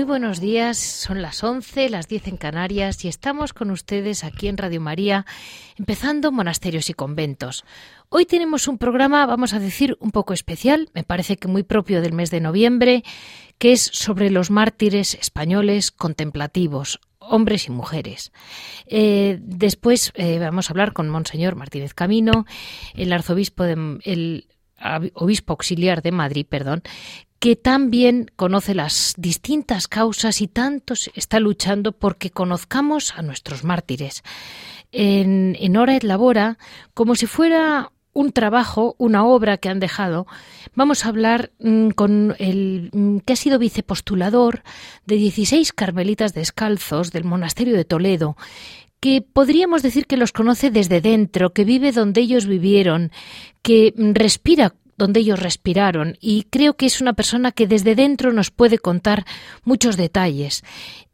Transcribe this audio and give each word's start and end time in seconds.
Muy 0.00 0.06
buenos 0.06 0.40
días, 0.40 0.78
son 0.78 1.20
las 1.20 1.44
11, 1.44 1.90
las 1.90 2.08
10 2.08 2.28
en 2.28 2.36
Canarias 2.38 3.04
y 3.04 3.08
estamos 3.08 3.52
con 3.52 3.70
ustedes 3.70 4.24
aquí 4.24 4.48
en 4.48 4.56
Radio 4.56 4.80
María, 4.80 5.26
empezando 5.76 6.32
monasterios 6.32 6.88
y 6.88 6.94
conventos. 6.94 7.66
Hoy 8.08 8.24
tenemos 8.24 8.66
un 8.66 8.78
programa, 8.78 9.26
vamos 9.26 9.52
a 9.52 9.58
decir, 9.58 9.98
un 10.00 10.10
poco 10.10 10.32
especial, 10.32 10.88
me 10.94 11.04
parece 11.04 11.36
que 11.36 11.48
muy 11.48 11.64
propio 11.64 12.00
del 12.00 12.14
mes 12.14 12.30
de 12.30 12.40
noviembre, 12.40 13.04
que 13.58 13.72
es 13.72 13.82
sobre 13.92 14.30
los 14.30 14.50
mártires 14.50 15.12
españoles 15.12 15.90
contemplativos, 15.90 16.98
hombres 17.18 17.66
y 17.66 17.70
mujeres. 17.70 18.32
Eh, 18.86 19.38
después 19.42 20.12
eh, 20.14 20.38
vamos 20.38 20.70
a 20.70 20.72
hablar 20.72 20.94
con 20.94 21.10
Monseñor 21.10 21.56
Martínez 21.56 21.92
Camino, 21.92 22.46
el 22.94 23.12
arzobispo 23.12 23.64
de, 23.64 23.98
el 24.04 24.46
obispo 25.12 25.52
auxiliar 25.52 26.00
de 26.00 26.12
Madrid, 26.12 26.46
perdón, 26.48 26.82
que 27.40 27.56
también 27.56 28.30
conoce 28.36 28.74
las 28.74 29.14
distintas 29.16 29.88
causas 29.88 30.42
y 30.42 30.46
tantos 30.46 31.10
está 31.14 31.40
luchando 31.40 31.92
porque 31.92 32.30
conozcamos 32.30 33.14
a 33.16 33.22
nuestros 33.22 33.64
mártires. 33.64 34.22
En, 34.92 35.56
en 35.58 35.76
Hora 35.76 35.96
et 35.96 36.04
Labora, 36.04 36.58
como 36.92 37.14
si 37.14 37.26
fuera 37.26 37.92
un 38.12 38.32
trabajo, 38.32 38.94
una 38.98 39.24
obra 39.24 39.56
que 39.56 39.70
han 39.70 39.80
dejado, 39.80 40.26
vamos 40.74 41.04
a 41.04 41.08
hablar 41.08 41.50
mm, 41.60 41.90
con 41.90 42.36
el 42.38 42.90
mm, 42.92 43.18
que 43.18 43.32
ha 43.32 43.36
sido 43.36 43.58
vicepostulador 43.58 44.62
de 45.06 45.16
16 45.16 45.72
carmelitas 45.72 46.34
descalzos 46.34 47.10
del 47.10 47.24
monasterio 47.24 47.74
de 47.74 47.86
Toledo, 47.86 48.36
que 49.00 49.22
podríamos 49.22 49.82
decir 49.82 50.06
que 50.06 50.18
los 50.18 50.32
conoce 50.32 50.70
desde 50.70 51.00
dentro, 51.00 51.54
que 51.54 51.64
vive 51.64 51.92
donde 51.92 52.20
ellos 52.20 52.44
vivieron, 52.46 53.12
que 53.62 53.94
mm, 53.96 54.12
respira 54.12 54.74
donde 55.00 55.20
ellos 55.20 55.40
respiraron 55.40 56.18
y 56.20 56.44
creo 56.50 56.76
que 56.76 56.84
es 56.84 57.00
una 57.00 57.14
persona 57.14 57.52
que 57.52 57.66
desde 57.66 57.94
dentro 57.94 58.32
nos 58.32 58.50
puede 58.50 58.78
contar 58.78 59.24
muchos 59.64 59.96
detalles. 59.96 60.62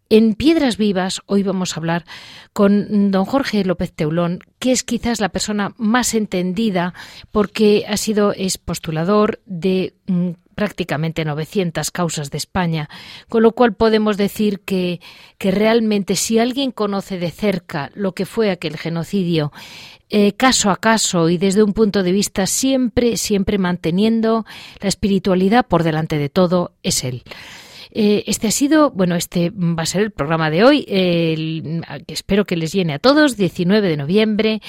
En 0.09 0.35
Piedras 0.35 0.77
Vivas 0.77 1.23
hoy 1.27 1.45
vamos 1.45 1.73
a 1.73 1.81
hablar 1.81 2.05
con 2.53 3.13
don 3.13 3.25
Jorge 3.25 3.65
López 3.65 3.93
Teulón, 3.93 4.41
que 4.59 4.73
es 4.73 4.83
quizás 4.83 5.21
la 5.21 5.29
persona 5.29 5.73
más 5.79 6.15
entendida 6.15 6.95
porque 7.31 7.85
ha 7.89 7.97
sido 7.97 8.33
es 8.33 8.59
postulador 8.59 9.41
de 9.47 9.95
mm, 10.07 10.31
prácticamente 10.57 11.25
900 11.25 11.93
causas 11.93 12.31
de 12.31 12.39
España, 12.39 12.89
con 13.29 13.45
lo 13.45 13.53
cual 13.53 13.75
podemos 13.75 14.17
decir 14.17 14.61
que, 14.61 15.01
que 15.39 15.53
realmente 15.53 16.17
si 16.17 16.41
alguien 16.41 16.73
conoce 16.73 17.19
de 17.19 17.31
cerca 17.31 17.93
lo 17.95 18.13
que 18.13 18.27
fue 18.27 18.51
aquel 18.51 18.77
genocidio, 18.77 19.53
eh, 20.09 20.33
caso 20.33 20.71
a 20.71 20.77
caso 20.77 21.29
y 21.29 21.39
desde 21.39 21.63
un 21.63 21.73
punto 21.73 22.03
de 22.03 22.13
vista 22.13 22.47
siempre, 22.47 23.17
siempre 23.17 23.59
manteniendo 23.59 24.45
la 24.81 24.89
espiritualidad 24.89 25.67
por 25.67 25.83
delante 25.83 26.19
de 26.19 26.29
todo, 26.29 26.73
es 26.83 27.05
él. 27.05 27.23
Eh, 27.99 28.25
este 28.27 28.49
ha 28.49 28.51
sido, 28.51 28.91
bueno, 28.91 29.15
este 29.15 29.51
va 29.51 29.83
a 29.83 29.87
ser 29.87 30.03
el 30.03 30.11
programa 30.11 30.51
de 30.51 30.65
hoy, 30.65 30.85
espero 32.09 32.45
que 32.45 32.57
les 32.57 32.73
llene 32.73 32.93
a 32.93 32.99
todos, 32.99 33.37
19 33.37 33.89
de 33.89 33.97
noviembre. 33.97 34.61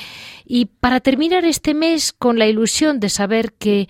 Y 0.46 0.66
para 0.66 1.02
terminar 1.02 1.44
este 1.44 1.74
mes 1.74 2.14
con 2.14 2.40
la 2.40 2.48
ilusión 2.48 3.02
de 3.02 3.10
saber 3.10 3.52
que 3.54 3.90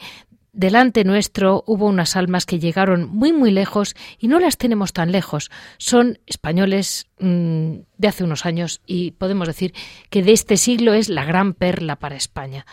delante 0.58 1.04
nuestro 1.04 1.64
hubo 1.68 1.86
unas 1.86 2.16
almas 2.16 2.46
que 2.46 2.60
llegaron 2.60 3.08
muy 3.08 3.32
muy 3.32 3.52
lejos 3.52 3.96
y 4.20 4.28
no 4.28 4.40
las 4.40 4.58
tenemos 4.58 4.92
tan 4.92 5.12
lejos. 5.12 5.52
Son 5.78 6.20
españoles 6.26 7.08
mm, 7.20 7.76
de 7.98 8.08
hace 8.08 8.24
unos 8.24 8.46
años 8.46 8.82
y 8.86 9.12
podemos 9.12 9.48
decir 9.48 9.74
que 10.10 10.24
de 10.24 10.34
este 10.34 10.58
siglo 10.58 10.94
es 10.94 11.10
la 11.10 11.24
gran 11.26 11.54
perla 11.54 11.96
para 11.96 12.16
España. 12.16 12.66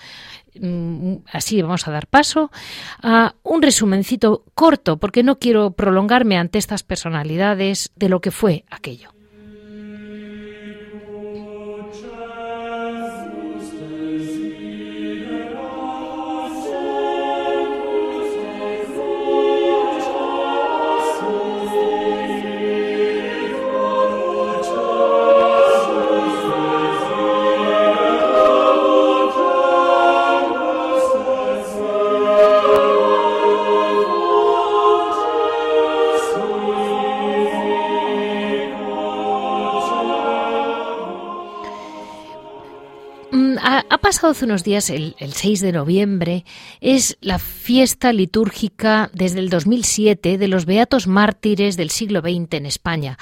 Mm, 0.59 1.17
así 1.31 1.61
vamos 1.61 1.87
a 1.87 1.91
dar 1.91 2.07
paso 2.07 2.51
a 3.03 3.35
un 3.43 3.61
resumencito 3.61 4.45
corto 4.55 4.97
porque 4.97 5.23
no 5.23 5.39
quiero 5.39 5.73
prolongarme 5.73 6.39
ante 6.39 6.59
estas 6.59 6.83
personalidades 6.83 7.93
de 7.97 8.09
lo 8.09 8.21
que 8.21 8.31
fue 8.31 8.65
aquello. 8.71 9.14
Pasado 44.15 44.31
hace 44.31 44.45
unos 44.45 44.63
días, 44.63 44.91
el, 44.91 45.17
6 45.19 45.61
de 45.61 45.73
noviembre, 45.73 46.45
es 46.81 47.19
la 47.21 47.41
fiesta 47.41 48.13
litúrgica 48.13 49.11
desde 49.13 49.41
el 49.41 49.51
2007 49.51 50.39
de 50.39 50.47
los 50.47 50.67
Beatos 50.67 51.09
Mártires 51.09 51.77
del 51.77 51.91
siglo 51.91 52.21
XX 52.21 52.55
en 52.55 52.67
España. 52.67 53.19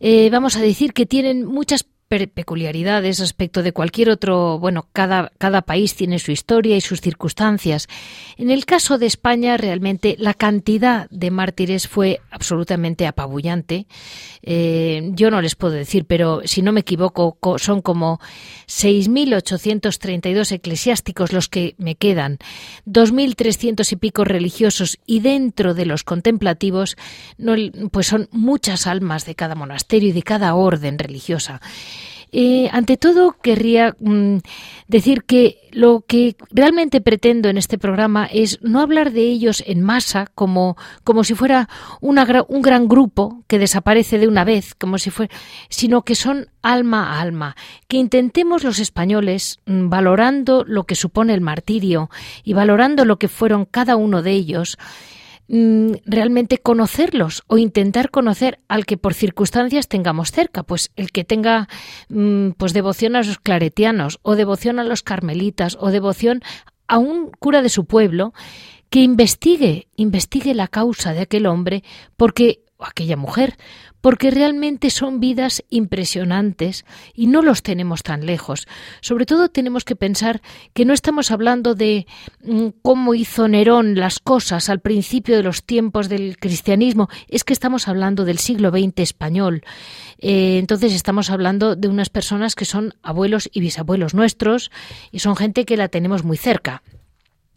Eh, 0.00 0.30
vamos 0.30 0.56
a 0.56 0.60
decir 0.60 0.92
que 0.92 1.06
tienen 1.06 1.46
muchas 1.46 1.86
peculiaridades 2.08 3.18
respecto 3.18 3.62
de 3.62 3.72
cualquier 3.72 4.10
otro, 4.10 4.58
bueno, 4.58 4.86
cada, 4.92 5.32
cada 5.38 5.62
país 5.62 5.94
tiene 5.94 6.18
su 6.18 6.30
historia 6.30 6.76
y 6.76 6.80
sus 6.80 7.00
circunstancias. 7.00 7.88
En 8.36 8.50
el 8.50 8.66
caso 8.66 8.98
de 8.98 9.06
España, 9.06 9.56
realmente 9.56 10.16
la 10.18 10.34
cantidad 10.34 11.08
de 11.10 11.30
mártires 11.30 11.88
fue 11.88 12.20
absolutamente 12.30 13.06
apabullante. 13.06 13.86
Eh, 14.42 15.10
yo 15.14 15.30
no 15.30 15.40
les 15.40 15.54
puedo 15.54 15.74
decir, 15.74 16.04
pero 16.04 16.42
si 16.44 16.62
no 16.62 16.72
me 16.72 16.80
equivoco, 16.80 17.36
son 17.58 17.82
como 17.82 18.20
6.832 18.68 20.52
eclesiásticos 20.52 21.32
los 21.32 21.48
que 21.48 21.74
me 21.78 21.96
quedan, 21.96 22.38
2.300 22.86 23.90
y 23.92 23.96
pico 23.96 24.24
religiosos 24.24 24.98
y 25.06 25.20
dentro 25.20 25.74
de 25.74 25.86
los 25.86 26.04
contemplativos, 26.04 26.96
pues 27.90 28.06
son 28.06 28.28
muchas 28.30 28.86
almas 28.86 29.26
de 29.26 29.34
cada 29.34 29.54
monasterio 29.54 30.10
y 30.10 30.12
de 30.12 30.22
cada 30.22 30.54
orden 30.54 30.98
religiosa. 30.98 31.60
Eh, 32.36 32.68
ante 32.72 32.96
todo, 32.96 33.36
querría 33.40 33.94
mm, 34.00 34.38
decir 34.88 35.22
que 35.22 35.68
lo 35.70 36.04
que 36.04 36.34
realmente 36.50 37.00
pretendo 37.00 37.48
en 37.48 37.56
este 37.56 37.78
programa 37.78 38.26
es 38.26 38.58
no 38.60 38.80
hablar 38.80 39.12
de 39.12 39.20
ellos 39.20 39.62
en 39.64 39.82
masa 39.82 40.26
como, 40.34 40.76
como 41.04 41.22
si 41.22 41.36
fuera 41.36 41.68
una, 42.00 42.26
un 42.48 42.60
gran 42.60 42.88
grupo 42.88 43.44
que 43.46 43.60
desaparece 43.60 44.18
de 44.18 44.26
una 44.26 44.42
vez, 44.42 44.74
como 44.74 44.98
si 44.98 45.10
fuera, 45.10 45.32
sino 45.68 46.02
que 46.02 46.16
son 46.16 46.48
alma 46.60 47.12
a 47.12 47.20
alma, 47.20 47.54
que 47.86 47.98
intentemos 47.98 48.64
los 48.64 48.80
españoles, 48.80 49.60
mm, 49.66 49.88
valorando 49.88 50.64
lo 50.66 50.86
que 50.86 50.96
supone 50.96 51.34
el 51.34 51.40
martirio 51.40 52.10
y 52.42 52.52
valorando 52.52 53.04
lo 53.04 53.16
que 53.16 53.28
fueron 53.28 53.64
cada 53.64 53.94
uno 53.94 54.22
de 54.22 54.32
ellos, 54.32 54.76
realmente 55.48 56.58
conocerlos 56.58 57.42
o 57.46 57.58
intentar 57.58 58.10
conocer 58.10 58.60
al 58.66 58.86
que 58.86 58.96
por 58.96 59.12
circunstancias 59.12 59.88
tengamos 59.88 60.32
cerca, 60.32 60.62
pues 60.62 60.90
el 60.96 61.12
que 61.12 61.24
tenga 61.24 61.68
mm, 62.08 62.50
pues 62.52 62.72
devoción 62.72 63.14
a 63.14 63.22
los 63.22 63.38
claretianos 63.38 64.18
o 64.22 64.36
devoción 64.36 64.78
a 64.78 64.84
los 64.84 65.02
carmelitas 65.02 65.76
o 65.80 65.90
devoción 65.90 66.40
a 66.88 66.98
un 66.98 67.30
cura 67.38 67.62
de 67.62 67.68
su 67.68 67.84
pueblo 67.84 68.32
que 68.88 69.00
investigue, 69.00 69.88
investigue 69.96 70.54
la 70.54 70.68
causa 70.68 71.12
de 71.12 71.20
aquel 71.20 71.46
hombre 71.46 71.82
porque 72.16 72.63
aquella 72.86 73.16
mujer, 73.16 73.56
porque 74.00 74.30
realmente 74.30 74.90
son 74.90 75.18
vidas 75.18 75.64
impresionantes 75.70 76.84
y 77.14 77.26
no 77.26 77.40
los 77.40 77.62
tenemos 77.62 78.02
tan 78.02 78.26
lejos. 78.26 78.66
Sobre 79.00 79.24
todo 79.24 79.48
tenemos 79.48 79.84
que 79.84 79.96
pensar 79.96 80.42
que 80.74 80.84
no 80.84 80.92
estamos 80.92 81.30
hablando 81.30 81.74
de 81.74 82.06
mm, 82.42 82.68
cómo 82.82 83.14
hizo 83.14 83.48
Nerón 83.48 83.98
las 83.98 84.18
cosas 84.18 84.68
al 84.68 84.80
principio 84.80 85.36
de 85.36 85.42
los 85.42 85.64
tiempos 85.64 86.10
del 86.10 86.36
cristianismo, 86.38 87.08
es 87.28 87.44
que 87.44 87.54
estamos 87.54 87.88
hablando 87.88 88.26
del 88.26 88.38
siglo 88.38 88.70
XX 88.70 88.98
español. 88.98 89.62
Eh, 90.18 90.58
entonces 90.58 90.92
estamos 90.92 91.30
hablando 91.30 91.76
de 91.76 91.88
unas 91.88 92.10
personas 92.10 92.54
que 92.54 92.66
son 92.66 92.94
abuelos 93.02 93.48
y 93.52 93.60
bisabuelos 93.60 94.12
nuestros 94.12 94.70
y 95.12 95.20
son 95.20 95.34
gente 95.34 95.64
que 95.64 95.78
la 95.78 95.88
tenemos 95.88 96.24
muy 96.24 96.36
cerca. 96.36 96.82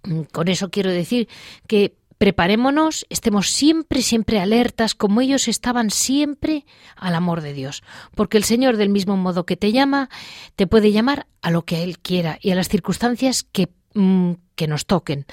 Mm, 0.04 0.22
con 0.32 0.48
eso 0.48 0.70
quiero 0.70 0.92
decir 0.92 1.28
que 1.68 1.96
preparémonos, 2.18 3.06
estemos 3.10 3.50
siempre, 3.50 4.02
siempre 4.02 4.40
alertas, 4.40 4.96
como 4.96 5.22
ellos 5.22 5.48
estaban 5.48 5.90
siempre 5.90 6.66
al 6.96 7.16
amor 7.16 7.42
de 7.42 7.54
Dios, 7.54 7.84
porque 8.16 8.38
el 8.38 8.44
Señor, 8.44 8.78
del 8.78 8.90
mismo 8.90 9.18
modo 9.18 9.46
que 9.46 9.58
te 9.58 9.72
llama, 9.72 10.10
te 10.56 10.68
puede 10.68 10.92
llamar 10.92 11.28
a 11.42 11.52
lo 11.52 11.64
que 11.64 11.84
Él 11.84 12.00
quiera 12.00 12.40
y 12.42 12.52
a 12.52 12.56
las 12.56 12.70
circunstancias 12.70 13.44
que, 13.44 13.70
mm, 13.94 14.32
que 14.56 14.68
nos 14.68 14.86
toquen. 14.86 15.26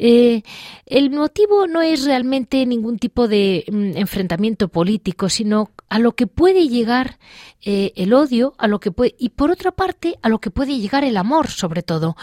Eh, 0.00 0.42
el 0.86 1.10
motivo 1.10 1.66
no 1.66 1.82
es 1.82 2.04
realmente 2.04 2.64
ningún 2.64 2.98
tipo 2.98 3.26
de 3.26 3.64
mm, 3.70 3.96
enfrentamiento 3.96 4.68
político, 4.68 5.28
sino 5.28 5.72
a 5.88 5.98
lo 5.98 6.12
que 6.12 6.26
puede 6.26 6.68
llegar 6.68 7.18
eh, 7.64 7.92
el 7.96 8.12
odio, 8.12 8.54
a 8.58 8.68
lo 8.68 8.78
que 8.80 8.92
puede, 8.92 9.14
y 9.18 9.30
por 9.30 9.50
otra 9.50 9.72
parte, 9.72 10.18
a 10.22 10.28
lo 10.28 10.38
que 10.38 10.50
puede 10.50 10.78
llegar 10.78 11.04
el 11.04 11.16
amor, 11.16 11.48
sobre 11.48 11.82
todo. 11.82 12.16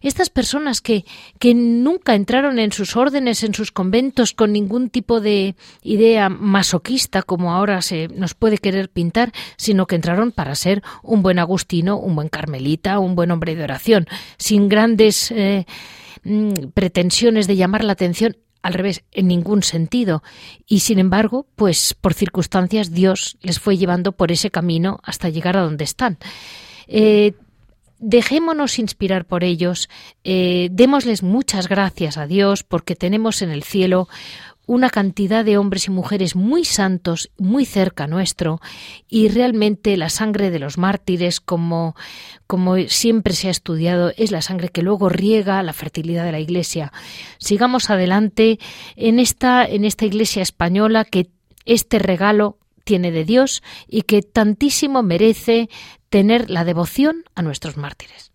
Estas 0.00 0.30
personas 0.30 0.80
que, 0.80 1.04
que 1.38 1.54
nunca 1.54 2.14
entraron 2.14 2.58
en 2.58 2.72
sus 2.72 2.96
órdenes, 2.96 3.42
en 3.42 3.54
sus 3.54 3.72
conventos, 3.72 4.32
con 4.32 4.52
ningún 4.52 4.88
tipo 4.90 5.20
de 5.20 5.56
idea 5.82 6.28
masoquista, 6.28 7.22
como 7.22 7.52
ahora 7.52 7.82
se 7.82 8.08
nos 8.08 8.34
puede 8.34 8.58
querer 8.58 8.88
pintar, 8.88 9.32
sino 9.56 9.86
que 9.86 9.96
entraron 9.96 10.32
para 10.32 10.54
ser 10.54 10.82
un 11.02 11.22
buen 11.22 11.38
agustino, 11.38 11.98
un 11.98 12.14
buen 12.14 12.28
carmelita, 12.28 12.98
un 12.98 13.14
buen 13.14 13.30
hombre 13.30 13.54
de 13.54 13.64
oración, 13.64 14.06
sin 14.38 14.68
grandes 14.68 15.30
eh, 15.32 15.66
Mm, 16.24 16.70
pretensiones 16.74 17.46
de 17.46 17.56
llamar 17.56 17.84
la 17.84 17.92
atención 17.92 18.36
al 18.68 18.74
revés, 18.74 19.02
en 19.12 19.26
ningún 19.26 19.62
sentido. 19.62 20.22
Y 20.66 20.80
sin 20.80 20.98
embargo, 20.98 21.46
pues 21.56 21.94
por 21.94 22.14
circunstancias 22.14 22.92
Dios 22.92 23.36
les 23.40 23.58
fue 23.58 23.76
llevando 23.76 24.12
por 24.12 24.30
ese 24.30 24.50
camino 24.50 25.00
hasta 25.02 25.30
llegar 25.30 25.56
a 25.56 25.62
donde 25.62 25.84
están. 25.84 26.18
Eh, 26.86 27.32
dejémonos 27.98 28.78
inspirar 28.78 29.24
por 29.24 29.42
ellos, 29.42 29.88
eh, 30.22 30.68
démosles 30.70 31.22
muchas 31.22 31.68
gracias 31.68 32.16
a 32.16 32.26
Dios 32.26 32.62
porque 32.62 32.94
tenemos 32.94 33.42
en 33.42 33.50
el 33.50 33.64
cielo 33.64 34.08
una 34.68 34.90
cantidad 34.90 35.46
de 35.46 35.56
hombres 35.56 35.86
y 35.86 35.90
mujeres 35.90 36.36
muy 36.36 36.64
santos, 36.64 37.30
muy 37.38 37.64
cerca 37.64 38.06
nuestro, 38.06 38.60
y 39.08 39.28
realmente 39.28 39.96
la 39.96 40.10
sangre 40.10 40.50
de 40.50 40.58
los 40.58 40.76
mártires, 40.76 41.40
como, 41.40 41.96
como 42.46 42.76
siempre 42.86 43.32
se 43.32 43.48
ha 43.48 43.50
estudiado, 43.50 44.12
es 44.18 44.30
la 44.30 44.42
sangre 44.42 44.68
que 44.68 44.82
luego 44.82 45.08
riega 45.08 45.62
la 45.62 45.72
fertilidad 45.72 46.24
de 46.24 46.32
la 46.32 46.40
Iglesia. 46.40 46.92
Sigamos 47.38 47.88
adelante 47.88 48.58
en 48.94 49.18
esta, 49.18 49.64
en 49.64 49.86
esta 49.86 50.04
Iglesia 50.04 50.42
española 50.42 51.06
que 51.06 51.30
este 51.64 51.98
regalo 51.98 52.58
tiene 52.84 53.10
de 53.10 53.24
Dios 53.24 53.62
y 53.88 54.02
que 54.02 54.20
tantísimo 54.20 55.02
merece 55.02 55.70
tener 56.10 56.50
la 56.50 56.64
devoción 56.64 57.24
a 57.34 57.40
nuestros 57.40 57.78
mártires. 57.78 58.32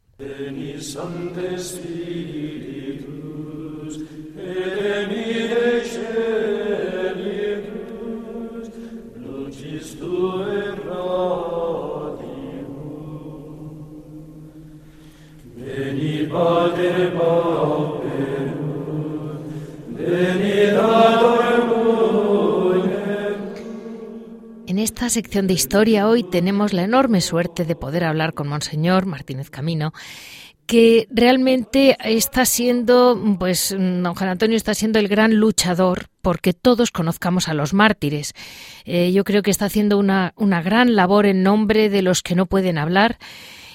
En 24.66 24.80
esta 24.80 25.10
sección 25.10 25.48
de 25.48 25.54
historia 25.54 26.08
hoy 26.08 26.24
tenemos 26.24 26.74
la 26.74 26.84
enorme 26.84 27.22
suerte 27.22 27.66
de 27.66 27.76
poder 27.76 28.06
hablar 28.06 28.34
con 28.34 28.48
Monseñor 28.48 29.06
Martínez 29.06 29.50
Camino, 29.50 29.94
que 30.65 31.07
realmente 31.12 31.98
está 32.04 32.45
siendo, 32.45 33.19
pues 33.38 33.75
don 33.77 34.15
Juan 34.15 34.30
Antonio 34.30 34.57
está 34.57 34.74
siendo 34.74 35.00
el 35.00 35.07
gran 35.07 35.36
luchador 35.36 36.07
porque 36.21 36.54
todos 36.54 36.92
conozcamos 36.92 37.50
a 37.50 37.54
los 37.54 37.74
mártires. 37.74 38.33
Eh, 38.86 39.12
yo 39.12 39.24
creo 39.24 39.44
que 39.44 39.51
está 39.51 39.65
haciendo 39.65 39.98
una, 39.98 40.33
una 40.38 40.62
gran 40.62 40.95
labor 40.95 41.25
en 41.25 41.44
nombre 41.44 41.89
de 41.89 42.01
los 42.01 42.21
que 42.21 42.36
no 42.36 42.45
pueden 42.45 42.77
hablar 42.77 43.18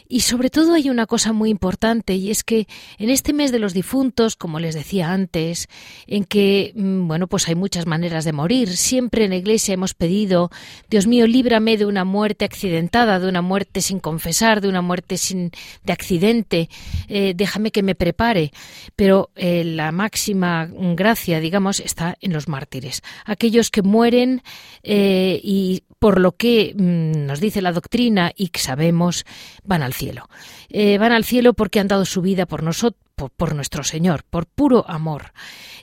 y 0.08 0.20
sobre 0.20 0.48
todo 0.48 0.74
hay 0.74 0.88
una 0.88 1.06
cosa 1.06 1.32
muy 1.32 1.50
importante 1.50 2.14
y 2.14 2.30
es 2.30 2.42
que 2.42 2.66
en 2.98 3.10
este 3.10 3.32
mes 3.34 3.52
de 3.52 3.58
los 3.58 3.74
difuntos, 3.74 4.36
como 4.36 4.58
les 4.58 4.74
decía 4.74 5.12
antes, 5.12 5.68
en 6.06 6.24
que, 6.24 6.72
mm, 6.74 7.06
bueno, 7.06 7.26
pues 7.26 7.46
hay 7.48 7.54
muchas 7.54 7.86
maneras 7.86 8.24
de 8.24 8.32
morir. 8.32 8.74
Siempre 8.76 9.24
en 9.24 9.30
la 9.30 9.36
iglesia 9.36 9.74
hemos 9.74 9.92
pedido, 9.92 10.50
Dios 10.88 11.06
mío, 11.06 11.26
líbrame 11.26 11.76
de 11.76 11.84
una 11.84 12.04
muerte 12.04 12.46
accidentada, 12.46 13.20
de 13.20 13.28
una 13.28 13.42
muerte 13.42 13.82
sin 13.82 14.00
confesar, 14.00 14.62
de 14.62 14.68
una 14.68 14.80
muerte 14.80 15.18
sin, 15.18 15.50
de 15.84 15.92
accidente, 15.92 16.70
eh, 17.08 17.34
déjame 17.36 17.70
que 17.70 17.82
me 17.82 17.94
prepare. 17.94 18.52
Pero 18.96 19.30
eh, 19.36 19.62
la 19.64 19.92
máxima 19.92 20.68
gracia, 20.94 21.40
digamos, 21.40 21.80
está 21.80 22.16
en 22.20 22.32
los 22.32 22.48
mártires. 22.48 23.02
Aquellos 23.26 23.70
que 23.70 23.82
mueren 23.82 24.42
eh, 24.82 25.38
y 25.42 25.82
por 25.98 26.20
lo 26.20 26.32
que 26.32 26.74
mm, 26.76 27.26
nos 27.26 27.40
dice 27.40 27.60
la 27.60 27.72
doctrina 27.72 28.32
y 28.34 28.48
que 28.48 28.60
sabemos, 28.60 29.26
van 29.64 29.82
al 29.82 29.92
cielo. 29.98 30.28
Eh, 30.68 30.96
van 30.98 31.12
al 31.12 31.24
cielo 31.24 31.52
porque 31.52 31.80
han 31.80 31.88
dado 31.88 32.04
su 32.04 32.22
vida 32.22 32.46
por 32.46 32.62
nosotros, 32.62 33.02
por, 33.36 33.54
nuestro 33.54 33.82
Señor, 33.82 34.22
por 34.22 34.46
puro 34.46 34.88
amor. 34.88 35.32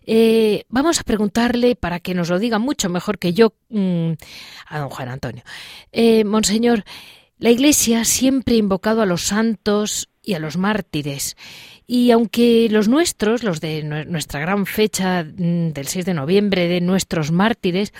Eh, 0.06 0.64
vamos 0.70 1.00
a 1.00 1.04
preguntarle, 1.04 1.76
para 1.76 2.00
que 2.00 2.14
nos 2.14 2.30
lo 2.30 2.40
diga 2.40 2.58
mucho 2.58 2.90
mejor 2.90 3.20
que 3.20 3.34
yo, 3.34 3.54
mm, 3.70 4.14
a 4.68 4.80
don 4.80 4.90
Juan 4.90 5.10
Antonio. 5.10 5.44
Eh, 5.92 6.24
Monseñor, 6.24 6.86
la 7.38 7.50
Iglesia 7.50 8.06
siempre 8.06 8.56
ha 8.56 8.60
invocado 8.60 9.01
a 9.01 9.06
los 9.06 9.24
santos 9.24 10.10
y 10.24 10.34
a 10.34 10.39
los 10.39 10.56
mártires. 10.58 11.36
Y 11.88 12.12
aunque 12.12 12.68
los 12.72 12.88
nuestros, 12.88 13.44
los 13.44 13.62
de 13.62 13.84
nuestra 13.84 14.39
gran 14.39 14.65
fecha 14.65 15.24
mm, 15.24 15.70
del 15.70 15.86
6 15.86 16.06
de 16.06 16.13
noviembre, 16.13 16.68
de 16.68 16.82
nuestros 16.82 17.32
mártires, 17.32 17.94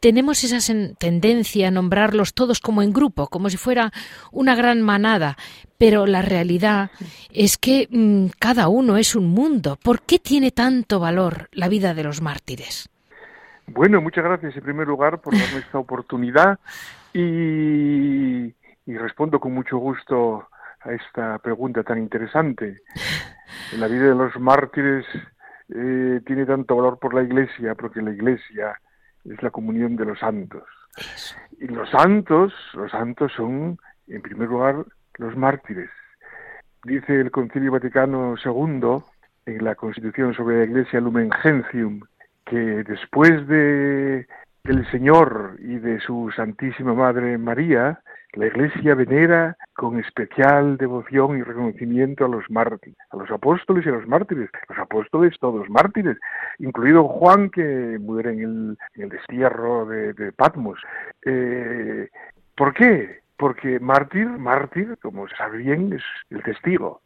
tenemos 0.00 0.44
esa 0.44 0.58
tendencia 0.98 1.68
a 1.68 1.70
nombrarlos 1.70 2.34
todos 2.34 2.60
como 2.60 2.82
en 2.82 2.92
grupo, 2.92 3.28
como 3.28 3.48
si 3.48 3.56
fuera 3.56 3.92
una 4.30 4.54
gran 4.54 4.82
manada, 4.82 5.36
pero 5.78 6.06
la 6.06 6.20
realidad 6.20 6.90
es 7.32 7.56
que 7.56 7.88
mm, 7.90 8.26
cada 8.38 8.68
uno 8.68 8.98
es 8.98 9.16
un 9.16 9.28
mundo. 9.28 9.78
¿Por 9.82 10.02
qué 10.02 10.18
tiene 10.18 10.50
tanto 10.50 11.00
valor 11.00 11.48
la 11.52 11.68
vida 11.68 11.94
de 11.94 12.04
los 12.04 12.20
mártires? 12.20 12.90
Bueno, 13.66 14.02
muchas 14.02 14.24
gracias 14.24 14.54
en 14.56 14.62
primer 14.62 14.86
lugar 14.86 15.20
por 15.20 15.32
darme 15.32 15.60
esta 15.60 15.78
oportunidad 15.78 16.58
y 17.14 18.52
respondo 18.86 19.40
con 19.40 19.52
mucho 19.52 19.78
gusto 19.78 20.48
a 20.82 20.92
esta 20.92 21.38
pregunta 21.38 21.82
tan 21.82 21.98
interesante. 21.98 22.82
La 23.76 23.86
vida 23.86 24.04
de 24.04 24.14
los 24.14 24.38
mártires 24.38 25.06
eh, 25.68 26.20
tiene 26.26 26.46
tanto 26.46 26.76
valor 26.76 26.98
por 26.98 27.14
la 27.14 27.22
Iglesia, 27.22 27.74
porque 27.74 28.02
la 28.02 28.10
Iglesia 28.10 28.80
es 29.24 29.42
la 29.42 29.50
comunión 29.50 29.96
de 29.96 30.04
los 30.06 30.18
santos. 30.18 30.64
Y 31.58 31.66
los 31.66 31.88
santos, 31.90 32.52
los 32.74 32.90
santos 32.90 33.32
son, 33.36 33.78
en 34.08 34.22
primer 34.22 34.48
lugar, 34.48 34.84
los 35.18 35.36
mártires. 35.36 35.90
Dice 36.84 37.20
el 37.20 37.30
Concilio 37.30 37.72
Vaticano 37.72 38.34
II, 38.42 39.02
en 39.46 39.64
la 39.64 39.74
Constitución 39.74 40.34
sobre 40.34 40.58
la 40.58 40.64
Iglesia 40.64 41.00
Lumen 41.00 41.30
Gentium, 41.30 42.00
que 42.44 42.56
después 42.84 43.46
de 43.46 44.26
del 44.64 44.88
Señor 44.90 45.56
y 45.58 45.78
de 45.78 46.00
su 46.00 46.30
Santísima 46.34 46.94
Madre 46.94 47.38
María, 47.38 48.00
la 48.34 48.46
Iglesia 48.46 48.94
venera 48.94 49.56
con 49.74 49.98
especial 49.98 50.76
devoción 50.76 51.38
y 51.38 51.42
reconocimiento 51.42 52.24
a 52.24 52.28
los 52.28 52.48
mártires, 52.50 52.96
a 53.10 53.16
los 53.16 53.30
apóstoles 53.30 53.84
y 53.84 53.88
a 53.88 53.92
los 53.92 54.06
mártires. 54.06 54.50
Los 54.68 54.78
apóstoles, 54.78 55.36
todos 55.40 55.68
mártires, 55.68 56.16
incluido 56.58 57.08
Juan, 57.08 57.50
que 57.50 57.98
muere 58.00 58.32
en 58.32 58.76
el, 58.94 59.08
destierro 59.08 59.86
de, 59.86 60.32
Patmos. 60.32 60.78
Eh, 61.24 62.08
¿Por 62.56 62.74
qué? 62.74 63.20
Porque 63.36 63.80
mártir, 63.80 64.26
mártir, 64.26 64.96
como 65.02 65.26
se 65.28 65.36
sabe 65.36 65.58
bien, 65.58 65.92
es 65.92 66.02
el 66.30 66.42
testigo. 66.42 67.00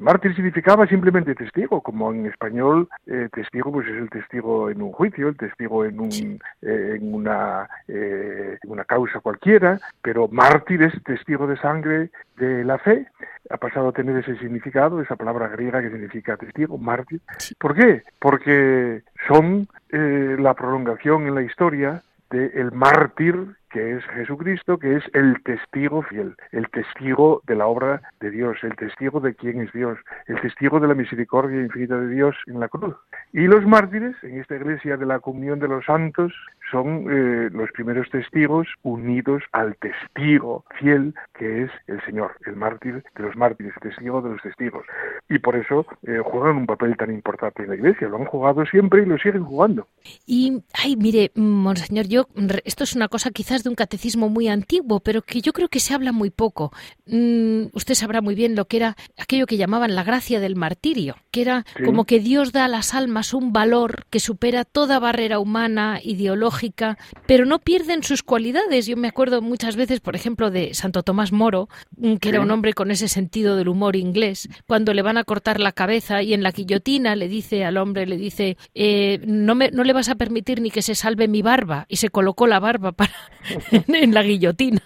Mártir 0.00 0.34
significaba 0.34 0.86
simplemente 0.86 1.34
testigo, 1.34 1.82
como 1.82 2.10
en 2.10 2.24
español 2.24 2.88
eh, 3.06 3.28
testigo 3.34 3.70
pues 3.70 3.86
es 3.86 3.96
el 3.96 4.08
testigo 4.08 4.70
en 4.70 4.80
un 4.80 4.92
juicio, 4.92 5.28
el 5.28 5.36
testigo 5.36 5.84
en, 5.84 6.00
un, 6.00 6.40
eh, 6.62 6.96
en 6.96 7.14
una, 7.14 7.68
eh, 7.86 8.58
una 8.66 8.86
causa 8.86 9.20
cualquiera, 9.20 9.78
pero 10.00 10.26
mártir 10.26 10.82
es 10.84 10.94
testigo 11.04 11.46
de 11.46 11.58
sangre 11.58 12.10
de 12.38 12.64
la 12.64 12.78
fe. 12.78 13.08
Ha 13.50 13.58
pasado 13.58 13.88
a 13.88 13.92
tener 13.92 14.16
ese 14.16 14.38
significado, 14.38 15.02
esa 15.02 15.16
palabra 15.16 15.48
griega 15.48 15.82
que 15.82 15.90
significa 15.90 16.38
testigo, 16.38 16.78
mártir. 16.78 17.20
¿Por 17.58 17.74
qué? 17.74 18.02
Porque 18.18 19.02
son 19.28 19.68
la 19.90 20.54
prolongación 20.54 21.26
en 21.26 21.34
la 21.34 21.42
historia 21.42 22.02
del 22.30 22.72
mártir 22.72 23.56
que 23.70 23.96
es 23.96 24.04
Jesucristo, 24.14 24.78
que 24.78 24.96
es 24.96 25.04
el 25.14 25.42
testigo 25.42 26.02
fiel, 26.02 26.34
el 26.52 26.68
testigo 26.70 27.42
de 27.46 27.56
la 27.56 27.66
obra 27.66 28.02
de 28.20 28.30
Dios, 28.30 28.58
el 28.62 28.74
testigo 28.76 29.20
de 29.20 29.34
quién 29.34 29.60
es 29.60 29.72
Dios, 29.72 29.98
el 30.26 30.40
testigo 30.40 30.80
de 30.80 30.88
la 30.88 30.94
misericordia 30.94 31.60
infinita 31.60 31.96
de 31.98 32.08
Dios 32.08 32.36
en 32.46 32.60
la 32.60 32.68
cruz. 32.68 32.94
Y 33.32 33.46
los 33.46 33.64
mártires, 33.64 34.16
en 34.22 34.40
esta 34.40 34.56
iglesia 34.56 34.96
de 34.96 35.06
la 35.06 35.20
comunión 35.20 35.60
de 35.60 35.68
los 35.68 35.84
santos, 35.84 36.32
son 36.70 37.06
eh, 37.10 37.50
los 37.52 37.70
primeros 37.72 38.08
testigos 38.10 38.66
unidos 38.82 39.42
al 39.52 39.76
testigo 39.76 40.64
fiel 40.78 41.14
que 41.34 41.64
es 41.64 41.70
el 41.86 42.00
Señor, 42.04 42.36
el 42.46 42.56
mártir 42.56 43.02
de 43.16 43.22
los 43.22 43.36
mártires, 43.36 43.72
el 43.76 43.90
testigo 43.90 44.20
de 44.22 44.30
los 44.30 44.42
testigos. 44.42 44.84
Y 45.28 45.38
por 45.38 45.56
eso 45.56 45.86
eh, 46.06 46.20
juegan 46.24 46.56
un 46.56 46.66
papel 46.66 46.96
tan 46.96 47.10
importante 47.10 47.62
en 47.62 47.70
la 47.70 47.74
iglesia. 47.76 48.08
Lo 48.08 48.16
han 48.18 48.26
jugado 48.26 48.64
siempre 48.66 49.02
y 49.02 49.06
lo 49.06 49.18
siguen 49.18 49.44
jugando. 49.44 49.86
Y, 50.26 50.62
ay, 50.74 50.96
mire, 50.96 51.30
monseñor, 51.34 52.06
yo, 52.06 52.26
esto 52.64 52.84
es 52.84 52.96
una 52.96 53.08
cosa 53.08 53.30
quizás 53.30 53.59
de 53.62 53.70
un 53.70 53.74
catecismo 53.74 54.28
muy 54.28 54.48
antiguo, 54.48 55.00
pero 55.00 55.22
que 55.22 55.40
yo 55.40 55.52
creo 55.52 55.68
que 55.68 55.80
se 55.80 55.94
habla 55.94 56.12
muy 56.12 56.30
poco. 56.30 56.72
Mm, 57.06 57.66
usted 57.72 57.94
sabrá 57.94 58.20
muy 58.20 58.34
bien 58.34 58.54
lo 58.54 58.66
que 58.66 58.76
era 58.78 58.96
aquello 59.18 59.46
que 59.46 59.56
llamaban 59.56 59.94
la 59.94 60.04
gracia 60.04 60.40
del 60.40 60.56
martirio, 60.56 61.16
que 61.30 61.42
era 61.42 61.64
como 61.84 62.04
que 62.04 62.20
Dios 62.20 62.52
da 62.52 62.64
a 62.64 62.68
las 62.68 62.94
almas 62.94 63.34
un 63.34 63.52
valor 63.52 64.06
que 64.10 64.20
supera 64.20 64.64
toda 64.64 64.98
barrera 64.98 65.38
humana, 65.38 66.00
ideológica, 66.02 66.98
pero 67.26 67.44
no 67.46 67.58
pierden 67.58 68.02
sus 68.02 68.22
cualidades. 68.22 68.86
Yo 68.86 68.96
me 68.96 69.08
acuerdo 69.08 69.42
muchas 69.42 69.76
veces, 69.76 70.00
por 70.00 70.16
ejemplo, 70.16 70.50
de 70.50 70.74
Santo 70.74 71.02
Tomás 71.02 71.32
Moro, 71.32 71.68
mm, 71.96 72.16
que 72.16 72.28
era 72.28 72.40
un 72.40 72.50
hombre 72.50 72.72
con 72.72 72.90
ese 72.90 73.08
sentido 73.08 73.56
del 73.56 73.68
humor 73.68 73.96
inglés, 73.96 74.48
cuando 74.66 74.94
le 74.94 75.02
van 75.02 75.16
a 75.16 75.24
cortar 75.24 75.60
la 75.60 75.72
cabeza 75.72 76.22
y 76.22 76.34
en 76.34 76.42
la 76.42 76.52
guillotina 76.52 77.16
le 77.16 77.28
dice 77.28 77.64
al 77.64 77.76
hombre, 77.76 78.06
le 78.06 78.16
dice, 78.16 78.56
eh, 78.74 79.20
no, 79.26 79.54
me, 79.54 79.70
no 79.70 79.84
le 79.84 79.92
vas 79.92 80.08
a 80.08 80.14
permitir 80.14 80.60
ni 80.60 80.70
que 80.70 80.82
se 80.82 80.94
salve 80.94 81.28
mi 81.28 81.42
barba, 81.42 81.86
y 81.88 81.96
se 81.96 82.10
colocó 82.10 82.46
la 82.46 82.60
barba 82.60 82.92
para, 83.00 83.12
en 83.88 84.14
la 84.14 84.22
guillotina. 84.22 84.82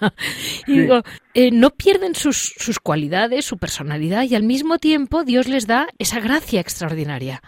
Y 0.66 0.80
digo, 0.80 1.02
eh, 1.34 1.50
no 1.50 1.70
pierden 1.70 2.14
sus, 2.14 2.54
sus 2.56 2.78
cualidades, 2.78 3.44
su 3.44 3.58
personalidad, 3.58 4.22
y 4.22 4.34
al 4.34 4.42
mismo 4.42 4.78
tiempo 4.78 5.24
Dios 5.24 5.48
les 5.48 5.66
da 5.66 5.86
esa 5.98 6.20
gracia 6.20 6.60
extraordinaria. 6.60 7.40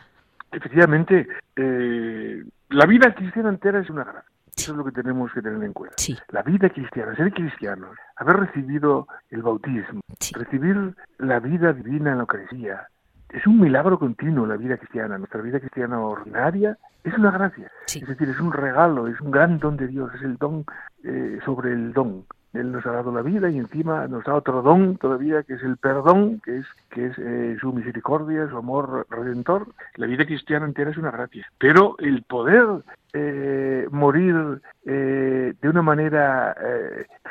Efectivamente, 0.53 1.27
eh, 1.57 2.43
la 2.71 2.87
vida 2.87 3.15
cristiana 3.15 3.51
entera 3.51 3.81
es 3.81 3.91
una 3.91 4.05
gracia. 4.05 4.31
Eso 4.57 4.73
es 4.73 4.79
lo 4.79 4.85
que 4.85 4.93
tenemos 4.93 5.31
que 5.33 5.43
tener 5.43 5.63
en 5.63 5.73
cuenta. 5.75 5.97
La 6.31 6.43
vida 6.43 6.71
cristiana, 6.71 7.15
ser 7.15 7.31
cristianos, 7.33 7.95
haber 8.17 8.37
recibido 8.37 9.07
el 9.31 9.43
bautismo, 9.43 10.01
recibir 10.33 10.95
la 11.19 11.41
vida 11.41 11.75
divina 11.75 12.13
en 12.13 12.17
la 12.17 12.23
Eucaristía, 12.23 12.89
es 13.31 13.47
un 13.47 13.61
milagro 13.61 13.99
continuo 13.99 14.47
la 14.47 14.57
vida 14.57 14.77
cristiana. 14.77 15.19
Nuestra 15.19 15.41
vida 15.41 15.61
cristiana 15.61 16.01
ordinaria 16.01 16.79
es 17.05 17.15
una 17.15 17.31
gracia. 17.31 17.71
Es 17.87 18.07
decir, 18.07 18.29
es 18.29 18.41
un 18.41 18.53
regalo, 18.53 19.07
es 19.09 19.21
un 19.21 19.31
gran 19.31 19.59
don 19.59 19.77
de 19.77 19.89
Dios, 19.89 20.11
es 20.15 20.23
el 20.23 20.37
don 20.37 20.65
eh, 21.05 21.39
sobre 21.45 21.73
el 21.73 21.93
don. 21.93 22.25
Él 22.57 22.73
nos 22.73 22.87
ha 22.87 22.93
dado 22.93 23.13
la 23.13 23.23
vida 23.23 23.51
y 23.51 23.59
encima 23.59 24.07
nos 24.09 24.25
da 24.25 24.35
otro 24.35 24.63
don 24.63 24.97
todavía 24.97 25.43
que 25.43 25.55
es 25.55 25.63
el 25.63 25.77
perdón, 25.77 26.41
que 26.45 26.59
es 26.59 26.67
que 26.91 27.07
es 27.07 27.19
eh, 27.19 27.57
su 27.61 27.73
misericordia, 27.73 28.49
su 28.49 28.57
amor 28.57 29.07
redentor. 29.11 29.69
La 29.97 30.07
vida 30.07 30.25
cristiana 30.25 30.67
entera 30.67 30.91
es 30.91 30.97
una 30.97 31.11
gracia. 31.11 31.47
Pero 31.59 31.97
el 31.99 32.23
poder 32.23 32.67
eh, 33.13 33.87
morir 33.91 34.63
eh, 34.85 35.55
de 35.61 35.69
una 35.69 35.83
manera 35.83 36.57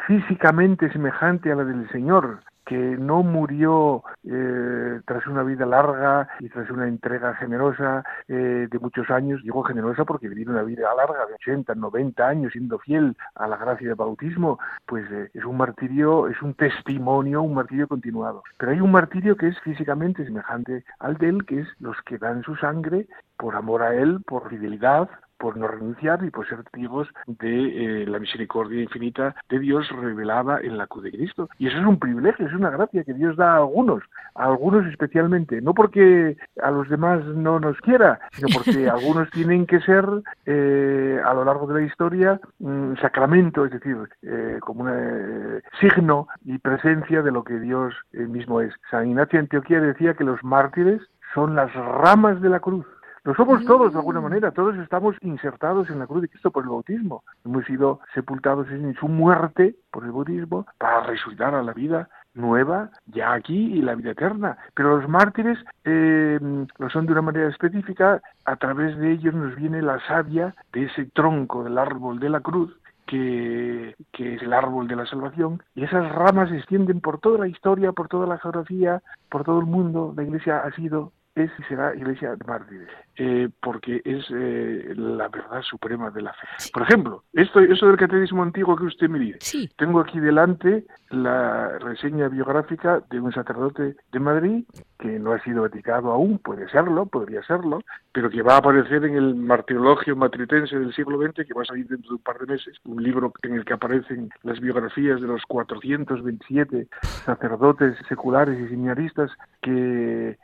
físicamente 0.07 0.91
semejante 0.91 1.51
a 1.51 1.55
la 1.55 1.63
del 1.63 1.89
Señor, 1.89 2.41
que 2.65 2.75
no 2.75 3.23
murió 3.23 4.03
eh, 4.23 4.99
tras 5.05 5.27
una 5.27 5.43
vida 5.43 5.65
larga 5.65 6.27
y 6.39 6.49
tras 6.49 6.69
una 6.69 6.87
entrega 6.87 7.35
generosa 7.35 8.03
eh, 8.27 8.67
de 8.69 8.79
muchos 8.79 9.09
años. 9.09 9.41
Digo 9.43 9.63
generosa 9.63 10.03
porque 10.03 10.27
vivir 10.27 10.49
una 10.49 10.63
vida 10.63 10.89
larga 10.95 11.25
de 11.27 11.35
80, 11.35 11.75
90 11.75 12.27
años 12.27 12.51
siendo 12.51 12.79
fiel 12.79 13.15
a 13.35 13.47
la 13.47 13.57
gracia 13.57 13.87
del 13.87 13.95
bautismo, 13.95 14.59
pues 14.85 15.05
eh, 15.11 15.29
es 15.33 15.45
un 15.45 15.57
martirio, 15.57 16.27
es 16.27 16.41
un 16.41 16.53
testimonio, 16.55 17.43
un 17.43 17.53
martirio 17.53 17.87
continuado. 17.87 18.43
Pero 18.57 18.71
hay 18.71 18.81
un 18.81 18.91
martirio 18.91 19.37
que 19.37 19.47
es 19.47 19.59
físicamente 19.61 20.25
semejante 20.25 20.83
al 20.99 21.17
de 21.17 21.29
él, 21.29 21.45
que 21.45 21.61
es 21.61 21.67
los 21.79 22.01
que 22.01 22.17
dan 22.17 22.43
su 22.43 22.55
sangre 22.55 23.07
por 23.37 23.55
amor 23.55 23.83
a 23.83 23.93
él, 23.95 24.21
por 24.25 24.49
fidelidad, 24.49 25.09
por 25.37 25.57
no 25.57 25.67
renunciar 25.67 26.23
y 26.23 26.31
por 26.31 26.47
ser 26.47 26.63
testigos 26.63 27.07
de 27.27 28.03
eh, 28.03 28.07
la 28.07 28.19
misericordia 28.19 28.81
infinita 28.81 29.35
de 29.49 29.59
Dios 29.59 29.87
revelada 29.89 30.59
en 30.61 30.77
la 30.77 30.87
cruz 30.87 31.03
de 31.03 31.11
Cristo. 31.11 31.49
Y 31.57 31.67
eso 31.67 31.77
es 31.77 31.85
un 31.85 31.99
privilegio, 31.99 32.47
es 32.47 32.53
una 32.53 32.69
gracia 32.69 33.03
que 33.03 33.13
Dios 33.13 33.35
da 33.37 33.53
a 33.53 33.57
algunos, 33.57 34.03
a 34.35 34.45
algunos 34.45 34.85
especialmente, 34.87 35.61
no 35.61 35.73
porque 35.73 36.37
a 36.61 36.71
los 36.71 36.89
demás 36.89 37.23
no 37.25 37.59
nos 37.59 37.77
quiera, 37.81 38.19
sino 38.31 38.47
porque 38.53 38.89
algunos 38.89 39.29
tienen 39.31 39.65
que 39.65 39.79
ser 39.81 40.05
eh, 40.45 41.19
a 41.23 41.33
lo 41.33 41.45
largo 41.45 41.67
de 41.67 41.81
la 41.81 41.87
historia 41.87 42.39
un 42.59 42.97
sacramento, 43.01 43.65
es 43.65 43.71
decir, 43.71 43.97
eh, 44.23 44.57
como 44.61 44.83
un 44.83 45.61
signo 45.79 46.27
y 46.45 46.57
presencia 46.57 47.21
de 47.21 47.31
lo 47.31 47.43
que 47.43 47.59
Dios 47.59 47.93
mismo 48.13 48.61
es. 48.61 48.73
San 48.89 49.07
Ignacio 49.07 49.37
de 49.37 49.43
Antioquía 49.43 49.79
decía 49.79 50.13
que 50.13 50.23
los 50.23 50.43
mártires 50.43 51.01
son 51.33 51.55
las 51.55 51.73
ramas 51.73 52.41
de 52.41 52.49
la 52.49 52.59
cruz 52.59 52.85
lo 53.25 53.33
somos 53.33 53.65
todos 53.65 53.91
de 53.91 53.97
alguna 53.97 54.21
manera, 54.21 54.51
todos 54.51 54.77
estamos 54.77 55.15
insertados 55.21 55.89
en 55.89 55.97
la 55.97 56.05
cruz 56.05 56.21
de 56.21 56.29
Cristo 56.29 56.51
por 56.51 56.63
el 56.63 56.69
bautismo. 56.69 57.23
Hemos 57.43 57.65
sido 57.65 57.99
sepultados 58.13 58.69
en 58.69 58.93
su 58.95 59.07
muerte 59.07 59.75
por 59.91 60.05
el 60.05 60.11
bautismo 60.11 60.67
para 60.77 61.01
resucitar 61.01 61.55
a 61.55 61.63
la 61.63 61.73
vida 61.73 62.07
nueva 62.35 62.91
ya 63.07 63.33
aquí 63.33 63.73
y 63.73 63.81
la 63.81 63.95
vida 63.95 64.11
eterna. 64.11 64.59
Pero 64.75 64.97
los 64.97 65.09
mártires 65.09 65.57
eh, 65.85 66.39
lo 66.77 66.89
son 66.91 67.07
de 67.07 67.13
una 67.13 67.23
manera 67.23 67.49
específica, 67.49 68.21
a 68.45 68.55
través 68.57 68.95
de 68.99 69.13
ellos 69.13 69.33
nos 69.33 69.55
viene 69.55 69.81
la 69.81 69.99
savia 70.05 70.53
de 70.71 70.83
ese 70.83 71.05
tronco 71.05 71.63
del 71.63 71.79
árbol 71.79 72.19
de 72.19 72.29
la 72.29 72.41
cruz 72.41 72.77
que, 73.07 73.95
que, 74.11 74.35
es 74.35 74.41
el 74.43 74.53
árbol 74.53 74.87
de 74.87 74.95
la 74.95 75.05
salvación, 75.05 75.61
y 75.75 75.83
esas 75.83 76.11
ramas 76.11 76.49
se 76.49 76.57
extienden 76.57 77.01
por 77.01 77.19
toda 77.19 77.39
la 77.39 77.47
historia, 77.47 77.91
por 77.91 78.07
toda 78.07 78.27
la 78.27 78.39
geografía, 78.39 79.01
por 79.29 79.43
todo 79.43 79.59
el 79.59 79.65
mundo. 79.65 80.13
La 80.15 80.23
Iglesia 80.23 80.59
ha 80.59 80.71
sido 80.71 81.11
es 81.35 81.51
y 81.59 81.63
será 81.63 81.93
iglesia 81.93 82.35
de 82.35 82.45
mártires, 82.45 82.87
eh, 83.17 83.49
porque 83.61 84.01
es 84.05 84.25
eh, 84.31 84.93
la 84.95 85.27
verdad 85.27 85.61
suprema 85.61 86.09
de 86.09 86.21
la 86.21 86.33
fe. 86.33 86.47
Por 86.71 86.83
ejemplo, 86.83 87.23
esto, 87.33 87.59
eso 87.59 87.87
del 87.87 87.97
catecismo 87.97 88.41
antiguo 88.41 88.75
que 88.75 88.85
usted 88.85 89.09
me 89.09 89.19
dice, 89.19 89.69
tengo 89.77 89.99
aquí 89.99 90.19
delante 90.19 90.85
la 91.09 91.77
reseña 91.79 92.29
biográfica 92.29 93.01
de 93.09 93.19
un 93.19 93.33
sacerdote 93.33 93.95
de 94.11 94.19
Madrid 94.19 94.63
que 94.97 95.19
no 95.19 95.33
ha 95.33 95.43
sido 95.43 95.63
beticado 95.63 96.11
aún, 96.11 96.39
puede 96.39 96.69
serlo, 96.69 97.05
podría 97.05 97.43
serlo, 97.43 97.81
pero 98.13 98.29
que 98.29 98.41
va 98.41 98.55
a 98.55 98.57
aparecer 98.57 99.03
en 99.03 99.15
el 99.15 99.35
Martirologio 99.35 100.15
Matritense 100.15 100.79
del 100.79 100.93
siglo 100.93 101.19
XX, 101.21 101.45
que 101.45 101.53
va 101.53 101.63
a 101.63 101.65
salir 101.65 101.87
dentro 101.87 102.09
de 102.09 102.15
un 102.15 102.23
par 102.23 102.39
de 102.39 102.45
meses, 102.45 102.77
un 102.85 103.03
libro 103.03 103.33
en 103.43 103.55
el 103.55 103.65
que 103.65 103.73
aparecen 103.73 104.29
las 104.43 104.59
biografías 104.61 105.19
de 105.19 105.27
los 105.27 105.43
427 105.43 106.87
sacerdotes 107.25 107.97
seculares 108.07 108.57
y 108.59 108.69
seminaristas 108.69 109.31
que 109.61 110.37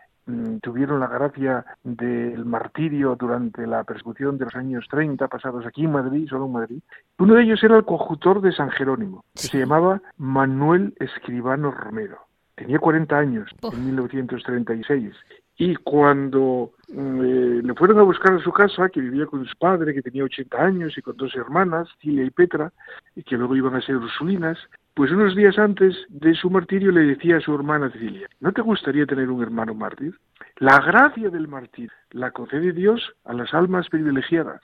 tuvieron 0.61 0.99
la 0.99 1.07
gracia 1.07 1.65
del 1.83 2.45
martirio 2.45 3.15
durante 3.15 3.65
la 3.67 3.83
persecución 3.83 4.37
de 4.37 4.45
los 4.45 4.55
años 4.55 4.85
30 4.89 5.27
pasados 5.27 5.65
aquí 5.65 5.85
en 5.85 5.91
Madrid, 5.91 6.27
solo 6.29 6.45
en 6.45 6.51
Madrid. 6.51 6.79
Uno 7.19 7.35
de 7.35 7.43
ellos 7.43 7.63
era 7.63 7.77
el 7.77 7.85
cojutor 7.85 8.41
de 8.41 8.51
San 8.51 8.69
Jerónimo, 8.71 9.23
que 9.33 9.43
se 9.43 9.59
llamaba 9.59 10.01
Manuel 10.17 10.93
Escribano 10.99 11.71
Romero. 11.71 12.19
Tenía 12.55 12.79
40 12.79 13.17
años 13.17 13.49
en 13.63 13.85
1936 13.85 15.15
y 15.57 15.75
cuando 15.75 16.71
mm, 16.89 17.21
eh, 17.21 17.61
le 17.63 17.73
fueron 17.75 17.99
a 17.99 18.03
buscar 18.03 18.33
a 18.33 18.43
su 18.43 18.51
casa, 18.51 18.89
que 18.89 19.01
vivía 19.01 19.25
con 19.25 19.45
su 19.45 19.55
padre, 19.57 19.93
que 19.93 20.01
tenía 20.01 20.23
80 20.23 20.57
años, 20.57 20.97
y 20.97 21.01
con 21.01 21.17
dos 21.17 21.35
hermanas, 21.35 21.87
Cilia 21.99 22.23
y 22.23 22.31
Petra, 22.31 22.71
y 23.15 23.23
que 23.23 23.37
luego 23.37 23.55
iban 23.55 23.75
a 23.75 23.81
ser 23.81 23.97
ursulinas, 23.97 24.57
pues 24.93 25.11
unos 25.11 25.35
días 25.35 25.57
antes 25.57 25.95
de 26.09 26.33
su 26.35 26.49
martirio 26.49 26.91
le 26.91 27.01
decía 27.01 27.37
a 27.37 27.41
su 27.41 27.55
hermana 27.55 27.89
Cecilia, 27.91 28.27
¿no 28.39 28.51
te 28.51 28.61
gustaría 28.61 29.05
tener 29.05 29.29
un 29.29 29.41
hermano 29.41 29.73
mártir? 29.73 30.15
La 30.57 30.79
gracia 30.79 31.29
del 31.29 31.47
mártir 31.47 31.91
la 32.11 32.31
concede 32.31 32.73
Dios 32.73 33.13
a 33.23 33.33
las 33.33 33.53
almas 33.53 33.87
privilegiadas. 33.89 34.61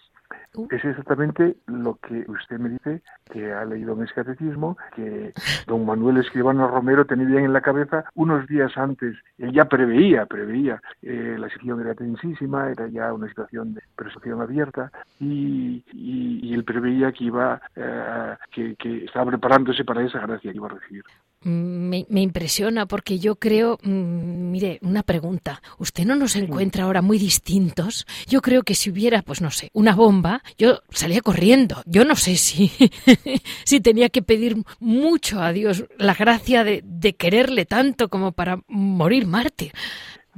Uh. 0.56 0.68
Es 0.72 0.84
exactamente 0.84 1.58
lo 1.68 1.96
que 1.96 2.26
usted 2.28 2.60
me 2.60 2.70
dice, 2.70 3.02
que 3.32 3.54
ha 3.54 3.64
leído 3.66 3.94
en 3.94 4.04
ese 4.04 4.14
catecismo, 4.14 4.78
que 4.96 5.34
don 5.68 5.86
Manuel 5.86 6.18
Escribano 6.18 6.68
Romero 6.68 7.06
tenía 7.06 7.28
bien 7.28 7.46
en 7.46 7.54
la 7.54 7.62
cabeza 7.62 8.06
unos 8.16 8.48
días 8.48 8.76
antes. 8.78 9.16
Él 9.38 9.52
ya 9.52 9.66
preveía, 9.66 10.26
preveía, 10.26 10.82
eh, 11.02 11.36
la 11.38 11.48
situación 11.50 11.82
era 11.82 11.94
tensísima, 11.94 12.70
era 12.70 12.88
ya 12.88 13.14
una 13.14 13.28
situación 13.28 13.74
de 13.74 13.82
persecución 13.96 14.42
abierta, 14.42 14.92
y, 15.20 15.84
él 16.54 16.64
preveía 16.64 17.12
que 17.12 17.26
iba, 17.26 17.62
eh, 17.76 18.36
que, 18.52 18.76
que 18.76 19.06
estaba 19.06 19.30
preparándose 19.32 19.86
para 19.86 20.02
esa 20.02 20.20
gracia 20.20 20.52
que 20.52 20.58
iba 20.58 20.68
a 20.68 20.72
recibir. 20.72 21.04
Me, 21.48 22.06
impresiona 22.10 22.86
porque 22.86 23.20
yo 23.20 23.36
creo, 23.36 23.78
mm, 23.84 24.52
mire, 24.52 24.80
una 24.82 25.04
pregunta. 25.04 25.62
¿Usted 25.78 26.06
no 26.06 26.16
nos 26.16 26.36
encuentra 26.36 26.84
ahora 26.84 27.02
muy 27.02 27.18
distintos? 27.18 28.06
Yo 28.28 28.42
creo 28.42 28.64
que 28.64 28.76
si 28.76 28.90
hubiera, 28.90 29.22
pues 29.22 29.42
no 29.42 29.50
sé, 29.52 29.70
una 29.74 29.96
bomba, 29.96 30.42
yo 30.58 30.82
salía 30.90 31.22
corriendo. 31.22 31.82
Yo 31.86 32.04
no 32.04 32.16
sé 32.16 32.36
si, 32.36 32.72
si 33.64 33.80
tenía 33.80 34.10
que 34.10 34.22
pedir 34.22 34.58
mucho 34.80 35.42
a 35.42 35.54
Dios 35.54 35.86
la 35.98 36.14
gracia 36.14 36.64
de, 36.64 36.84
de 36.84 37.16
quererle 37.16 37.66
tanto 37.66 38.10
como 38.10 38.34
para 38.34 38.60
morir 38.68 39.26
mártir. 39.26 39.72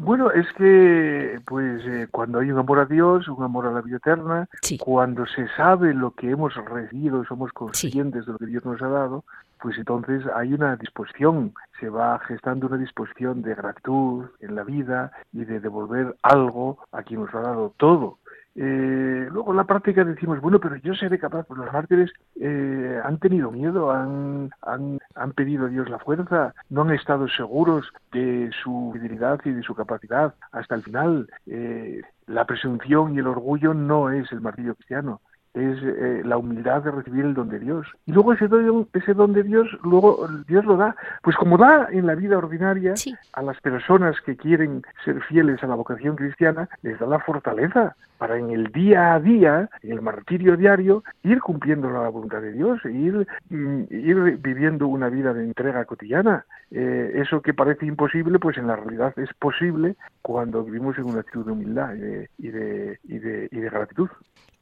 Bueno, 0.02 0.32
es 0.32 0.48
que 0.54 1.42
pues 1.46 1.86
eh, 1.86 2.08
cuando 2.10 2.40
hay 2.40 2.50
un 2.50 2.58
amor 2.58 2.80
a 2.80 2.86
Dios, 2.86 3.28
un 3.28 3.44
amor 3.44 3.68
a 3.68 3.72
la 3.72 3.82
vida 3.82 3.98
eterna, 3.98 4.48
cuando 4.80 5.26
se 5.26 5.46
sabe 5.58 5.94
lo 5.94 6.12
que 6.12 6.30
hemos 6.30 6.56
recibido 6.56 7.22
y 7.22 7.26
somos 7.26 7.52
conscientes 7.52 8.26
de 8.26 8.32
lo 8.32 8.38
que 8.38 8.46
Dios 8.46 8.64
nos 8.64 8.82
ha 8.82 8.88
dado, 8.88 9.26
pues 9.62 9.78
entonces 9.78 10.24
hay 10.36 10.54
una 10.54 10.76
disposición, 10.76 11.54
se 11.80 11.90
va 11.90 12.20
gestando 12.20 12.68
una 12.68 12.78
disposición 12.78 13.42
de 13.42 13.56
gratitud 13.56 14.26
en 14.40 14.56
la 14.56 14.64
vida 14.64 15.12
y 15.34 15.46
de 15.46 15.60
devolver 15.60 16.16
algo 16.22 16.80
a 16.92 17.04
quien 17.04 17.22
nos 17.22 17.34
ha 17.34 17.42
dado 17.42 17.74
todo. 17.78 18.20
Eh, 18.56 19.28
luego 19.32 19.52
en 19.52 19.58
la 19.58 19.64
práctica 19.64 20.04
decimos, 20.04 20.42
bueno, 20.42 20.60
pero 20.60 20.76
yo 20.78 20.94
seré 20.94 21.20
capaz, 21.20 21.44
pues 21.44 21.60
los 21.60 21.72
mártires 21.72 22.12
eh, 22.42 23.00
han 23.04 23.18
tenido 23.20 23.52
miedo, 23.52 23.92
han, 23.92 24.50
han, 24.64 25.00
han, 25.16 25.32
pedido 25.34 25.68
a 25.68 25.70
Dios 25.70 25.90
la 25.90 26.00
fuerza, 26.00 26.54
no 26.70 26.82
han 26.82 26.92
estado 26.92 27.30
seguros 27.30 27.88
de 28.12 28.50
su 28.64 28.90
fidelidad 28.94 29.40
y 29.46 29.52
de 29.52 29.64
su 29.64 29.76
capacidad 29.76 30.34
hasta 30.52 30.76
el 30.76 30.84
final. 30.84 31.30
Eh, 31.48 32.02
la 32.28 32.46
presunción 32.46 33.16
y 33.16 33.20
el 33.20 33.28
orgullo 33.28 33.74
no 33.74 34.10
es 34.10 34.30
el 34.32 34.42
martirio 34.42 34.76
cristiano 34.76 35.22
es 35.54 35.78
eh, 35.82 36.22
la 36.24 36.38
humildad 36.38 36.84
de 36.84 36.92
recibir 36.92 37.26
el 37.26 37.34
don 37.34 37.50
de 37.50 37.60
Dios. 37.60 37.88
Y 38.06 38.12
luego 38.12 38.34
ese 38.34 38.48
don, 38.48 38.88
ese 38.94 39.14
don 39.14 39.34
de 39.34 39.44
Dios, 39.44 39.68
luego 39.84 40.28
Dios 40.48 40.66
lo 40.66 40.78
da, 40.78 40.96
pues 41.24 41.36
como 41.36 41.58
da 41.58 41.88
en 41.92 42.06
la 42.06 42.16
vida 42.16 42.38
ordinaria 42.38 42.94
a 43.34 43.42
las 43.42 43.60
personas 43.62 44.16
que 44.22 44.38
quieren 44.38 44.84
ser 45.04 45.22
fieles 45.24 45.64
a 45.64 45.68
la 45.68 45.76
vocación 45.76 46.16
cristiana, 46.16 46.70
les 46.84 47.00
da 47.00 47.08
la 47.08 47.20
fortaleza 47.20 47.96
para 48.20 48.38
en 48.38 48.52
el 48.52 48.72
día 48.74 49.14
a 49.14 49.20
día, 49.20 49.70
en 49.82 49.92
el 49.94 50.02
martirio 50.02 50.58
diario, 50.58 51.04
ir 51.24 51.40
cumpliendo 51.40 51.90
la 51.90 52.10
voluntad 52.10 52.42
de 52.42 52.52
Dios, 52.52 52.84
e 52.84 52.92
ir, 52.92 53.26
mm, 53.50 53.84
ir 53.90 54.38
viviendo 54.38 54.88
una 54.88 55.10
vida 55.10 55.34
de 55.34 55.44
entrega 55.44 55.86
cotidiana. 55.86 56.46
Eh, 56.70 57.14
eso 57.16 57.42
que 57.42 57.54
parece 57.54 57.86
imposible, 57.86 58.38
pues 58.38 58.58
en 58.58 58.68
la 58.68 58.76
realidad 58.76 59.18
es 59.18 59.34
posible 59.36 59.96
cuando 60.22 60.64
vivimos 60.66 60.98
en 60.98 61.06
una 61.06 61.22
actitud 61.22 61.46
de 61.46 61.52
humildad 61.54 61.96
y 61.96 62.00
de, 62.50 63.00
y 63.08 63.20
de, 63.20 63.48
y 63.52 63.60
de 63.60 63.70
gratitud. 63.70 64.10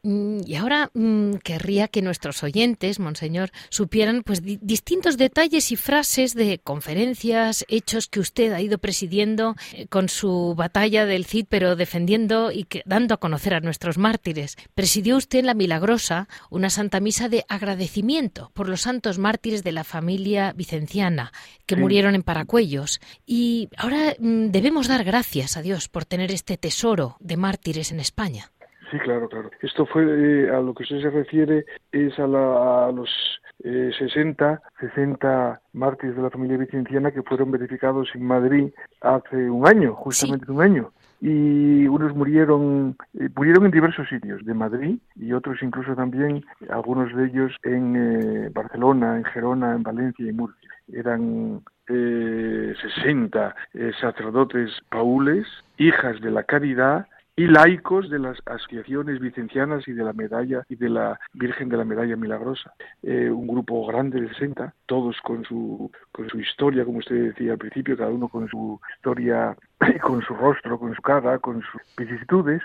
Mm, 0.04 0.42
y 0.46 0.56
ahora 0.56 0.92
mm, 0.94 1.36
querría 1.44 1.88
que 1.88 2.02
nuestros 2.02 2.44
oyentes, 2.44 3.00
monseñor, 3.00 3.52
supieran 3.70 4.24
pues 4.24 4.42
distintos 4.44 5.18
detalles 5.18 5.72
y 5.72 5.76
frases 5.76 6.34
de 6.34 6.60
conferencias, 6.60 7.66
hechos 7.68 8.08
que 8.08 8.20
usted 8.20 8.54
ha 8.54 8.62
ido 8.62 8.78
presidiendo 8.78 9.56
eh, 9.74 9.88
con 9.88 10.08
su 10.08 10.54
batalla 10.56 11.06
del 11.06 11.26
Cid, 11.26 11.48
pero 11.50 11.76
defendiendo 11.76 12.52
y 12.52 12.68
dando 12.86 13.16
a 13.16 13.18
conocer 13.18 13.54
a 13.54 13.60
nuestros 13.60 13.98
mártires. 13.98 14.56
Presidió 14.76 15.18
usted 15.18 15.40
en 15.40 15.48
la 15.48 15.54
Milagrosa 15.54 16.28
una 16.50 16.70
Santa 16.70 17.00
Misa 17.00 17.28
de 17.28 17.46
agradecimiento 17.50 18.52
por 18.54 18.70
los 18.70 18.82
santos 18.82 19.18
mártires 19.18 19.64
de 19.64 19.72
la 19.72 19.84
familia 19.84 20.54
vicenciana 20.54 21.32
que 21.66 21.76
murieron 21.76 22.16
en 22.16 22.24
Paracuellos. 22.24 23.02
Y 23.26 23.70
ahora 23.78 24.16
mm, 24.20 24.48
debemos 24.52 24.88
dar 24.88 25.04
gracias 25.04 25.58
a 25.58 25.62
Dios 25.62 25.90
por 25.90 26.06
tener 26.06 26.32
este 26.32 26.58
tesoro 26.58 27.18
de 27.20 27.38
mártires 27.38 27.92
en 27.92 28.00
España. 28.00 28.52
Sí, 28.92 28.98
claro, 29.00 29.28
claro. 29.28 29.52
Esto 29.62 29.86
fue 29.86 30.04
eh, 30.04 30.50
a 30.50 30.60
lo 30.62 30.74
que 30.74 30.84
usted 30.84 31.02
se 31.02 31.10
refiere 31.10 31.66
es 31.92 32.18
a, 32.20 32.28
la, 32.28 32.88
a 32.88 32.92
los 32.92 33.10
eh, 33.64 33.92
60, 33.98 34.62
60 34.80 35.62
mártires 35.74 36.16
de 36.16 36.22
la 36.22 36.30
familia 36.30 36.58
vicenciana 36.58 37.12
que 37.12 37.24
fueron 37.24 37.52
verificados 37.52 38.10
en 38.14 38.24
Madrid 38.24 38.70
hace 39.02 39.50
un 39.50 39.68
año, 39.68 39.94
justamente 39.96 40.52
un 40.52 40.62
año. 40.62 40.92
Y 41.20 41.88
unos 41.88 42.16
murieron, 42.16 42.96
eh, 43.20 43.28
murieron 43.36 43.66
en 43.66 43.72
diversos 43.72 44.08
sitios 44.08 44.46
de 44.46 44.54
Madrid 44.54 45.00
y 45.16 45.34
otros 45.34 45.58
incluso 45.64 45.96
también, 45.96 46.46
algunos 46.70 47.14
de 47.16 47.26
ellos 47.26 47.52
en 47.64 47.96
eh, 47.96 48.50
Barcelona, 48.54 49.18
en 49.18 49.24
Gerona, 49.26 49.74
en 49.74 49.84
Valencia 49.84 50.26
y 50.26 50.32
Murcia. 50.32 50.70
Eran 50.94 51.62
eh, 51.90 52.74
60 52.82 53.56
eh, 53.74 53.92
sacerdotes 54.00 54.72
paules, 54.90 55.48
hijas 55.78 56.22
de 56.22 56.32
la 56.32 56.44
caridad, 56.44 57.08
y 57.40 57.46
laicos 57.46 58.10
de 58.10 58.18
las 58.18 58.40
asociaciones 58.48 59.20
vicencianas 59.20 59.88
y 59.88 59.94
de 59.94 60.04
la 60.04 60.12
medalla 60.12 60.64
y 60.70 60.76
de 60.76 60.90
la 60.90 61.20
Virgen 61.34 61.70
de 61.70 61.78
la 61.78 61.86
Medalla 61.86 62.16
Milagrosa. 62.16 62.74
Eh, 63.04 63.30
un 63.30 63.46
grupo 63.46 63.86
grande 63.86 64.20
de 64.20 64.30
60, 64.30 64.74
todos 64.88 65.16
con 65.22 65.46
su, 65.46 65.92
con 66.12 66.28
su 66.30 66.40
historia, 66.40 66.84
como 66.84 66.98
usted 66.98 67.16
decía 67.16 67.52
al 67.52 67.60
principio, 67.60 67.96
cada 67.96 68.10
uno 68.10 68.28
con 68.28 68.50
su 68.50 68.82
historia, 68.96 69.56
con 70.02 70.24
su 70.24 70.34
rostro, 70.34 70.80
con 70.80 70.96
su 70.96 71.02
cara, 71.04 71.38
con 71.38 71.62
sus 71.62 71.82
vicisitudes, 71.96 72.64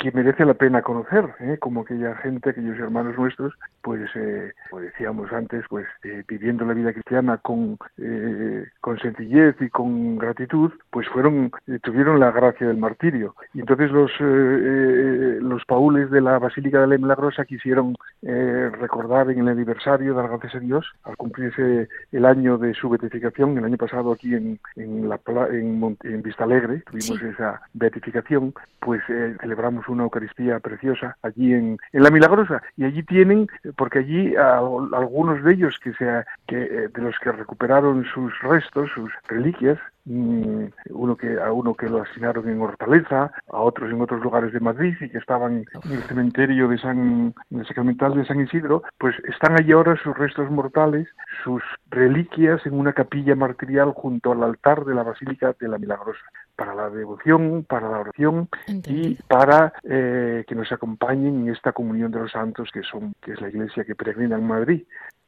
que 0.00 0.10
merece 0.12 0.46
la 0.46 0.54
pena 0.54 0.80
conocer, 0.80 1.28
¿eh? 1.40 1.58
como 1.60 1.82
aquella 1.82 2.16
gente, 2.16 2.50
aquellos 2.50 2.78
hermanos 2.78 3.18
nuestros, 3.18 3.52
pues, 3.82 4.08
eh, 4.14 4.52
como 4.70 4.80
decíamos 4.80 5.30
antes, 5.30 5.62
pues 5.68 5.86
eh, 6.04 6.24
viviendo 6.26 6.64
la 6.64 6.72
vida 6.72 6.94
cristiana 6.94 7.36
con, 7.36 7.76
eh, 7.98 8.64
con 8.80 8.98
sencillez 8.98 9.56
y 9.60 9.68
con 9.68 10.16
gratitud, 10.16 10.72
pues 10.90 11.06
fueron, 11.08 11.52
tuvieron 11.82 12.18
la 12.18 12.30
gracia 12.30 12.66
del 12.66 12.78
martirio. 12.78 13.34
Y 13.52 13.60
entonces 13.60 13.90
los, 13.90 14.10
los 14.20 15.64
paules 15.66 16.10
de 16.10 16.22
la 16.22 16.38
Basílica 16.38 16.80
de 16.80 16.86
la 16.86 16.96
Milagrosa 16.96 17.44
quisieron 17.44 17.94
recordar 18.22 19.30
en 19.30 19.40
el 19.40 19.48
aniversario, 19.48 20.14
dar 20.14 20.28
gracias 20.28 20.54
a 20.54 20.60
Dios, 20.60 20.86
al 21.04 21.16
cumplirse 21.18 21.88
el 22.12 22.24
año 22.24 22.56
de 22.56 22.72
su 22.72 22.88
beatificación, 22.88 23.58
el 23.58 23.64
año 23.64 23.76
pasado 23.76 24.12
aquí 24.12 24.34
en, 24.34 24.58
en, 24.76 25.10
la, 25.10 25.20
en, 25.50 25.98
en 26.04 26.22
Vista 26.22 26.44
Alegre, 26.44 26.82
tuvimos 26.90 27.22
esa 27.22 27.60
beatificación, 27.74 28.54
pues 28.80 29.02
celebramos 29.06 29.86
una 29.90 30.04
Eucaristía 30.04 30.58
preciosa 30.60 31.16
allí 31.22 31.52
en, 31.52 31.78
en 31.92 32.02
La 32.02 32.10
Milagrosa. 32.10 32.62
Y 32.76 32.84
allí 32.84 33.02
tienen, 33.02 33.48
porque 33.76 34.00
allí 34.00 34.34
algunos 34.36 35.42
de 35.44 35.52
ellos 35.52 35.78
que, 35.82 35.92
sea, 35.94 36.26
que 36.46 36.62
eh, 36.62 36.88
de 36.88 37.02
los 37.02 37.18
que 37.18 37.32
recuperaron 37.32 38.04
sus 38.04 38.32
restos, 38.40 38.90
sus 38.94 39.10
reliquias, 39.28 39.78
mm, 40.04 40.64
uno 40.90 41.16
que 41.16 41.40
a 41.40 41.52
uno 41.52 41.74
que 41.74 41.88
lo 41.88 42.02
asesinaron 42.02 42.48
en 42.48 42.60
Hortaleza, 42.60 43.32
a 43.48 43.58
otros 43.58 43.90
en 43.90 44.00
otros 44.00 44.22
lugares 44.22 44.52
de 44.52 44.60
Madrid 44.60 44.94
y 45.00 45.08
que 45.08 45.18
estaban 45.18 45.64
en 45.84 45.92
el 45.92 46.02
cementerio 46.04 46.68
de 46.68 46.78
San 46.78 47.34
en 47.50 47.60
el 47.60 47.66
sacramental 47.66 48.14
de 48.14 48.24
San 48.26 48.40
Isidro, 48.40 48.82
pues 48.98 49.14
están 49.28 49.58
allí 49.58 49.72
ahora 49.72 49.96
sus 50.02 50.16
restos 50.16 50.50
mortales, 50.50 51.08
sus 51.44 51.62
reliquias 51.90 52.64
en 52.66 52.74
una 52.74 52.92
capilla 52.92 53.34
martirial 53.34 53.92
junto 53.92 54.32
al 54.32 54.42
altar 54.42 54.84
de 54.84 54.94
la 54.94 55.02
Basílica 55.02 55.54
de 55.58 55.68
la 55.68 55.78
Milagrosa 55.78 56.20
para 56.60 56.74
la 56.74 56.90
devoción, 56.90 57.64
para 57.66 57.88
la 57.88 58.00
oración 58.00 58.50
y 58.66 59.14
para 59.14 59.72
eh, 59.82 60.44
que 60.46 60.54
nos 60.54 60.70
acompañen 60.70 61.40
en 61.40 61.48
esta 61.48 61.72
comunión 61.72 62.10
de 62.10 62.18
los 62.18 62.32
santos 62.32 62.68
que 62.70 62.82
son 62.82 63.14
que 63.22 63.32
es 63.32 63.40
la 63.40 63.48
iglesia 63.48 63.82
que 63.82 63.94
peregrina 63.94 64.36
en 64.36 64.46
Madrid. 64.46 64.82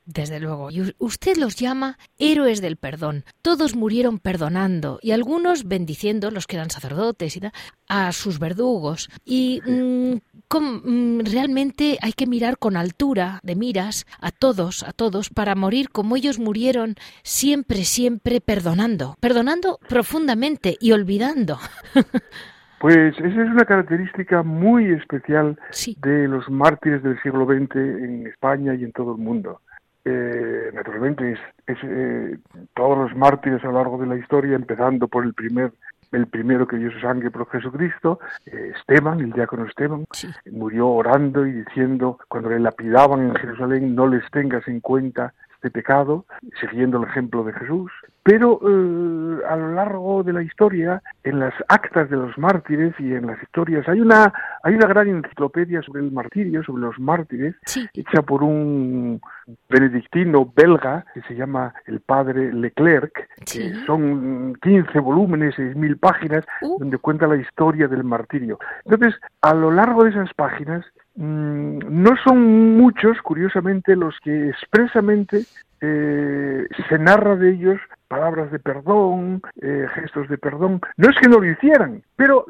Desde 0.05 0.41
luego. 0.41 0.71
Y 0.71 0.95
usted 0.99 1.37
los 1.37 1.55
llama 1.55 1.97
héroes 2.19 2.61
del 2.61 2.77
perdón. 2.77 3.25
Todos 3.41 3.77
murieron 3.77 4.19
perdonando 4.19 4.99
y 5.01 5.13
algunos 5.13 5.69
bendiciendo, 5.69 6.33
los 6.33 6.49
que 6.49 6.57
eran 6.57 6.71
sacerdotes 6.71 7.37
y 7.37 7.41
a 7.89 8.11
sus 8.11 8.41
verdugos. 8.41 9.11
Y 9.25 9.61
mm, 9.65 10.15
mm, 10.59 11.21
realmente 11.21 11.99
hay 12.03 12.15
que 12.15 12.27
mirar 12.27 12.59
con 12.59 12.77
altura 12.77 13.39
de 13.45 13.55
miras 13.55 14.05
a 14.21 14.33
todos, 14.33 14.83
a 14.83 14.93
todos, 14.93 15.31
para 15.31 15.55
morir 15.55 15.91
como 15.91 16.17
ellos 16.17 16.41
murieron, 16.41 16.97
siempre, 17.23 17.85
siempre 17.85 18.41
perdonando. 18.41 19.15
Perdonando 19.21 19.79
profundamente 19.89 20.77
y 20.81 20.93
olvidando. 20.93 21.59
Pues 22.81 23.17
esa 23.17 23.29
es 23.29 23.49
una 23.49 23.65
característica 23.65 24.43
muy 24.43 24.91
especial 24.91 25.57
de 25.99 26.27
los 26.27 26.51
mártires 26.51 27.01
del 27.05 27.17
siglo 27.23 27.47
XX 27.47 27.77
en 27.77 28.27
España 28.27 28.75
y 28.75 28.83
en 28.83 28.91
todo 28.91 29.13
el 29.13 29.19
mundo 29.19 29.61
eh, 30.05 30.71
naturalmente 30.73 31.33
es, 31.67 31.79
eh, 31.83 32.39
todos 32.75 32.99
los 32.99 33.17
mártires 33.17 33.63
a 33.65 33.69
lo 33.69 33.75
largo 33.75 33.99
de 33.99 34.07
la 34.07 34.17
historia, 34.17 34.57
empezando 34.57 35.09
por 35.09 35.25
el 35.25 35.35
primer 35.35 35.73
el 36.13 36.27
primero 36.27 36.67
que 36.67 36.77
dio 36.77 36.93
su 36.93 37.01
sangre 37.01 37.31
por 37.31 37.49
Jesucristo, 37.49 38.21
eh, 38.45 38.73
Esteban, 38.77 39.21
el 39.21 39.33
diácono 39.33 39.65
Esteban, 39.65 40.05
murió 40.51 40.89
orando 40.89 41.47
y 41.47 41.53
diciendo, 41.53 42.19
cuando 42.29 42.51
le 42.51 42.61
lapidaban 42.61 43.29
en 43.29 43.35
Jerusalén, 43.35 43.95
no 43.95 44.07
les 44.07 44.23
tengas 44.31 44.69
en 44.69 44.81
cuenta 44.81 45.33
este 45.55 45.71
pecado, 45.71 46.27
siguiendo 46.61 46.99
el 46.99 47.09
ejemplo 47.09 47.45
de 47.45 47.55
Jesús. 47.55 47.91
Pero 48.25 48.61
eh, 48.63 49.43
a 49.49 49.57
lo 49.57 49.75
largo 49.75 50.23
de 50.23 50.33
la 50.33 50.43
historia, 50.43 51.03
en 51.25 51.41
las 51.41 51.55
actas 51.69 52.09
de 52.09 52.17
los 52.17 52.39
mártires 52.39 52.95
y 53.01 53.15
en 53.15 53.27
las 53.27 53.43
historias, 53.43 53.89
hay 53.89 54.01
una, 54.01 54.33
hay 54.63 54.75
una 54.75 54.87
gran 54.87 55.09
enciclopedia 55.09 55.83
sobre 55.83 56.03
el 56.03 56.13
martirio, 56.13 56.63
sobre 56.63 56.83
los 56.83 56.99
mártires, 57.01 57.57
hecha 57.95 58.23
por 58.23 58.45
un 58.45 59.21
benedictino 59.69 60.53
belga 60.55 61.05
que 61.15 61.23
se 61.23 61.35
llama 61.35 61.75
el 61.87 62.01
padre 62.01 62.53
Leclerc, 62.53 63.29
que 63.45 63.75
son 63.87 64.55
15 64.63 65.01
volúmenes, 65.01 65.57
6.000 65.57 65.99
páginas, 65.99 66.45
uh. 66.63 66.79
donde 66.79 66.99
cuenta 66.99 67.27
la 67.27 67.37
historia 67.37 67.89
del 67.89 68.05
martirio. 68.05 68.59
Entonces, 68.85 69.21
a 69.41 69.53
lo 69.53 69.73
largo 69.73 70.05
de 70.05 70.11
esas 70.11 70.33
páginas, 70.35 70.85
mm, 71.17 71.79
no 71.89 72.17
son 72.25 72.77
muchos, 72.77 73.21
curiosamente, 73.23 73.97
los 73.97 74.15
que 74.23 74.51
expresamente 74.51 75.45
eh, 75.81 76.69
se 76.89 76.99
narra 76.99 77.35
de 77.35 77.51
ellos 77.51 77.81
palabras 78.13 78.51
de 78.53 78.59
perdón, 78.59 79.41
eh, 79.61 79.87
gestos 79.95 80.29
de 80.29 80.37
perdón. 80.39 80.81
No 80.97 81.09
es 81.11 81.17
que 81.21 81.29
no 81.29 81.39
lo 81.41 81.51
hicieran, 81.51 82.03
pero, 82.17 82.45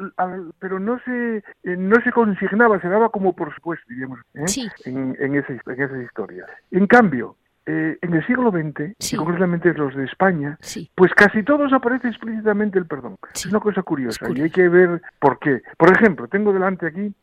pero 0.59 0.79
no, 0.81 0.99
se, 1.05 1.37
eh, 1.39 1.77
no 1.77 1.97
se 2.03 2.11
consignaba, 2.13 2.81
se 2.81 2.89
daba 2.89 3.11
como 3.11 3.35
por 3.35 3.55
supuesto, 3.55 3.85
digamos, 3.89 4.19
en, 4.35 4.45
esa, 4.45 4.73
en 4.87 5.35
esa 5.83 6.03
historia. 6.03 6.47
En 6.71 6.87
cambio, 6.87 7.37
eh, 7.65 7.97
en 8.03 8.15
el 8.15 8.27
siglo 8.27 8.51
XX, 8.51 8.95
Sí. 8.99 9.15
y 9.15 9.19
concretamente 9.19 9.73
los 9.75 9.95
de 9.95 10.05
España, 10.05 10.59
Sí. 10.61 10.91
pues 10.97 11.13
casi 11.15 11.45
todos 11.45 11.73
aparece 11.73 12.09
explícitamente 12.09 12.79
el 12.79 12.87
perdón. 12.87 13.17
Sí. 13.35 13.47
Es 13.49 13.53
una 13.55 13.61
cosa 13.61 13.83
curiosa 13.83 14.27
y 14.35 14.41
hay 14.43 14.51
que 14.51 14.69
ver 14.69 15.01
por 15.21 15.39
qué. 15.39 15.63
Por 15.79 15.93
ejemplo, 15.93 16.27
tengo 16.27 16.53
delante 16.53 16.87
aquí 16.89 17.15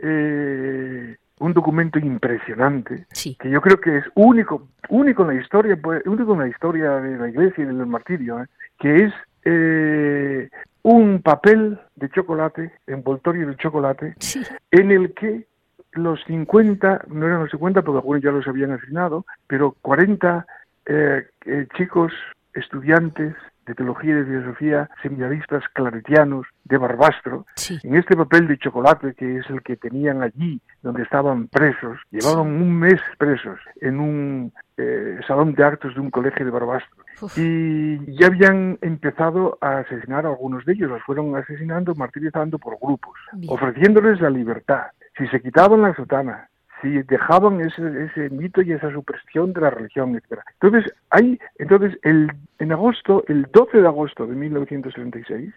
eh, 0.00 1.16
un 1.40 1.52
documento 1.54 1.98
impresionante 1.98 3.06
Sí. 3.12 3.36
que 3.40 3.50
yo 3.50 3.60
creo 3.60 3.80
que 3.80 3.98
es 3.98 4.04
único, 4.14 4.68
único 4.88 5.22
en 5.22 5.36
la 5.36 5.42
historia, 5.42 5.76
pues, 5.80 6.04
único 6.06 6.34
en 6.34 6.40
la 6.40 6.48
historia 6.48 6.90
de 6.96 7.16
la 7.18 7.28
Iglesia 7.28 7.64
y 7.64 7.66
del 7.66 7.86
martirio, 7.86 8.40
¿eh? 8.42 8.46
que 8.78 9.04
es 9.04 9.12
eh, 9.44 10.50
un 10.82 11.22
papel 11.22 11.78
de 11.96 12.10
chocolate, 12.10 12.72
envoltorio 12.86 13.46
de 13.48 13.56
chocolate, 13.56 14.14
Sí. 14.18 14.42
en 14.70 14.90
el 14.90 15.14
que 15.14 15.46
los 15.92 16.22
50, 16.24 17.02
no 17.08 17.26
eran 17.26 17.40
los 17.40 17.50
50 17.50 17.82
porque 17.82 17.98
algunos 17.98 18.22
ya 18.22 18.30
los 18.30 18.46
habían 18.46 18.72
asignado, 18.72 19.24
pero 19.46 19.74
40 19.80 20.46
eh, 20.86 21.26
eh, 21.46 21.66
chicos, 21.76 22.12
estudiantes 22.54 23.34
de 23.68 23.74
teología 23.74 24.10
y 24.10 24.14
de 24.14 24.24
filosofía, 24.24 24.90
seminaristas 25.02 25.62
claretianos 25.74 26.46
de 26.64 26.78
Barbastro, 26.78 27.46
Sí. 27.54 27.78
en 27.84 27.94
este 27.96 28.16
papel 28.16 28.48
de 28.48 28.58
chocolate 28.58 29.14
que 29.14 29.38
es 29.38 29.48
el 29.50 29.62
que 29.62 29.76
tenían 29.76 30.22
allí 30.22 30.60
donde 30.82 31.02
estaban 31.02 31.48
presos, 31.48 31.98
llevaban 32.10 32.46
un 32.48 32.78
mes 32.78 33.00
presos 33.18 33.58
en 33.80 34.00
un 34.00 34.52
eh, 34.76 35.18
salón 35.26 35.54
de 35.54 35.64
actos 35.64 35.94
de 35.94 36.00
un 36.00 36.10
colegio 36.10 36.44
de 36.44 36.50
Barbastro 36.50 37.04
Uf. 37.20 37.36
y 37.36 37.98
ya 38.18 38.26
habían 38.28 38.78
empezado 38.80 39.58
a 39.60 39.78
asesinar 39.78 40.24
a 40.24 40.30
algunos 40.30 40.64
de 40.64 40.72
ellos, 40.72 40.90
los 40.90 41.02
fueron 41.02 41.36
asesinando, 41.36 41.94
martirizando 41.94 42.58
por 42.58 42.78
grupos, 42.80 43.14
Bien. 43.32 43.52
ofreciéndoles 43.52 44.20
la 44.20 44.30
libertad. 44.30 44.86
Si 45.16 45.26
se 45.28 45.40
quitaban 45.42 45.82
la 45.82 45.94
sotana, 45.94 46.48
si 46.80 47.02
dejaban 47.02 47.60
ese, 47.60 48.04
ese 48.04 48.30
mito 48.30 48.62
y 48.62 48.72
esa 48.72 48.90
supresión 48.92 49.52
de 49.52 49.60
la 49.60 49.70
religión, 49.70 50.14
etcétera. 50.14 50.44
Entonces, 50.60 50.92
hay, 51.10 51.38
entonces 51.58 51.98
el, 52.02 52.30
en 52.58 52.72
agosto, 52.72 53.24
el 53.28 53.46
12 53.52 53.78
de 53.80 53.86
agosto 53.86 54.26
de 54.26 54.34
1936, 54.34 55.52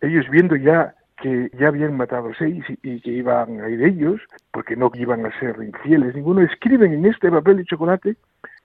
ellos 0.00 0.26
viendo 0.30 0.56
ya 0.56 0.94
que 1.22 1.50
ya 1.58 1.68
habían 1.68 1.96
matado 1.96 2.32
seis 2.36 2.64
y, 2.68 2.94
y 2.94 3.00
que 3.00 3.10
iban 3.10 3.60
a 3.60 3.68
ir 3.68 3.82
ellos, 3.82 4.20
porque 4.52 4.76
no 4.76 4.90
iban 4.94 5.24
a 5.24 5.38
ser 5.38 5.56
infieles 5.62 6.14
ninguno, 6.14 6.42
escriben 6.42 6.92
en 6.92 7.06
este 7.06 7.30
papel 7.30 7.58
de 7.58 7.64
chocolate, 7.64 8.16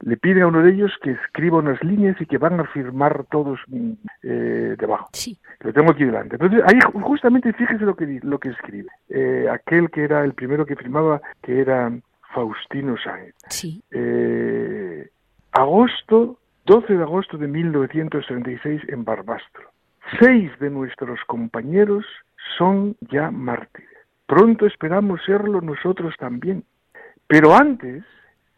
le 0.01 0.17
piden 0.17 0.43
a 0.43 0.47
uno 0.47 0.63
de 0.63 0.71
ellos 0.71 0.91
que 1.01 1.11
escriba 1.11 1.59
unas 1.59 1.81
líneas 1.83 2.19
y 2.19 2.25
que 2.25 2.37
van 2.37 2.59
a 2.59 2.65
firmar 2.65 3.25
todos 3.29 3.59
mm, 3.67 3.91
eh, 4.23 4.75
debajo. 4.77 5.09
Sí. 5.13 5.37
Lo 5.61 5.73
tengo 5.73 5.91
aquí 5.91 6.05
delante. 6.05 6.35
Entonces, 6.35 6.61
ahí 6.65 6.79
ju- 6.79 7.01
justamente 7.01 7.51
fíjese 7.53 7.83
lo 7.85 7.95
que, 7.95 8.19
lo 8.23 8.39
que 8.39 8.49
escribe. 8.49 8.89
Eh, 9.09 9.47
aquel 9.51 9.89
que 9.89 10.03
era 10.03 10.23
el 10.23 10.33
primero 10.33 10.65
que 10.65 10.75
firmaba, 10.75 11.21
que 11.41 11.59
era 11.59 11.91
Faustino 12.33 12.95
Sáenz. 12.97 13.35
Sí. 13.49 13.83
Eh, 13.91 15.09
agosto, 15.51 16.39
12 16.65 16.93
de 16.95 17.03
agosto 17.03 17.37
de 17.37 17.47
1936 17.47 18.81
en 18.87 19.03
Barbastro. 19.03 19.69
Seis 20.19 20.51
de 20.59 20.69
nuestros 20.69 21.19
compañeros 21.27 22.05
son 22.57 22.95
ya 23.11 23.29
mártires. 23.31 23.89
Pronto 24.27 24.65
esperamos 24.65 25.21
serlo 25.25 25.61
nosotros 25.61 26.15
también. 26.17 26.63
Pero 27.27 27.55
antes 27.55 28.03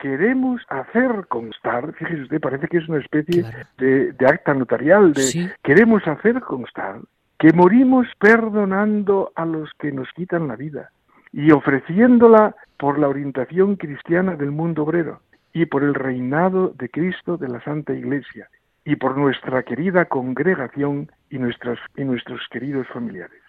queremos 0.02 0.62
hacer 0.70 1.28
constar, 1.30 1.94
fíjese 1.94 2.24
usted, 2.24 2.40
parece 2.42 2.68
que 2.68 2.78
es 2.78 2.90
una 2.90 3.00
especie 3.00 3.44
Claro. 3.44 3.68
de, 3.78 4.12
de 4.14 4.26
acta 4.26 4.54
notarial, 4.54 5.14
de 5.14 5.22
Sí. 5.22 5.50
queremos 5.64 6.06
hacer 6.08 6.42
constar 6.42 7.00
que 7.38 7.54
morimos 7.54 8.08
perdonando 8.20 9.32
a 9.36 9.46
los 9.46 9.70
que 9.80 9.92
nos 9.92 10.08
quitan 10.14 10.48
la 10.48 10.56
vida 10.56 10.92
y 11.32 11.52
ofreciéndola 11.52 12.56
por 12.78 12.98
la 13.00 13.08
orientación 13.08 13.76
cristiana 13.76 14.36
del 14.36 14.52
mundo 14.52 14.84
obrero 14.84 15.22
y 15.54 15.66
por 15.68 15.84
el 15.84 15.94
reinado 15.94 16.70
de 16.78 16.90
Cristo 16.90 17.38
de 17.38 17.48
la 17.48 17.62
Santa 17.64 17.94
Iglesia 17.94 18.50
y 18.84 18.96
por 18.96 19.18
nuestra 19.18 19.62
querida 19.64 20.06
congregación 20.06 21.12
y, 21.30 21.38
nuestras, 21.38 21.78
y 21.96 22.04
nuestros 22.04 22.42
queridos 22.50 22.88
familiares. 22.88 23.42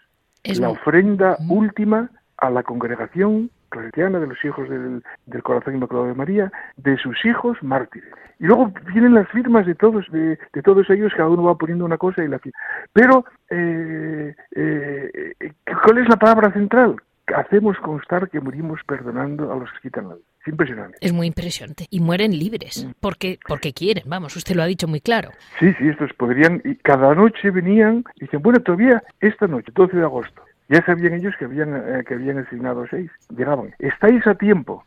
Es 0.45 0.61
la 0.61 0.69
ofrenda 0.69 1.37
última 1.49 2.11
a 2.37 2.51
la 2.51 2.63
congregación 2.63 3.51
cristiana 3.81 4.21
de 4.21 4.27
los 4.27 4.45
hijos 4.45 4.69
del, 4.69 5.03
del 5.27 5.43
corazón 5.43 5.75
inmaculado 5.75 6.07
de 6.07 6.15
María, 6.15 6.53
de 6.77 6.97
sus 6.99 7.25
hijos 7.25 7.59
mártires. 7.63 8.13
Y 8.39 8.47
luego 8.47 8.73
vienen 8.93 9.15
las 9.15 9.29
firmas 9.29 9.67
de 9.67 9.75
todos, 9.75 10.05
de, 10.11 10.39
de 10.53 10.63
todos 10.63 10.89
ellos, 10.91 11.13
cada 11.17 11.29
uno 11.29 11.45
va 11.45 11.57
poniendo 11.57 11.85
una 11.85 11.99
cosa 11.99 12.25
y 12.25 12.29
la 12.29 12.39
firma. 12.39 12.59
Pero, 12.93 13.25
eh, 13.51 14.35
eh, 14.55 15.35
eh, 15.41 15.53
¿cuál 15.85 15.99
es 15.99 16.09
la 16.09 16.17
palabra 16.17 16.53
central? 16.53 16.97
Hacemos 17.37 17.77
constar 17.79 18.29
que 18.29 18.41
morimos 18.41 18.81
perdonando 18.87 19.53
a 19.53 19.57
los 19.57 19.71
que 19.73 19.89
quitan 19.89 20.09
la 20.09 20.15
vida. 20.17 20.27
Es 20.41 20.49
impresionante. 20.49 20.99
Es 21.01 21.13
muy 21.13 21.29
impresionante. 21.29 21.87
Y 21.89 22.01
mueren 22.01 22.37
libres. 22.37 22.85
Mm. 22.85 22.91
Porque, 23.01 23.39
porque 23.47 23.73
quieren, 23.73 24.05
vamos, 24.09 24.37
usted 24.37 24.57
lo 24.57 24.63
ha 24.63 24.67
dicho 24.67 24.89
muy 24.89 25.01
claro. 25.01 25.31
Sí, 25.61 25.73
sí, 25.79 25.89
estos 25.89 26.13
podrían, 26.15 26.61
y 26.65 26.75
cada 26.75 27.15
noche 27.15 27.51
venían, 27.51 28.05
y 28.17 28.23
dicen, 28.23 28.43
bueno, 28.43 28.59
todavía 28.59 29.03
esta 29.21 29.47
noche, 29.47 29.71
12 29.73 29.97
de 29.97 30.03
agosto, 30.03 30.43
ya 30.69 30.85
sabían 30.85 31.15
ellos 31.15 31.35
que 31.39 31.45
habían, 31.45 31.77
eh, 31.77 32.05
que 32.07 32.15
habían 32.15 32.39
asignado 32.39 32.87
seis, 32.89 33.11
llegaban, 33.37 33.75
estáis 33.79 34.27
a 34.27 34.35
tiempo, 34.35 34.85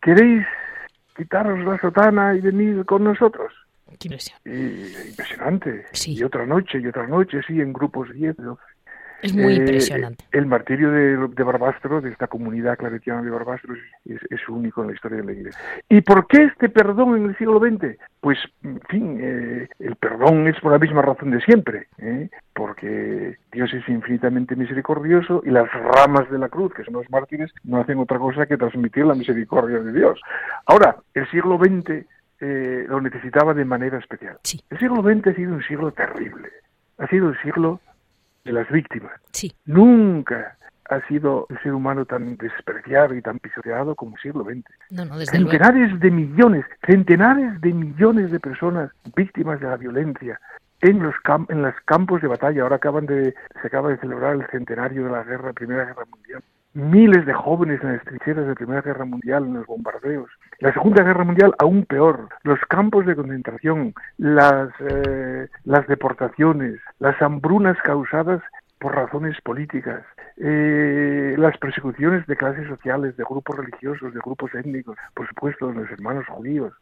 ¿queréis 0.00 0.46
quitaros 1.16 1.58
la 1.64 1.78
sotana 1.78 2.34
y 2.34 2.40
venir 2.40 2.84
con 2.84 3.04
nosotros? 3.04 3.52
Qué 3.98 4.08
impresión. 4.08 4.38
Y, 4.44 5.08
impresionante. 5.08 5.86
Sí. 5.92 6.14
Y 6.14 6.24
otra 6.24 6.44
noche, 6.44 6.78
y 6.80 6.86
otra 6.86 7.06
noche, 7.06 7.40
sí, 7.46 7.60
en 7.60 7.72
grupos 7.72 8.12
10, 8.12 8.36
12. 8.36 8.60
Es 9.22 9.34
muy 9.34 9.54
Eh, 9.54 9.56
impresionante. 9.56 10.24
El 10.32 10.46
martirio 10.46 10.90
de, 10.90 11.16
de 11.28 11.42
Barbastro, 11.42 12.00
de 12.00 12.10
esta 12.10 12.26
comunidad 12.26 12.76
claretiana 12.76 13.22
de 13.22 13.30
Barbastro, 13.30 13.74
es, 14.04 14.48
único 14.48 14.82
en 14.82 14.88
la 14.88 14.94
historia 14.94 15.18
de 15.18 15.24
la 15.24 15.32
Iglesia. 15.32 15.60
¿Y 15.88 16.00
por 16.02 16.26
qué 16.26 16.44
este 16.44 16.68
perdón 16.68 17.16
en 17.16 17.26
el 17.26 17.36
siglo 17.36 17.58
XX? 17.58 17.98
Pues, 18.20 18.38
en 18.62 18.80
fin, 18.88 19.18
eh, 19.20 19.68
el 19.78 19.96
perdón 19.96 20.46
es 20.46 20.58
por 20.60 20.72
la 20.72 20.78
misma 20.78 21.02
razón 21.02 21.30
de 21.30 21.40
siempre, 21.40 21.88
¿eh? 21.98 22.28
porque 22.54 23.36
Dios 23.52 23.72
es 23.74 23.88
infinitamente 23.88 24.56
misericordioso 24.56 25.42
y 25.44 25.50
las 25.50 25.70
ramas 25.72 26.30
de 26.30 26.38
la 26.38 26.48
cruz, 26.48 26.72
que 26.74 26.84
son 26.84 26.94
los 26.94 27.10
mártires, 27.10 27.52
no 27.64 27.80
hacen 27.80 27.98
otra 27.98 28.18
cosa 28.18 28.46
que 28.46 28.56
transmitir 28.56 29.04
la 29.04 29.14
misericordia 29.14 29.78
de 29.80 29.92
Dios. 29.92 30.20
Ahora, 30.66 30.96
el 31.14 31.28
siglo 31.30 31.58
XX 31.58 32.06
eh, 32.40 32.84
lo 32.88 33.00
necesitaba 33.00 33.54
de 33.54 33.64
manera 33.64 33.98
especial. 33.98 34.38
Sí. 34.42 34.60
El 34.70 34.78
siglo 34.78 35.02
XX 35.02 35.26
ha 35.28 35.34
sido 35.34 35.54
un 35.54 35.62
siglo 35.62 35.90
terrible. 35.92 36.50
Ha 36.98 37.06
sido 37.08 37.30
el 37.30 37.40
siglo 37.42 37.80
de 38.46 38.52
las 38.52 38.68
víctimas. 38.70 39.12
Sí. 39.32 39.52
Nunca 39.66 40.56
ha 40.88 41.00
sido 41.08 41.46
el 41.50 41.58
ser 41.62 41.74
humano 41.74 42.04
tan 42.06 42.36
despreciado 42.36 43.14
y 43.14 43.20
tan 43.20 43.38
pisoteado 43.40 43.94
como 43.96 44.14
el 44.16 44.22
siglo 44.22 44.44
XX. 44.44 44.64
No, 44.90 45.04
no, 45.04 45.18
desde 45.18 45.38
luego. 45.38 45.50
Centenares 45.50 46.00
de 46.00 46.10
millones, 46.10 46.64
centenares 46.86 47.60
de 47.60 47.72
millones 47.72 48.30
de 48.30 48.38
personas 48.40 48.90
víctimas 49.16 49.60
de 49.60 49.66
la 49.66 49.76
violencia 49.76 50.40
en 50.80 51.02
los 51.02 51.14
cam- 51.24 51.46
en 51.50 51.62
los 51.62 51.74
campos 51.86 52.22
de 52.22 52.28
batalla. 52.28 52.62
Ahora 52.62 52.76
acaban 52.76 53.06
de 53.06 53.34
se 53.60 53.66
acaba 53.66 53.88
de 53.90 53.96
celebrar 53.98 54.36
el 54.36 54.46
centenario 54.48 55.04
de 55.04 55.10
la 55.10 55.24
guerra, 55.24 55.52
Primera 55.52 55.84
Guerra 55.86 56.04
Mundial. 56.08 56.42
Miles 56.76 57.24
de 57.24 57.32
jóvenes 57.32 57.82
en 57.82 57.94
las 57.94 58.04
trincheras 58.04 58.44
de 58.44 58.48
la 58.50 58.54
Primera 58.54 58.82
Guerra 58.82 59.06
Mundial, 59.06 59.44
en 59.44 59.54
los 59.54 59.66
bombardeos. 59.66 60.28
La 60.58 60.74
Segunda 60.74 61.02
Guerra 61.02 61.24
Mundial 61.24 61.54
aún 61.58 61.86
peor. 61.86 62.28
Los 62.42 62.60
campos 62.68 63.06
de 63.06 63.16
concentración, 63.16 63.94
las 64.18 64.68
eh, 64.80 65.48
las 65.64 65.86
deportaciones, 65.86 66.78
las 66.98 67.20
hambrunas 67.22 67.78
causadas 67.82 68.42
por 68.78 68.94
razones 68.94 69.40
políticas, 69.40 70.04
eh, 70.36 71.34
las 71.38 71.56
persecuciones 71.56 72.26
de 72.26 72.36
clases 72.36 72.68
sociales, 72.68 73.16
de 73.16 73.24
grupos 73.24 73.56
religiosos, 73.56 74.12
de 74.12 74.20
grupos 74.20 74.54
étnicos, 74.54 74.98
por 75.14 75.26
supuesto, 75.28 75.68
de 75.68 75.76
los 75.76 75.90
hermanos 75.90 76.26
judíos, 76.26 76.74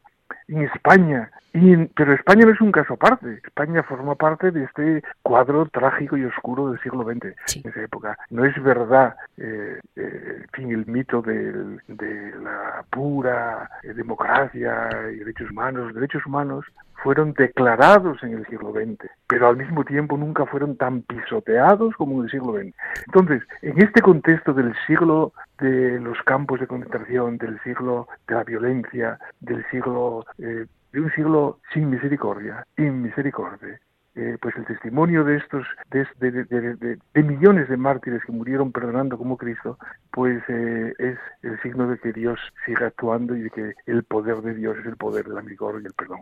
en 0.48 0.62
España. 0.62 1.30
Y 1.56 1.76
pero 1.94 2.12
España 2.14 2.44
no 2.46 2.52
es 2.52 2.60
un 2.60 2.72
caso 2.72 2.94
aparte. 2.94 3.40
España 3.44 3.82
forma 3.84 4.16
parte 4.16 4.50
de 4.50 4.64
este 4.64 5.02
cuadro 5.22 5.66
trágico 5.66 6.16
y 6.16 6.24
oscuro 6.24 6.70
del 6.70 6.80
siglo 6.80 7.04
XX, 7.04 7.34
Sí. 7.46 7.60
en 7.64 7.70
esa 7.70 7.82
época. 7.82 8.18
No 8.30 8.44
es 8.44 8.60
verdad, 8.60 9.14
eh, 9.36 9.78
eh, 9.94 10.38
en 10.42 10.48
fin, 10.52 10.70
el 10.72 10.84
mito 10.86 11.22
del- 11.22 11.80
de 11.86 12.32
la 12.42 12.84
pura 12.90 13.70
eh, 13.84 13.92
democracia 13.94 14.88
y 15.12 15.16
derechos 15.18 15.50
humanos. 15.50 15.84
Los 15.86 15.94
derechos 15.94 16.26
humanos 16.26 16.64
fueron 17.04 17.34
declarados 17.34 18.22
en 18.22 18.32
el 18.32 18.46
siglo 18.46 18.72
XX, 18.72 19.08
pero 19.28 19.48
al 19.48 19.56
mismo 19.56 19.84
tiempo 19.84 20.16
nunca 20.16 20.46
fueron 20.46 20.76
tan 20.76 21.02
pisoteados 21.02 21.94
como 21.96 22.14
en 22.18 22.24
el 22.24 22.30
siglo 22.30 22.52
XX. 22.54 22.74
Entonces, 23.06 23.42
en 23.62 23.80
este 23.82 24.00
contexto 24.00 24.54
del 24.54 24.74
siglo 24.86 25.32
de 25.58 26.00
los 26.00 26.20
campos 26.22 26.60
de 26.60 26.66
concentración, 26.66 27.36
del 27.38 27.60
siglo 27.62 28.08
de 28.26 28.34
la 28.34 28.44
violencia, 28.44 29.18
del 29.40 29.64
siglo 29.70 30.24
eh, 30.38 30.66
de 30.92 31.00
un 31.00 31.10
siglo 31.12 31.60
sin 31.72 31.90
misericordia, 31.90 32.66
inmisericordia, 32.76 33.80
eh, 34.16 34.38
pues 34.40 34.54
el 34.56 34.64
testimonio 34.66 35.24
de 35.24 35.38
estos, 35.38 35.66
de, 35.90 37.22
millones 37.22 37.68
de 37.68 37.76
mártires 37.76 38.22
que 38.24 38.32
murieron 38.32 38.70
perdonando 38.70 39.18
como 39.18 39.36
Cristo, 39.36 39.78
pues 40.12 40.42
eh, 40.48 40.92
es 40.98 41.18
el 41.42 41.60
signo 41.62 41.88
de 41.88 41.98
que 41.98 42.12
Dios 42.12 42.38
sigue 42.64 42.84
actuando 42.84 43.34
y 43.36 43.42
de 43.42 43.50
que 43.50 43.74
el 43.86 44.04
poder 44.04 44.36
de 44.42 44.54
Dios 44.54 44.78
es 44.78 44.86
el 44.86 44.96
poder 44.96 45.26
de 45.26 45.34
la 45.34 45.42
y 45.42 45.86
el 45.86 45.92
perdón. 45.94 46.20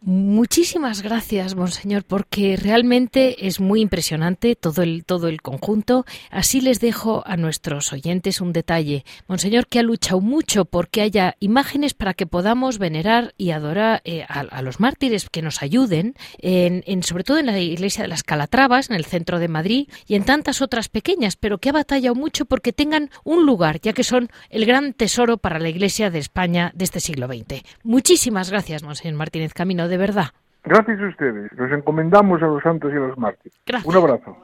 Muchísimas 0.00 1.02
gracias, 1.02 1.54
monseñor, 1.54 2.02
porque 2.02 2.56
realmente 2.56 3.46
es 3.46 3.60
muy 3.60 3.80
impresionante 3.80 4.56
todo 4.56 4.82
el 4.82 5.04
todo 5.04 5.28
el 5.28 5.40
conjunto. 5.40 6.04
Así 6.30 6.60
les 6.60 6.80
dejo 6.80 7.22
a 7.24 7.36
nuestros 7.36 7.92
oyentes 7.92 8.40
un 8.40 8.52
detalle, 8.52 9.04
monseñor, 9.28 9.68
que 9.68 9.78
ha 9.78 9.82
luchado 9.82 10.20
mucho 10.20 10.64
porque 10.64 11.02
haya 11.02 11.36
imágenes 11.38 11.94
para 11.94 12.14
que 12.14 12.26
podamos 12.26 12.78
venerar 12.78 13.32
y 13.38 13.52
adorar 13.52 14.02
eh, 14.04 14.24
a, 14.28 14.62
los 14.62 14.80
mártires 14.80 15.30
que 15.30 15.42
nos 15.42 15.62
ayuden, 15.62 16.14
en, 16.38 17.02
sobre 17.04 17.21
todo 17.22 17.38
en 17.38 17.46
la 17.46 17.58
iglesia 17.58 18.02
de 18.02 18.08
las 18.08 18.22
Calatravas, 18.22 18.90
en 18.90 18.96
el 18.96 19.04
centro 19.04 19.38
de 19.38 19.48
Madrid 19.48 19.88
y 20.06 20.14
en 20.14 20.24
tantas 20.24 20.62
otras 20.62 20.88
pequeñas, 20.88 21.36
pero 21.36 21.58
que 21.58 21.68
ha 21.68 21.72
batallado 21.72 22.14
mucho 22.14 22.44
porque 22.44 22.72
tengan 22.72 23.10
un 23.24 23.46
lugar, 23.46 23.80
ya 23.80 23.92
que 23.92 24.04
son 24.04 24.28
el 24.50 24.66
gran 24.66 24.92
tesoro 24.92 25.36
para 25.38 25.58
la 25.58 25.68
Iglesia 25.68 26.10
de 26.10 26.18
España 26.18 26.72
de 26.74 26.84
este 26.84 27.00
siglo 27.00 27.26
XX. 27.26 27.62
Muchísimas 27.82 28.50
gracias, 28.50 28.82
monseñor 28.82 29.16
Martínez 29.16 29.54
camino 29.54 29.88
de 29.88 29.96
verdad. 29.96 30.26
Gracias 30.64 31.00
a 31.00 31.08
ustedes. 31.08 31.52
Nos 31.52 31.72
encomendamos 31.72 32.42
a 32.42 32.46
los 32.46 32.62
santos 32.62 32.92
y 32.92 32.96
a 32.96 33.00
los 33.00 33.18
mártires. 33.18 33.58
Un 33.84 33.96
abrazo. 33.96 34.36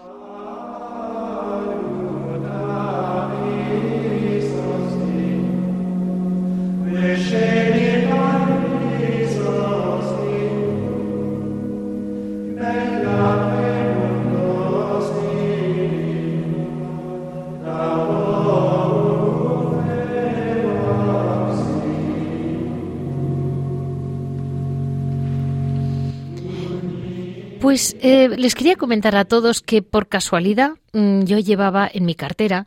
Pues 27.60 27.96
eh, 28.00 28.28
les 28.28 28.54
quería 28.54 28.76
comentar 28.76 29.16
a 29.16 29.24
todos 29.24 29.62
que 29.62 29.82
por 29.82 30.06
casualidad 30.08 30.74
mm, 30.92 31.22
yo 31.24 31.38
llevaba 31.38 31.90
en 31.92 32.04
mi 32.04 32.14
cartera 32.14 32.66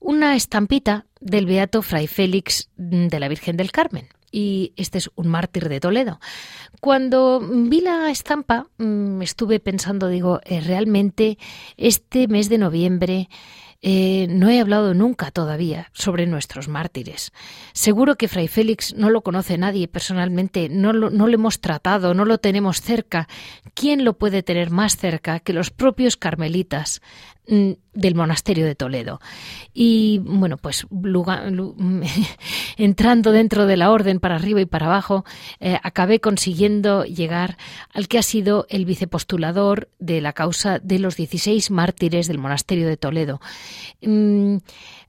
una 0.00 0.36
estampita 0.36 1.04
del 1.20 1.44
Beato 1.44 1.82
Fray 1.82 2.06
Félix 2.06 2.70
mm, 2.78 3.08
de 3.08 3.20
la 3.20 3.28
Virgen 3.28 3.58
del 3.58 3.70
Carmen. 3.70 4.08
Y 4.30 4.72
este 4.76 4.96
es 4.96 5.10
un 5.16 5.28
mártir 5.28 5.68
de 5.68 5.80
Toledo. 5.80 6.18
Cuando 6.80 7.40
vi 7.40 7.82
la 7.82 8.10
estampa, 8.10 8.68
mm, 8.78 9.20
estuve 9.20 9.60
pensando, 9.60 10.08
digo, 10.08 10.40
eh, 10.44 10.62
realmente 10.62 11.36
este 11.76 12.26
mes 12.26 12.48
de 12.48 12.56
noviembre 12.56 13.28
eh, 13.82 14.28
no 14.30 14.48
he 14.48 14.60
hablado 14.60 14.94
nunca 14.94 15.32
todavía 15.32 15.90
sobre 15.92 16.26
nuestros 16.26 16.68
mártires. 16.68 17.32
Seguro 17.72 18.16
que 18.16 18.28
Fray 18.28 18.46
Félix 18.46 18.94
no 18.94 19.10
lo 19.10 19.22
conoce 19.22 19.58
nadie 19.58 19.88
personalmente, 19.88 20.68
no 20.68 20.92
lo, 20.92 21.10
no 21.10 21.26
lo 21.26 21.34
hemos 21.34 21.60
tratado, 21.60 22.14
no 22.14 22.24
lo 22.24 22.38
tenemos 22.38 22.80
cerca. 22.80 23.28
¿Quién 23.74 24.04
lo 24.04 24.12
puede 24.14 24.44
tener 24.44 24.70
más 24.70 24.96
cerca 24.96 25.40
que 25.40 25.52
los 25.52 25.70
propios 25.70 26.16
carmelitas? 26.16 27.02
Mm, 27.48 27.72
del 27.92 28.14
monasterio 28.14 28.64
de 28.64 28.76
Toledo. 28.76 29.20
Y 29.74 30.20
bueno, 30.22 30.58
pues 30.58 30.86
entrando 32.76 33.32
dentro 33.32 33.66
de 33.66 33.76
la 33.76 33.90
orden 33.90 34.20
para 34.20 34.36
arriba 34.36 34.60
y 34.60 34.64
para 34.64 34.86
abajo, 34.86 35.24
eh, 35.58 35.76
acabé 35.82 36.20
consiguiendo 36.20 37.04
llegar 37.04 37.58
al 37.92 38.06
que 38.06 38.18
ha 38.18 38.22
sido 38.22 38.66
el 38.68 38.84
vicepostulador 38.84 39.90
de 39.98 40.20
la 40.20 40.34
causa 40.34 40.78
de 40.78 41.00
los 41.00 41.16
16 41.16 41.72
mártires 41.72 42.28
del 42.28 42.38
monasterio 42.38 42.86
de 42.86 42.96
Toledo. 42.96 43.40
Mm, 44.02 44.58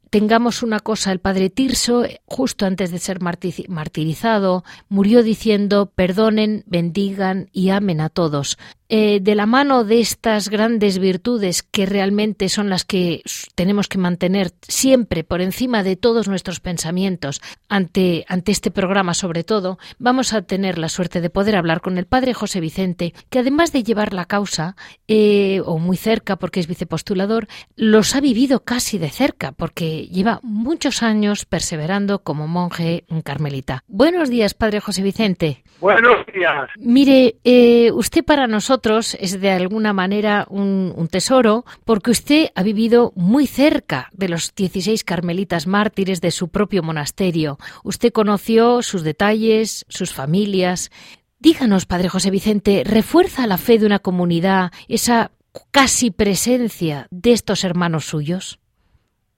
tengamos 0.10 0.64
una 0.64 0.80
cosa, 0.80 1.12
el 1.12 1.20
padre 1.20 1.52
Tirso, 1.52 2.04
justo 2.26 2.66
antes 2.66 2.90
de 2.90 2.98
ser 2.98 3.20
martirizado, 3.22 4.64
murió 4.90 5.22
diciendo, 5.22 5.92
perdonen, 5.96 6.64
bendigan 6.66 7.50
y 7.54 7.70
amen 7.70 8.02
a 8.02 8.10
todos. 8.10 8.58
Eh, 8.96 9.22
de 9.22 9.34
la 9.34 9.48
mano 9.48 9.84
de 9.86 10.00
estas 10.02 10.50
grandes 10.50 11.00
virtudes 11.00 11.64
que 11.64 11.88
realmente 11.88 12.48
son 12.48 12.70
las 12.70 12.86
que 12.86 13.24
tenemos 13.56 13.88
que 13.88 13.98
mantener 13.98 14.52
siempre 14.62 15.24
por 15.24 15.42
encima 15.42 15.82
de 15.82 15.96
todos 15.96 16.28
nuestros 16.28 16.60
pensamientos 16.60 17.42
ante, 17.70 18.24
ante 18.28 18.52
este 18.52 18.70
programa 18.70 19.16
sobre 19.16 19.44
todo, 19.44 19.80
vamos 19.98 20.32
a 20.34 20.44
tener 20.44 20.78
la 20.78 20.90
suerte 20.90 21.22
de 21.22 21.32
poder 21.32 21.56
hablar 21.56 21.82
con 21.82 21.98
el 21.98 22.06
padre 22.06 22.36
José 22.36 22.60
Vicente, 22.60 23.16
que 23.32 23.40
además 23.40 23.72
de 23.72 23.82
llevar 23.82 24.14
la 24.14 24.26
causa, 24.26 24.76
eh, 25.08 25.60
o 25.66 25.80
muy 25.80 25.98
cerca 25.98 26.36
porque 26.36 26.60
es 26.60 26.68
vicepostulador, 26.68 27.48
los 27.76 28.16
ha 28.16 28.22
vivido 28.22 28.64
casi 28.64 29.00
de 29.00 29.10
cerca 29.10 29.54
porque 29.54 30.06
lleva 30.06 30.40
muchos 30.44 31.02
años 31.02 31.46
perseverando 31.46 32.20
como 32.20 32.48
monje 32.48 33.06
carmelita. 33.24 33.84
Buenos 33.88 34.30
días, 34.30 34.54
padre 34.54 34.82
José 34.82 35.02
Vicente. 35.02 35.64
Buenos 35.80 36.28
días. 36.32 36.70
Mire, 36.78 37.38
eh, 37.44 37.92
usted 37.92 38.24
para 38.24 38.46
nosotros 38.46 38.83
es 38.92 39.40
de 39.40 39.50
alguna 39.50 39.94
manera 39.94 40.46
un, 40.50 41.08
tesoro 41.10 41.64
porque 41.86 42.12
usted 42.12 42.48
ha 42.56 42.64
vivido 42.64 43.14
muy 43.16 43.48
cerca 43.48 44.10
de 44.12 44.28
los 44.28 44.54
16 44.56 45.04
carmelitas 45.04 45.68
mártires 45.68 46.20
de 46.20 46.32
su 46.32 46.50
propio 46.50 46.84
monasterio. 46.84 47.58
Usted 47.84 48.12
conoció 48.12 48.82
sus 48.82 49.04
detalles, 49.04 49.86
sus 49.88 50.14
familias. 50.14 50.92
Díganos, 51.40 51.86
Padre 51.86 52.10
José 52.10 52.30
Vicente, 52.30 52.84
¿refuerza 52.86 53.48
la 53.48 53.58
fe 53.58 53.80
de 53.80 53.86
una 53.86 54.00
comunidad 54.00 54.72
esa 54.90 55.32
casi 55.72 56.12
presencia 56.12 57.08
de 57.10 57.32
estos 57.32 57.64
hermanos 57.64 58.06
suyos? 58.06 58.60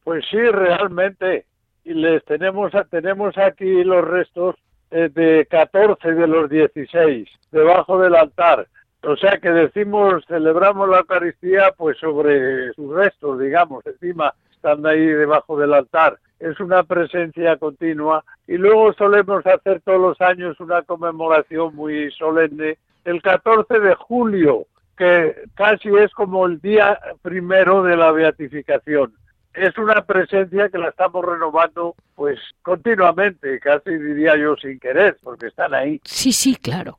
Pues 0.03 0.25
sí, 0.31 0.37
realmente. 0.37 1.45
Y 1.83 1.93
les 1.93 2.23
tenemos, 2.25 2.71
tenemos 2.89 3.37
aquí 3.37 3.83
los 3.83 4.03
restos 4.03 4.55
eh, 4.89 5.09
de 5.13 5.45
14 5.51 6.13
de 6.13 6.27
los 6.27 6.49
16 6.49 7.27
debajo 7.51 7.99
del 7.99 8.15
altar. 8.15 8.67
O 9.07 9.15
sea 9.17 9.37
que 9.37 9.49
decimos, 9.49 10.23
celebramos 10.27 10.89
la 10.89 10.99
Eucaristía 10.99 11.71
pues 11.77 11.97
sobre 11.99 12.73
sus 12.73 12.93
restos, 12.93 13.39
digamos, 13.39 13.85
encima 13.85 14.33
están 14.51 14.85
ahí 14.85 15.05
debajo 15.05 15.57
del 15.59 15.73
altar. 15.73 16.17
Es 16.39 16.59
una 16.59 16.83
presencia 16.83 17.57
continua 17.57 18.23
y 18.47 18.57
luego 18.57 18.93
solemos 18.93 19.45
hacer 19.45 19.81
todos 19.81 20.01
los 20.01 20.21
años 20.21 20.59
una 20.59 20.81
conmemoración 20.81 21.75
muy 21.75 22.11
solemne 22.11 22.77
el 23.05 23.21
14 23.21 23.79
de 23.79 23.93
julio, 23.95 24.65
que 24.97 25.35
casi 25.53 25.89
es 25.89 26.11
como 26.13 26.47
el 26.47 26.59
día 26.59 26.99
primero 27.21 27.83
de 27.83 27.95
la 27.95 28.11
beatificación. 28.11 29.13
Es 29.53 29.77
una 29.77 30.03
presencia 30.03 30.67
que 30.69 30.79
la 30.79 30.89
estamos 30.89 31.23
renovando 31.23 31.95
pues 32.15 32.39
continuamente, 32.63 33.59
casi 33.59 33.91
diría 33.91 34.35
yo 34.35 34.55
sin 34.57 34.79
querer, 34.79 35.17
porque 35.23 35.47
están 35.47 35.73
ahí. 35.73 36.01
Sí, 36.03 36.33
sí, 36.33 36.55
claro. 36.55 36.97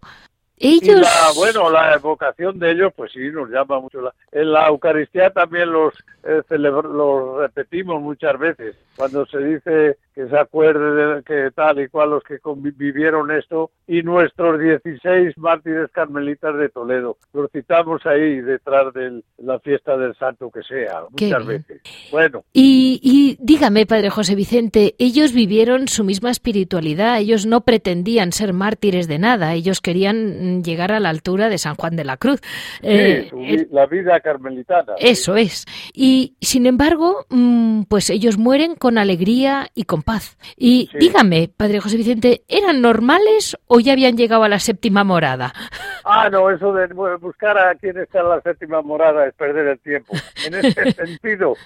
Ellos... 0.58 1.06
bueno, 1.36 1.70
la 1.70 1.94
evocación 1.94 2.58
de 2.58 2.72
ellos, 2.72 2.92
pues 2.96 3.12
sí, 3.12 3.30
nos 3.30 3.50
llama 3.50 3.80
mucho. 3.80 4.00
La, 4.00 4.14
en 4.32 4.52
la 4.52 4.68
Eucaristía 4.68 5.30
también 5.30 5.70
los, 5.70 5.94
eh, 6.24 6.42
los 6.50 7.38
repetimos 7.38 8.00
muchas 8.00 8.38
veces. 8.38 8.76
Cuando 8.96 9.26
se 9.26 9.38
dice 9.38 9.98
que 10.16 10.26
se 10.28 10.38
acuerde 10.38 11.16
de 11.16 11.22
que 11.24 11.50
tal 11.54 11.78
y 11.78 11.88
cual 11.88 12.08
los 12.08 12.22
que 12.22 12.38
vivieron 12.78 13.30
esto 13.30 13.70
y 13.86 14.00
nuestros 14.02 14.58
16 14.58 15.36
mártires 15.36 15.90
carmelitas 15.92 16.56
de 16.56 16.70
Toledo. 16.70 17.18
Los 17.34 17.50
citamos 17.52 18.00
ahí 18.06 18.40
detrás 18.40 18.94
de 18.94 19.22
la 19.36 19.60
fiesta 19.60 19.94
del 19.98 20.16
santo 20.16 20.50
que 20.50 20.62
sea, 20.62 21.02
muchas 21.10 21.46
veces. 21.46 21.82
Bueno. 22.10 22.44
Y, 22.54 22.98
y 23.02 23.36
dígame, 23.40 23.84
Padre 23.84 24.08
José 24.08 24.34
Vicente, 24.34 24.94
ellos 24.98 25.34
vivieron 25.34 25.86
su 25.86 26.02
misma 26.02 26.30
espiritualidad, 26.30 27.18
ellos 27.18 27.44
no 27.44 27.60
pretendían 27.60 28.32
ser 28.32 28.54
mártires 28.54 29.08
de 29.08 29.18
nada, 29.18 29.52
ellos 29.52 29.82
querían 29.82 30.64
llegar 30.64 30.92
a 30.92 31.00
la 31.00 31.10
altura 31.10 31.50
de 31.50 31.58
San 31.58 31.74
Juan 31.74 31.94
de 31.94 32.04
la 32.04 32.16
Cruz. 32.16 32.40
Sí, 32.80 32.88
eh, 32.88 33.68
la 33.70 33.84
vida 33.84 34.18
carmelitana. 34.20 34.94
Eso 34.98 35.36
es. 35.36 35.66
Y 35.92 36.36
sin 36.40 36.64
embargo, 36.64 37.26
mm, 37.28 37.82
pues 37.82 38.08
ellos 38.08 38.38
mueren 38.38 38.76
con 38.76 38.96
alegría 38.96 39.68
y 39.74 39.84
con 39.84 40.05
paz. 40.06 40.38
Y 40.56 40.88
dígame, 40.98 41.50
Padre 41.54 41.80
José 41.80 41.96
Vicente, 41.96 42.42
¿eran 42.48 42.80
normales 42.80 43.58
o 43.66 43.80
ya 43.80 43.92
habían 43.92 44.16
llegado 44.16 44.44
a 44.44 44.48
la 44.48 44.60
séptima 44.60 45.04
morada? 45.04 45.52
Ah, 46.08 46.30
no, 46.30 46.48
eso 46.50 46.72
de 46.72 46.86
buscar 47.16 47.58
a 47.58 47.74
quién 47.74 47.98
está 47.98 48.20
en 48.20 48.28
la 48.28 48.40
séptima 48.40 48.80
morada 48.80 49.26
es 49.26 49.34
perder 49.34 49.66
el 49.66 49.80
tiempo. 49.80 50.14
En 50.46 50.54
ese 50.54 50.92
sentido, 50.92 51.56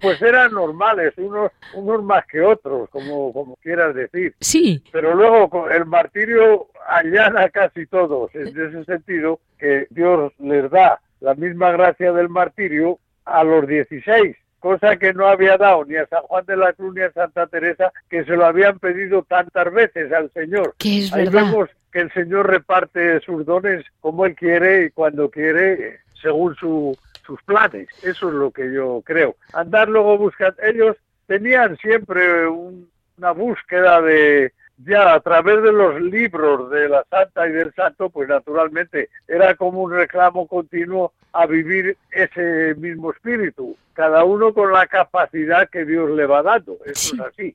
pues 0.00 0.22
eran 0.22 0.54
normales, 0.54 1.12
unos, 1.18 1.52
unos 1.74 2.02
más 2.02 2.24
que 2.24 2.40
otros, 2.40 2.88
como, 2.88 3.34
como 3.34 3.54
quieras 3.56 3.94
decir. 3.94 4.34
Sí. 4.40 4.82
Pero 4.92 5.14
luego 5.14 5.68
el 5.68 5.84
martirio 5.84 6.68
allana 6.88 7.50
casi 7.50 7.84
todos, 7.84 8.34
en 8.34 8.48
ese 8.58 8.82
sentido 8.86 9.40
que 9.58 9.88
Dios 9.90 10.32
les 10.38 10.70
da 10.70 10.98
la 11.20 11.34
misma 11.34 11.70
gracia 11.72 12.14
del 12.14 12.30
martirio 12.30 12.98
a 13.26 13.44
los 13.44 13.66
16 13.66 14.34
cosa 14.62 14.96
que 14.96 15.12
no 15.12 15.26
había 15.26 15.58
dado 15.58 15.84
ni 15.84 15.96
a 15.96 16.06
San 16.06 16.22
Juan 16.22 16.46
de 16.46 16.56
la 16.56 16.72
Cruz 16.72 16.94
ni 16.94 17.02
a 17.02 17.12
Santa 17.12 17.48
Teresa, 17.48 17.92
que 18.08 18.24
se 18.24 18.36
lo 18.36 18.46
habían 18.46 18.78
pedido 18.78 19.22
tantas 19.24 19.72
veces 19.72 20.12
al 20.12 20.30
Señor. 20.30 20.76
Que 20.78 21.00
es 21.00 21.12
Ahí 21.12 21.28
vemos 21.28 21.68
que 21.90 22.00
el 22.00 22.12
Señor 22.12 22.48
reparte 22.48 23.20
sus 23.20 23.44
dones 23.44 23.84
como 24.00 24.24
Él 24.24 24.36
quiere 24.36 24.84
y 24.84 24.90
cuando 24.90 25.28
quiere, 25.30 25.98
según 26.22 26.54
su, 26.54 26.96
sus 27.26 27.42
planes. 27.42 27.88
Eso 28.04 28.28
es 28.28 28.34
lo 28.34 28.52
que 28.52 28.72
yo 28.72 29.02
creo. 29.04 29.34
Andar 29.52 29.88
luego 29.88 30.16
buscando. 30.16 30.62
Ellos 30.62 30.96
tenían 31.26 31.76
siempre 31.78 32.46
una 32.46 33.32
búsqueda 33.32 34.00
de, 34.00 34.52
ya 34.78 35.14
a 35.14 35.20
través 35.20 35.60
de 35.60 35.72
los 35.72 36.00
libros 36.00 36.70
de 36.70 36.88
la 36.88 37.04
Santa 37.10 37.48
y 37.48 37.52
del 37.52 37.74
Santo, 37.74 38.10
pues 38.10 38.28
naturalmente 38.28 39.10
era 39.26 39.56
como 39.56 39.82
un 39.82 39.92
reclamo 39.92 40.46
continuo 40.46 41.12
a 41.32 41.46
vivir 41.46 41.96
ese 42.10 42.74
mismo 42.76 43.12
espíritu, 43.12 43.76
cada 43.94 44.24
uno 44.24 44.52
con 44.54 44.72
la 44.72 44.86
capacidad 44.86 45.68
que 45.70 45.84
Dios 45.84 46.10
le 46.10 46.26
va 46.26 46.42
dando, 46.42 46.78
eso 46.86 47.14
es 47.14 47.20
así. 47.20 47.54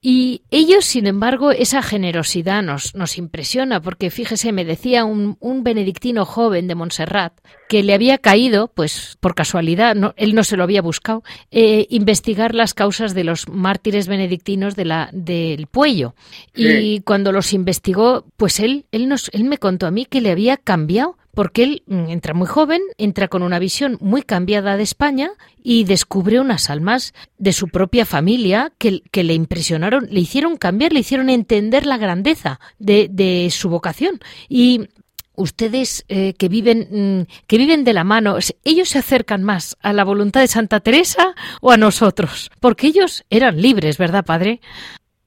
Y 0.00 0.42
ellos, 0.50 0.84
sin 0.84 1.06
embargo, 1.06 1.50
esa 1.50 1.82
generosidad 1.82 2.62
nos, 2.62 2.94
nos 2.94 3.18
impresiona, 3.18 3.80
porque 3.80 4.10
fíjese, 4.10 4.52
me 4.52 4.64
decía 4.64 5.04
un, 5.04 5.36
un, 5.40 5.64
benedictino 5.64 6.24
joven 6.24 6.68
de 6.68 6.74
Montserrat 6.74 7.32
que 7.68 7.82
le 7.82 7.94
había 7.94 8.18
caído, 8.18 8.68
pues 8.68 9.16
por 9.20 9.34
casualidad, 9.34 9.94
no, 9.94 10.14
él 10.16 10.34
no 10.34 10.44
se 10.44 10.56
lo 10.56 10.62
había 10.62 10.82
buscado, 10.82 11.22
eh, 11.50 11.86
investigar 11.90 12.54
las 12.54 12.74
causas 12.74 13.14
de 13.14 13.24
los 13.24 13.48
mártires 13.48 14.06
benedictinos 14.06 14.76
de 14.76 14.84
la, 14.84 15.08
del 15.12 15.66
Puello. 15.66 16.14
Y 16.54 17.00
cuando 17.00 17.32
los 17.32 17.52
investigó, 17.52 18.24
pues 18.36 18.60
él, 18.60 18.86
él, 18.92 19.08
nos, 19.08 19.30
él 19.32 19.44
me 19.44 19.58
contó 19.58 19.86
a 19.86 19.90
mí 19.90 20.04
que 20.04 20.20
le 20.20 20.30
había 20.30 20.56
cambiado 20.56 21.16
porque 21.34 21.62
él 21.62 21.82
mm, 21.86 22.08
entra 22.08 22.34
muy 22.34 22.46
joven, 22.46 22.80
entra 22.98 23.28
con 23.28 23.42
una 23.42 23.58
visión 23.58 23.98
muy 24.00 24.22
cambiada 24.22 24.76
de 24.76 24.82
España 24.82 25.30
y 25.62 25.84
descubre 25.84 26.40
unas 26.40 26.70
almas 26.70 27.12
de 27.38 27.52
su 27.52 27.68
propia 27.68 28.06
familia 28.06 28.72
que, 28.78 29.02
le 29.12 29.34
impresionaron, 29.34 30.06
le 30.10 30.20
hicieron 30.20 30.56
cambiar, 30.56 30.92
le 30.92 31.00
hicieron 31.00 31.30
entender 31.30 31.86
la 31.86 31.98
grandeza 31.98 32.60
de, 32.78 33.08
de 33.10 33.48
su 33.50 33.68
vocación. 33.68 34.20
Y 34.48 34.88
ustedes 35.36 36.04
eh, 36.08 36.34
que 36.34 36.48
viven 36.48 36.88
mm, 36.90 37.26
que 37.46 37.58
viven 37.58 37.84
de 37.84 37.92
la 37.92 38.04
mano, 38.04 38.36
ellos 38.64 38.88
se 38.88 38.98
acercan 38.98 39.42
más 39.42 39.76
a 39.82 39.92
la 39.92 40.04
voluntad 40.04 40.40
de 40.40 40.46
Santa 40.46 40.80
Teresa 40.80 41.34
o 41.60 41.70
a 41.70 41.76
nosotros, 41.76 42.50
porque 42.60 42.86
ellos 42.88 43.24
eran 43.30 43.60
libres, 43.60 43.98
¿verdad, 43.98 44.24
padre? 44.24 44.60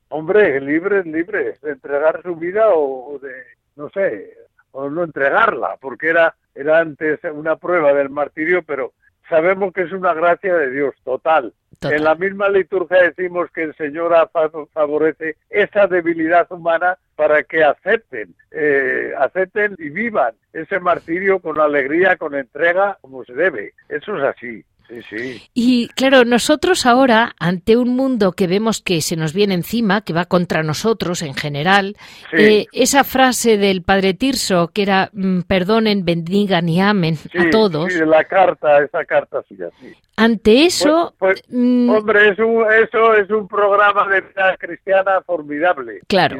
Hombre, 0.10 0.62
libres, 0.62 1.06
libres, 1.06 1.60
de 1.62 1.72
entregar 1.72 2.22
su 2.24 2.36
vida 2.36 2.70
o 2.74 3.20
de, 3.22 3.34
no 3.76 3.90
sé, 3.90 4.34
o 4.78 4.92
no 4.92 5.04
entregarla, 5.04 5.76
porque 5.82 6.10
era, 6.10 6.36
era 6.54 6.80
antes 6.80 7.20
una 7.34 7.56
prueba 7.56 7.94
del 7.94 8.12
martirio, 8.12 8.62
pero 8.62 8.94
sabemos 9.28 9.74
que 9.74 9.82
es 9.82 9.92
una 9.92 10.14
gracia 10.14 10.56
de 10.56 10.70
Dios 10.70 10.94
total. 11.04 11.52
En 11.82 12.04
la 12.04 12.14
misma 12.14 12.48
liturgia 12.48 13.02
decimos 13.02 13.50
que 13.52 13.64
el 13.64 13.76
Señor 13.76 14.14
favorece 14.74 15.36
esa 15.50 15.88
debilidad 15.88 16.52
humana 16.52 16.98
para 17.16 17.42
que 17.42 17.64
acepten, 17.64 18.36
eh, 18.52 19.14
acepten 19.18 19.76
y 19.80 19.90
vivan 19.90 20.36
ese 20.54 20.80
martirio 20.80 21.40
con 21.40 21.60
alegría, 21.60 22.16
con 22.16 22.36
entrega, 22.36 23.00
como 23.02 23.26
se 23.26 23.34
debe. 23.34 23.74
Eso 23.90 24.16
es 24.18 24.24
así. 24.24 24.64
Y 25.54 25.88
claro, 25.90 26.26
nosotros 26.26 26.86
ahora, 26.86 27.34
ante 27.40 27.78
un 27.78 27.96
mundo 27.96 28.32
que 28.32 28.48
vemos 28.48 28.82
que 28.82 29.02
se 29.02 29.16
nos 29.16 29.34
viene 29.34 29.54
encima, 29.54 30.02
que 30.02 30.14
va 30.14 30.26
contra 30.26 30.64
nosotros 30.64 31.22
en 31.22 31.34
general, 31.34 31.96
eh, 32.32 32.66
esa 32.72 33.04
frase 33.04 33.58
del 33.58 33.82
padre 33.82 34.14
Tirso, 34.14 34.70
que 34.74 34.84
era 34.84 35.10
mm, 35.14 35.42
perdonen, 35.42 36.06
bendigan 36.06 36.70
y 36.70 36.82
amen 36.82 37.18
a 37.38 37.50
todos. 37.50 37.92
Sí, 37.92 38.00
la 38.06 38.24
carta, 38.24 38.84
esa 38.84 39.06
carta 39.06 39.44
sí. 39.48 39.58
Ante 40.16 40.66
eso. 40.66 41.14
Pues, 41.18 41.42
pues, 41.48 41.56
mm, 41.56 41.90
hombre, 41.90 42.30
es 42.30 42.40
un, 42.40 42.66
eso 42.72 43.14
es 43.16 43.30
un 43.30 43.48
programa 43.48 44.08
de 44.08 44.22
vida 44.22 44.58
cristiana 44.58 45.22
formidable. 45.22 46.02
Claro. 46.08 46.40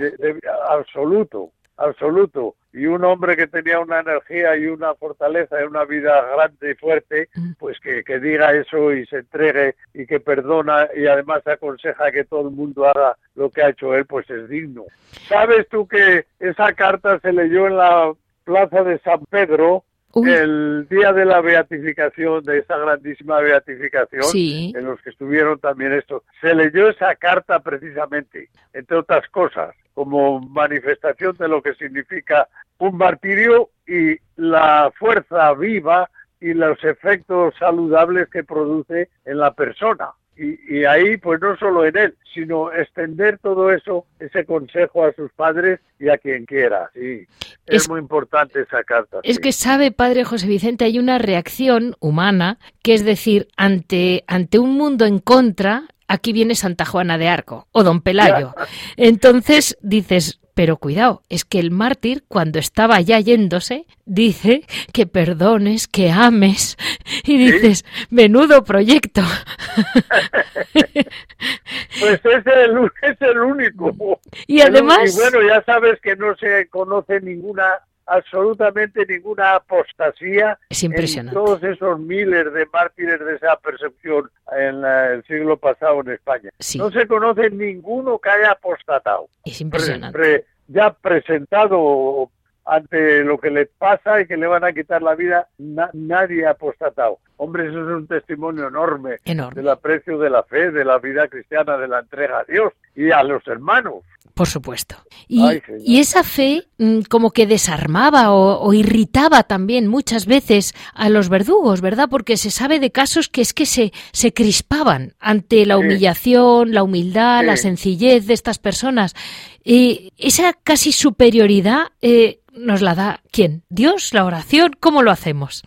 absoluto, 0.70 1.52
absoluto 1.78 2.56
y 2.74 2.86
un 2.86 3.04
hombre 3.04 3.36
que 3.36 3.48
tenía 3.48 3.80
una 3.80 4.02
energía 4.02 4.56
y 4.56 4.68
una 4.68 4.94
fortaleza 4.96 5.60
y 5.60 5.66
una 5.66 5.84
vida 5.86 6.22
grande 6.36 6.72
y 6.72 6.76
fuerte, 6.76 7.30
mm. 7.34 7.54
pues 7.58 7.80
que, 7.80 8.04
que, 8.04 8.20
diga 8.20 8.54
eso 8.54 8.94
y 8.94 9.06
se 9.08 9.18
entregue 9.18 9.76
y 9.94 10.06
que 10.06 10.20
perdona 10.20 10.88
y 10.96 11.08
además 11.08 11.46
aconseja 11.48 12.12
que 12.12 12.26
todo 12.26 12.50
el 12.50 12.56
mundo 12.56 12.86
haga 12.86 13.18
lo 13.36 13.50
que 13.50 13.64
ha 13.64 13.70
hecho 13.70 13.96
él, 13.96 14.06
pues 14.06 14.30
es 14.30 14.48
digno. 14.48 14.86
¿Sabes 15.28 15.68
tú 15.70 15.88
que 15.88 16.26
esa 16.40 16.74
carta 16.74 17.20
se 17.20 17.34
leyó 17.34 17.68
en 17.68 17.78
la 17.78 18.14
plaza 18.44 18.84
de 18.84 19.00
San 19.00 19.26
Pedro 19.26 19.84
el 20.16 20.88
día 20.90 21.14
de 21.14 21.26
la 21.26 21.42
beatificación, 21.42 22.44
de 22.44 22.60
esa 22.60 22.78
grandísima 22.78 23.40
beatificación, 23.40 24.24
en 24.34 24.86
los 24.86 25.02
que 25.02 25.12
estuvieron 25.12 25.60
también 25.60 25.94
estos, 25.94 26.24
se 26.42 26.56
leyó 26.56 26.90
esa 26.90 27.16
carta 27.16 27.60
precisamente, 27.60 28.50
entre 28.74 28.98
otras 28.98 29.28
cosas, 29.30 29.76
como 29.94 30.40
manifestación 30.40 31.36
de 31.38 31.48
lo 31.48 31.62
que 31.62 31.74
significa 31.76 32.48
un 32.80 32.98
martirio 32.98 33.70
y 33.88 34.18
la 34.36 34.92
fuerza 34.98 35.54
viva 35.54 36.10
y 36.40 36.54
los 36.54 36.84
efectos 36.84 37.54
saludables 37.60 38.30
que 38.30 38.44
produce 38.44 39.10
en 39.26 39.38
la 39.40 39.54
persona. 39.54 40.12
Y, 40.40 40.86
ahí, 40.86 41.18
pues 41.18 41.42
no 41.42 41.58
solo 41.58 41.86
en 41.86 41.98
él, 41.98 42.16
sino 42.34 42.72
extender 42.72 43.40
todo 43.40 43.72
eso, 43.72 44.06
ese 44.20 44.46
consejo 44.46 45.04
a 45.04 45.14
sus 45.14 45.32
padres 45.32 45.80
y 46.00 46.10
a 46.10 46.18
quien 46.18 46.46
quiera. 46.46 46.92
Sí, 46.94 47.26
es, 47.66 47.90
muy 47.90 48.00
importante 48.00 48.62
esa 48.62 48.84
carta. 48.84 49.20
Es 49.24 49.40
que 49.40 49.52
sabe, 49.52 49.92
padre 49.92 50.24
José 50.24 50.48
Vicente, 50.48 50.86
hay 50.86 51.00
una 51.00 51.18
reacción 51.18 51.96
humana, 52.00 52.60
que 52.84 52.94
es 52.94 53.04
decir, 53.04 53.48
ante, 53.58 54.24
ante 54.28 54.60
un 54.60 54.78
mundo 54.78 55.06
en 55.06 55.18
contra, 55.18 55.86
aquí 56.08 56.34
viene 56.34 56.54
Santa 56.54 56.86
Juana 56.86 57.18
de 57.18 57.30
Arco 57.30 57.68
o 57.72 57.84
Don 57.84 58.02
Pelayo. 58.02 58.54
Entonces 58.96 59.78
dices, 59.82 60.40
pero 60.58 60.78
cuidado, 60.78 61.22
es 61.30 61.46
que 61.46 61.60
el 61.60 61.70
mártir, 61.70 62.24
cuando 62.28 62.58
estaba 62.58 63.00
ya 63.00 63.20
yéndose, 63.20 63.86
dice 64.08 64.64
que 64.92 65.06
perdones, 65.06 65.88
que 65.88 66.10
ames, 66.10 66.78
y 67.26 67.38
dices, 67.38 67.86
menudo 68.10 68.64
proyecto. 68.64 69.22
pues 70.74 72.22
es 72.26 72.48
el, 72.48 72.92
es 73.04 73.22
el 73.22 73.38
único. 73.38 74.20
Y 74.48 74.62
además... 74.62 75.16
Y 75.16 75.22
bueno, 75.22 75.48
ya 75.48 75.62
sabes 75.62 76.02
que 76.02 76.16
no 76.16 76.36
se 76.38 76.68
conoce 76.70 77.22
ninguna 77.22 77.64
absolutamente 78.08 79.06
ninguna 79.06 79.56
apostasía 79.56 80.58
es 80.70 80.84
impresionante. 80.84 81.38
en 81.38 81.46
todos 81.46 81.64
esos 81.64 82.00
miles 82.00 82.52
de 82.54 82.66
mártires 82.72 83.20
de 83.20 83.36
esa 83.36 83.58
percepción 83.58 84.30
en 84.58 84.84
el 84.84 85.24
siglo 85.26 85.58
pasado 85.58 86.02
en 86.02 86.12
España. 86.12 86.50
No 86.78 86.92
se 86.92 87.08
conoce 87.08 87.50
ninguno 87.50 88.18
que 88.20 88.30
haya 88.30 88.52
apostatado. 88.52 89.28
Es 89.46 89.62
impresionante. 89.62 90.46
ya 90.68 90.92
presentado 90.94 92.30
ante 92.66 93.24
lo 93.24 93.38
que 93.38 93.50
le 93.50 93.66
pasa 93.66 94.22
y 94.22 94.28
que 94.28 94.36
le 94.36 94.48
van 94.48 94.64
a 94.64 94.74
quitar 94.74 95.02
la 95.02 95.16
vida, 95.16 95.48
nadie 95.58 96.46
ha 96.46 96.52
apostatado. 96.52 97.20
Hombre, 97.38 97.70
eso 97.70 97.82
es 97.82 97.96
un 97.96 98.08
testimonio 98.08 98.68
enorme, 98.68 99.18
enorme 99.24 99.62
del 99.62 99.70
aprecio 99.70 100.18
de 100.18 100.30
la 100.30 100.44
fe, 100.44 100.72
de 100.72 100.84
la 100.84 100.98
vida 100.98 101.28
cristiana, 101.28 101.78
de 101.78 101.88
la 101.88 102.00
entrega 102.00 102.40
a 102.40 102.44
Dios 102.44 102.74
y 102.96 103.12
a 103.12 103.22
los 103.24 103.48
hermanos. 103.48 104.04
Por 104.34 104.48
supuesto. 104.48 104.96
Y, 105.28 105.44
y 105.84 106.00
esa 106.00 106.24
fe 106.24 106.68
mm, 106.78 107.02
como 107.10 107.32
que 107.32 107.48
desarmaba 107.48 108.32
o, 108.34 108.72
irritaba 108.74 109.44
también 109.44 109.88
muchas 109.88 110.28
veces 110.28 110.76
a 110.94 111.10
los 111.10 111.30
verdugos, 111.30 111.82
¿verdad? 111.82 112.08
Porque 112.10 112.38
se 112.38 112.52
sabe 112.52 112.80
de 112.80 112.92
casos 112.92 113.30
que 113.30 113.42
es 113.42 113.54
que 113.54 113.66
se, 113.66 113.94
se 114.12 114.34
crispaban 114.34 115.14
ante 115.20 115.66
la 115.66 115.78
humillación, 115.78 116.74
la 116.74 116.84
humildad, 116.84 117.44
la 117.46 117.58
sencillez 117.58 118.28
de 118.28 118.36
estas 118.36 118.60
personas. 118.60 119.16
Y 119.64 120.14
esa 120.18 120.54
casi 120.54 120.92
superioridad 120.92 121.88
eh, 122.02 122.42
nos 122.54 122.82
la 122.82 122.94
da 122.94 123.22
quién? 123.32 123.64
Dios, 123.70 124.14
la 124.14 124.26
oración, 124.26 124.72
¿cómo 124.80 125.02
lo 125.02 125.10
hacemos? 125.10 125.64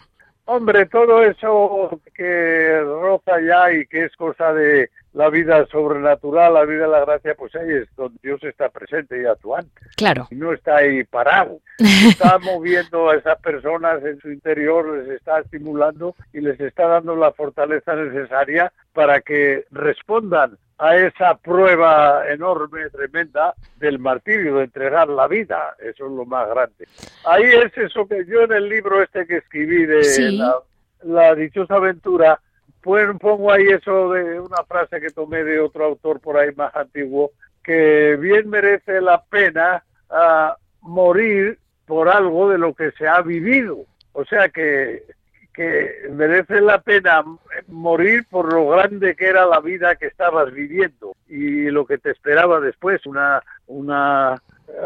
Hombre, 0.53 0.87
todo 0.87 1.23
eso 1.23 2.01
que 2.13 2.81
roza 2.81 3.41
ya 3.41 3.73
y 3.73 3.87
que 3.87 4.07
es 4.07 4.17
cosa 4.17 4.53
de 4.53 4.91
la 5.13 5.29
vida 5.29 5.67
sobrenatural, 5.67 6.55
la 6.55 6.65
vida 6.65 6.85
de 6.85 6.89
la 6.91 7.05
gracia, 7.05 7.35
pues 7.35 7.55
ahí 7.57 7.69
es 7.71 7.89
donde 7.97 8.19
Dios 8.23 8.43
está 8.45 8.69
presente 8.69 9.21
y 9.21 9.27
actuando. 9.27 9.71
Claro. 9.97 10.29
Y 10.31 10.37
no 10.37 10.53
está 10.53 10.77
ahí 10.77 11.05
parado. 11.05 11.61
Está 11.79 12.39
moviendo 12.39 13.09
a 13.09 13.17
esas 13.17 13.41
personas 13.41 14.05
en 14.05 14.21
su 14.21 14.31
interior, 14.31 14.99
les 14.99 15.17
está 15.17 15.41
estimulando 15.41 16.15
y 16.33 16.41
les 16.41 16.61
está 16.61 16.87
dando 16.87 17.17
la 17.17 17.33
fortaleza 17.33 17.95
necesaria 17.97 18.71
para 18.93 19.23
que 19.23 19.65
respondan 19.71 20.59
a 20.77 20.97
esa 20.97 21.37
prueba 21.37 22.29
enorme, 22.31 22.91
tremenda 22.91 23.55
del 23.77 23.99
martirio, 23.99 24.57
de 24.57 24.65
entregar 24.65 25.09
la 25.09 25.27
vida. 25.27 25.75
Eso 25.79 26.07
es 26.07 26.13
lo 26.13 26.25
más 26.25 26.49
grande. 26.49 26.87
Ahí 27.25 27.45
es 27.45 27.77
eso 27.77 28.07
que 28.07 28.25
yo 28.27 28.43
en 28.43 28.53
el 28.53 28.69
libro 28.69 29.03
este 29.03 29.27
que 29.27 29.39
escribí 29.39 29.85
de 29.87 30.33
la, 30.33 30.57
la 31.03 31.35
dichosa 31.35 31.77
aventura, 31.77 32.41
pues 32.83 33.07
pongo 33.19 33.53
ahí 33.53 33.67
eso 33.67 34.13
de 34.13 34.41
una 34.41 34.65
frase 34.65 35.01
que 35.01 35.11
tomé 35.11 35.45
de 35.45 35.61
otro 35.61 35.85
autor 35.85 36.21
por 36.21 36.37
ahí 36.37 36.51
más 36.55 36.75
antiguo, 36.75 37.33
que 37.63 38.17
bien 38.17 38.49
merece 38.49 39.01
la 39.01 39.23
pena 39.23 39.85
ah, 40.09 40.57
morir 40.81 41.59
por 41.87 42.09
algo 42.09 42.49
de 42.49 42.59
lo 42.59 42.75
que 42.75 42.91
se 42.93 43.07
ha 43.07 43.21
vivido. 43.21 43.85
O 44.13 44.25
sea 44.25 44.49
que, 44.49 45.05
que 45.53 46.09
merece 46.11 46.61
la 46.61 46.81
pena 46.81 47.23
morir 47.69 48.25
por 48.31 48.53
lo 48.53 48.69
grande 48.69 49.15
que 49.15 49.27
era 49.27 49.47
la 49.47 49.61
vida 49.61 49.97
que 49.97 50.07
estabas 50.07 50.53
viviendo 50.53 51.15
y 51.29 51.71
lo 51.71 51.87
que 51.87 51.99
te 51.99 52.11
esperaba 52.11 52.61
después, 52.61 53.05
una, 53.07 53.43
una 53.67 54.41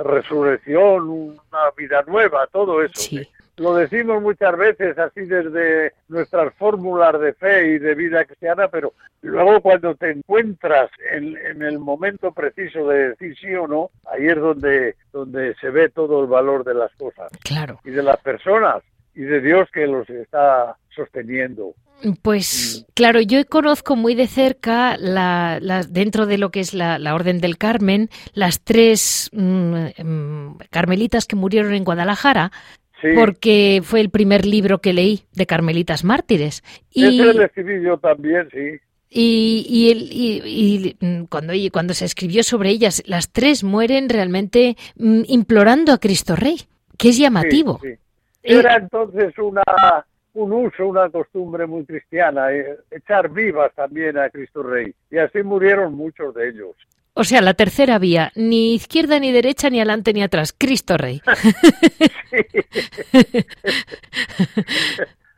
resurrección, 0.04 1.08
una 1.08 1.70
vida 1.76 2.02
nueva, 2.06 2.46
todo 2.48 2.82
eso. 2.82 3.00
Sí. 3.00 3.28
Lo 3.56 3.74
decimos 3.74 4.20
muchas 4.20 4.56
veces 4.56 4.98
así 4.98 5.20
desde 5.22 5.92
nuestras 6.08 6.52
fórmulas 6.54 7.20
de 7.20 7.34
fe 7.34 7.74
y 7.74 7.78
de 7.78 7.94
vida 7.94 8.24
cristiana, 8.24 8.68
pero 8.68 8.94
luego 9.22 9.60
cuando 9.60 9.94
te 9.94 10.10
encuentras 10.10 10.90
en, 11.12 11.36
en, 11.36 11.62
el 11.62 11.78
momento 11.78 12.32
preciso 12.32 12.88
de 12.88 13.10
decir 13.10 13.36
sí 13.40 13.54
o 13.54 13.68
no, 13.68 13.90
ahí 14.10 14.26
es 14.26 14.36
donde, 14.36 14.96
donde 15.12 15.54
se 15.60 15.70
ve 15.70 15.88
todo 15.88 16.22
el 16.22 16.26
valor 16.26 16.64
de 16.64 16.74
las 16.74 16.92
cosas. 16.96 17.30
Claro. 17.44 17.78
Y 17.84 17.90
de 17.90 18.02
las 18.02 18.20
personas 18.20 18.82
y 19.14 19.22
de 19.22 19.40
Dios 19.40 19.68
que 19.72 19.86
los 19.86 20.08
está 20.10 20.76
sosteniendo. 20.94 21.74
Pues 22.22 22.84
claro, 22.94 23.20
yo 23.20 23.44
conozco 23.46 23.96
muy 23.96 24.14
de 24.14 24.26
cerca, 24.26 24.96
la, 24.98 25.58
la, 25.60 25.82
dentro 25.84 26.26
de 26.26 26.38
lo 26.38 26.50
que 26.50 26.60
es 26.60 26.74
la, 26.74 26.98
la 26.98 27.14
Orden 27.14 27.40
del 27.40 27.56
Carmen, 27.56 28.10
las 28.34 28.60
tres 28.60 29.30
mmm, 29.32 30.56
carmelitas 30.70 31.26
que 31.26 31.36
murieron 31.36 31.72
en 31.72 31.84
Guadalajara, 31.84 32.50
sí. 33.00 33.08
porque 33.14 33.80
fue 33.82 34.00
el 34.00 34.10
primer 34.10 34.44
libro 34.44 34.78
que 34.78 34.92
leí 34.92 35.24
de 35.32 35.46
carmelitas 35.46 36.04
mártires. 36.04 36.62
Y, 36.90 37.20
Ese 37.20 37.34
lo 37.34 37.44
escribí 37.44 37.82
yo 37.82 37.98
también, 37.98 38.48
sí. 38.50 38.80
Y, 39.10 39.66
y, 39.68 39.90
el, 39.92 39.98
y, 40.10 40.96
y, 41.00 41.26
cuando, 41.28 41.52
cuando 41.72 41.94
se 41.94 42.04
escribió 42.04 42.42
sobre 42.42 42.70
ellas, 42.70 43.02
las 43.06 43.32
tres 43.32 43.62
mueren 43.62 44.08
realmente 44.08 44.76
mm, 44.96 45.22
implorando 45.28 45.92
a 45.92 45.98
Cristo 45.98 46.34
Rey, 46.34 46.56
que 46.98 47.10
es 47.10 47.18
llamativo. 47.18 47.78
Sí, 47.80 47.94
sí. 47.94 47.98
Era 48.42 48.76
entonces 48.76 49.38
una 49.38 49.62
un 50.34 50.52
uso, 50.52 50.88
una 50.88 51.08
costumbre 51.10 51.66
muy 51.66 51.84
cristiana, 51.84 52.52
eh, 52.52 52.76
echar 52.90 53.30
vivas 53.30 53.72
también 53.74 54.18
a 54.18 54.28
Cristo 54.30 54.62
Rey. 54.62 54.92
Y 55.10 55.18
así 55.18 55.42
murieron 55.42 55.94
muchos 55.94 56.34
de 56.34 56.48
ellos. 56.48 56.76
O 57.16 57.22
sea, 57.22 57.40
la 57.40 57.54
tercera 57.54 58.00
vía, 58.00 58.32
ni 58.34 58.74
izquierda 58.74 59.20
ni 59.20 59.30
derecha, 59.30 59.70
ni 59.70 59.78
adelante 59.78 60.12
ni 60.12 60.22
atrás, 60.22 60.52
Cristo 60.56 60.96
Rey. 60.96 61.22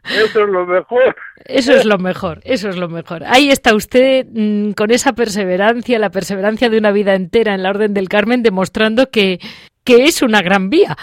Eso 0.09 0.45
es 0.45 0.49
lo 0.49 0.67
mejor. 0.67 1.17
Eso 1.45 1.73
es 1.75 1.85
lo 1.85 1.99
mejor, 1.99 2.41
eso 2.45 2.69
es 2.69 2.77
lo 2.77 2.89
mejor. 2.89 3.25
Ahí 3.25 3.51
está 3.51 3.75
usted 3.75 4.25
mmm, 4.33 4.71
con 4.73 4.91
esa 4.91 5.13
perseverancia, 5.13 5.99
la 5.99 6.11
perseverancia 6.11 6.71
de 6.71 6.79
una 6.79 6.93
vida 6.93 7.15
entera 7.15 7.55
en 7.55 7.63
la 7.63 7.71
Orden 7.71 7.93
del 7.93 8.09
Carmen, 8.09 8.43
demostrando 8.43 9.11
que, 9.11 9.39
que 9.85 10.05
es 10.05 10.23
una 10.23 10.43
gran 10.43 10.71
vía. 10.71 10.97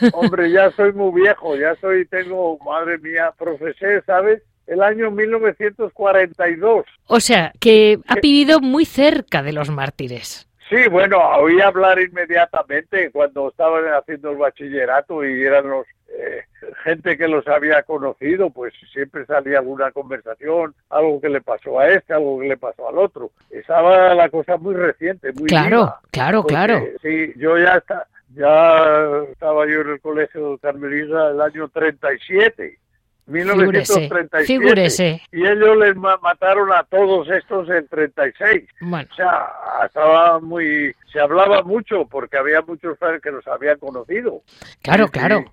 Hombre, 0.12 0.50
ya 0.50 0.70
soy 0.72 0.92
muy 0.92 1.20
viejo, 1.20 1.56
ya 1.56 1.74
soy, 1.80 2.06
tengo, 2.06 2.58
madre 2.64 2.98
mía, 2.98 3.32
profesé, 3.38 4.02
¿sabes? 4.06 4.42
El 4.66 4.82
año 4.82 5.10
1942. 5.10 6.86
O 7.06 7.20
sea, 7.20 7.52
que 7.60 7.98
ha 8.06 8.14
vivido 8.16 8.60
muy 8.60 8.84
cerca 8.84 9.42
de 9.42 9.52
los 9.52 9.70
mártires. 9.70 10.48
Sí, 10.68 10.88
bueno, 10.90 11.18
oí 11.38 11.60
hablar 11.60 12.00
inmediatamente 12.00 13.10
cuando 13.10 13.48
estaban 13.48 13.84
haciendo 13.92 14.30
el 14.30 14.38
bachillerato 14.38 15.22
y 15.24 15.42
eran 15.42 15.68
los 15.68 15.86
eh, 16.08 16.44
gente 16.84 17.18
que 17.18 17.28
los 17.28 17.46
había 17.48 17.82
conocido, 17.82 18.50
pues 18.50 18.72
siempre 18.92 19.26
salía 19.26 19.58
alguna 19.58 19.90
conversación, 19.90 20.74
algo 20.88 21.20
que 21.20 21.28
le 21.28 21.40
pasó 21.40 21.80
a 21.80 21.88
este, 21.88 22.14
algo 22.14 22.40
que 22.40 22.48
le 22.48 22.56
pasó 22.56 22.88
al 22.88 22.98
otro. 22.98 23.30
Estaba 23.50 24.14
la 24.14 24.28
cosa 24.30 24.56
muy 24.56 24.74
reciente, 24.74 25.32
muy 25.32 25.48
Claro, 25.48 25.78
viva, 25.78 26.00
claro, 26.10 26.42
porque, 26.42 26.54
claro. 26.54 26.82
Sí, 27.02 27.32
yo 27.36 27.58
ya 27.58 27.76
está, 27.76 28.06
ya 28.34 29.22
estaba 29.32 29.66
yo 29.66 29.80
en 29.82 29.90
el 29.90 30.00
colegio 30.00 30.56
Carmelita 30.58 31.30
el 31.30 31.40
año 31.40 31.68
37. 31.68 32.78
1937. 33.26 34.46
Figúrese. 34.46 35.22
Y 35.32 35.46
ellos 35.46 35.76
les 35.78 35.96
ma 35.96 36.16
mataron 36.18 36.72
a 36.72 36.82
todos 36.84 37.28
estos 37.30 37.68
en 37.70 37.86
36. 37.88 38.68
Bueno. 38.80 39.08
O 39.10 39.14
sea, 39.14 39.46
estaba 39.86 40.40
muy... 40.40 40.94
Se 41.12 41.20
hablaba 41.20 41.62
mucho 41.62 42.06
porque 42.06 42.36
había 42.36 42.60
muchos 42.62 42.98
que 43.22 43.30
los 43.30 43.46
habían 43.46 43.78
conocido. 43.78 44.42
Claro, 44.82 45.08
claro. 45.08 45.44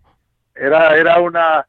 Era, 0.55 0.97
era 0.97 1.19
una... 1.19 1.65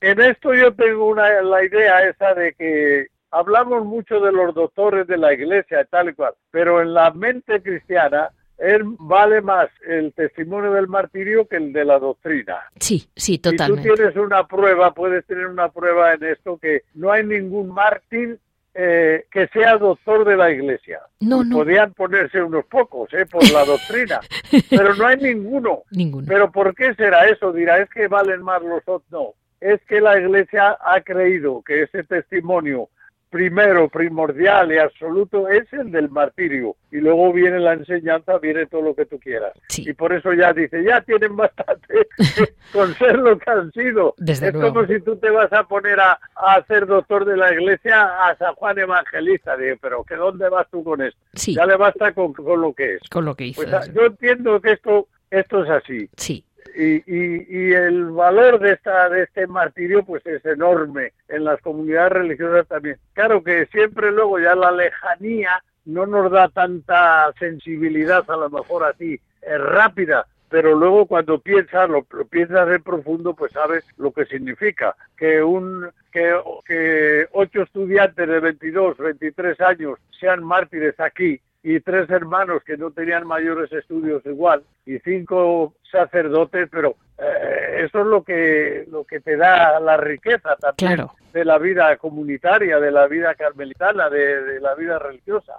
En 0.00 0.20
esto 0.20 0.52
yo 0.54 0.74
tengo 0.74 1.06
una, 1.06 1.42
la 1.42 1.64
idea 1.64 2.08
esa 2.08 2.34
de 2.34 2.52
que 2.54 3.06
hablamos 3.30 3.84
mucho 3.84 4.20
de 4.20 4.32
los 4.32 4.54
doctores 4.54 5.06
de 5.06 5.16
la 5.16 5.32
iglesia 5.32 5.84
tal 5.90 6.10
y 6.10 6.14
cual, 6.14 6.34
pero 6.50 6.82
en 6.82 6.94
la 6.94 7.10
mente 7.10 7.62
cristiana 7.62 8.30
él 8.58 8.82
vale 8.98 9.40
más 9.40 9.68
el 9.86 10.12
testimonio 10.12 10.72
del 10.72 10.88
martirio 10.88 11.46
que 11.46 11.56
el 11.56 11.72
de 11.72 11.84
la 11.84 11.98
doctrina. 11.98 12.58
Sí, 12.78 13.00
sí, 13.16 13.32
Si 13.34 13.38
tú 13.38 13.50
totalmente. 13.50 13.90
tienes 13.92 14.16
una 14.16 14.46
prueba, 14.46 14.92
puedes 14.94 15.24
tener 15.26 15.46
una 15.46 15.68
prueba 15.70 16.14
en 16.14 16.24
esto 16.24 16.58
que 16.58 16.82
no 16.94 17.10
hay 17.10 17.24
ningún 17.24 17.68
mártir 17.70 18.38
eh, 18.76 19.26
que 19.30 19.46
sea 19.48 19.76
doctor 19.78 20.24
de 20.24 20.36
la 20.36 20.50
iglesia. 20.50 21.00
No, 21.20 21.42
Y 21.42 21.48
no. 21.48 21.58
Podían 21.58 21.92
ponerse 21.92 22.42
unos 22.42 22.64
pocos, 22.66 23.12
eh, 23.14 23.24
por 23.26 23.48
la 23.52 23.64
doctrina, 23.64 24.20
pero 24.70 24.94
no 24.96 25.06
hay 25.06 25.16
ninguno. 25.16 25.82
Ninguno. 25.92 26.26
Pero 26.28 26.50
¿por 26.50 26.74
qué 26.74 26.92
será 26.94 27.26
eso? 27.28 27.52
Dirá, 27.52 27.78
es 27.78 27.88
que 27.90 28.08
valen 28.08 28.42
más 28.42 28.60
los 28.62 28.82
otros. 28.86 29.02
No, 29.12 29.34
es 29.60 29.80
que 29.88 30.00
la 30.00 30.18
iglesia 30.18 30.76
ha 30.80 31.00
creído 31.02 31.62
que 31.62 31.82
ese 31.82 32.02
testimonio 32.02 32.88
primero, 33.34 33.88
primordial 33.88 34.72
y 34.72 34.78
absoluto 34.78 35.48
es 35.48 35.64
el 35.72 35.90
del 35.90 36.08
martirio. 36.08 36.76
Y 36.92 36.98
luego 36.98 37.32
viene 37.32 37.58
la 37.58 37.72
enseñanza, 37.72 38.38
viene 38.38 38.66
todo 38.66 38.82
lo 38.82 38.94
que 38.94 39.06
tú 39.06 39.18
quieras. 39.18 39.50
Sí. 39.68 39.82
Y 39.88 39.92
por 39.92 40.12
eso 40.12 40.32
ya 40.32 40.52
dice, 40.52 40.84
ya 40.84 41.00
tienen 41.00 41.34
bastante 41.34 42.06
con 42.72 42.94
ser 42.94 43.18
lo 43.18 43.36
que 43.36 43.50
han 43.50 43.72
sido. 43.72 44.14
Desde 44.18 44.46
es 44.48 44.54
luego. 44.54 44.72
como 44.72 44.86
si 44.86 45.00
tú 45.00 45.16
te 45.16 45.30
vas 45.30 45.52
a 45.52 45.64
poner 45.64 45.98
a, 45.98 46.16
a 46.36 46.64
ser 46.68 46.86
doctor 46.86 47.24
de 47.24 47.36
la 47.36 47.52
iglesia 47.52 48.28
a 48.28 48.36
San 48.36 48.54
Juan 48.54 48.78
Evangelista. 48.78 49.56
Digo, 49.56 49.78
pero 49.82 50.04
¿que 50.04 50.14
dónde 50.14 50.48
vas 50.48 50.68
tú 50.70 50.84
con 50.84 51.02
esto? 51.02 51.18
Sí, 51.34 51.56
Ya 51.56 51.66
le 51.66 51.76
basta 51.76 52.12
con, 52.12 52.32
con 52.32 52.60
lo 52.60 52.72
que 52.72 52.94
es. 52.94 53.08
con 53.10 53.24
lo 53.24 53.34
que 53.34 53.46
hizo. 53.46 53.60
Pues 53.62 53.92
yo 53.92 54.02
entiendo 54.06 54.60
que 54.60 54.74
esto, 54.74 55.08
esto 55.28 55.64
es 55.64 55.70
así 55.70 56.08
Sí, 56.16 56.44
y, 56.74 56.96
y, 57.06 57.46
y 57.48 57.72
el 57.72 58.06
valor 58.10 58.58
de 58.58 58.72
esta 58.72 59.08
de 59.08 59.24
este 59.24 59.46
martirio 59.46 60.04
pues 60.04 60.24
es 60.26 60.44
enorme 60.44 61.12
en 61.28 61.44
las 61.44 61.60
comunidades 61.60 62.12
religiosas 62.12 62.66
también. 62.66 62.96
Claro 63.12 63.42
que 63.42 63.66
siempre 63.66 64.10
luego 64.10 64.38
ya 64.38 64.54
la 64.54 64.70
lejanía 64.70 65.62
no 65.84 66.06
nos 66.06 66.30
da 66.30 66.48
tanta 66.48 67.32
sensibilidad 67.38 68.28
a 68.30 68.36
lo 68.36 68.50
mejor 68.50 68.84
así 68.84 69.20
eh, 69.42 69.58
rápida 69.58 70.26
pero 70.54 70.76
luego 70.76 71.06
cuando 71.06 71.40
piensas 71.40 71.90
lo, 71.90 72.04
piensas 72.30 72.68
en 72.68 72.80
profundo 72.80 73.34
pues 73.34 73.50
sabes 73.50 73.84
lo 73.96 74.12
que 74.12 74.24
significa. 74.26 74.94
Que 75.16 75.42
un 75.42 75.90
que, 76.12 76.32
que 76.64 77.26
ocho 77.32 77.62
estudiantes 77.62 78.28
de 78.28 78.38
22 78.38 78.98
23 78.98 79.60
años 79.60 79.98
sean 80.20 80.44
mártires 80.44 80.98
aquí 81.00 81.40
y 81.66 81.80
tres 81.80 82.08
hermanos 82.10 82.62
que 82.64 82.76
no 82.76 82.90
tenían 82.92 83.26
mayores 83.26 83.72
estudios 83.72 84.22
igual 84.26 84.62
y 84.86 84.98
cinco 84.98 85.74
sacerdotes, 85.90 86.68
pero 86.70 86.94
eh, 87.18 87.84
eso 87.86 88.00
es 88.00 88.06
lo 88.06 88.22
que 88.22 88.84
lo 88.90 89.04
que 89.04 89.20
te 89.20 89.36
da 89.36 89.80
la 89.80 89.96
riqueza 89.96 90.56
también 90.60 90.94
Claro. 90.96 91.14
de 91.32 91.44
la 91.44 91.58
vida 91.58 91.96
comunitaria, 91.96 92.78
de 92.78 92.90
la 92.92 93.06
vida 93.08 93.34
carmelitana, 93.34 94.10
de, 94.10 94.42
de 94.42 94.60
la 94.60 94.74
vida 94.74 94.98
religiosa. 94.98 95.54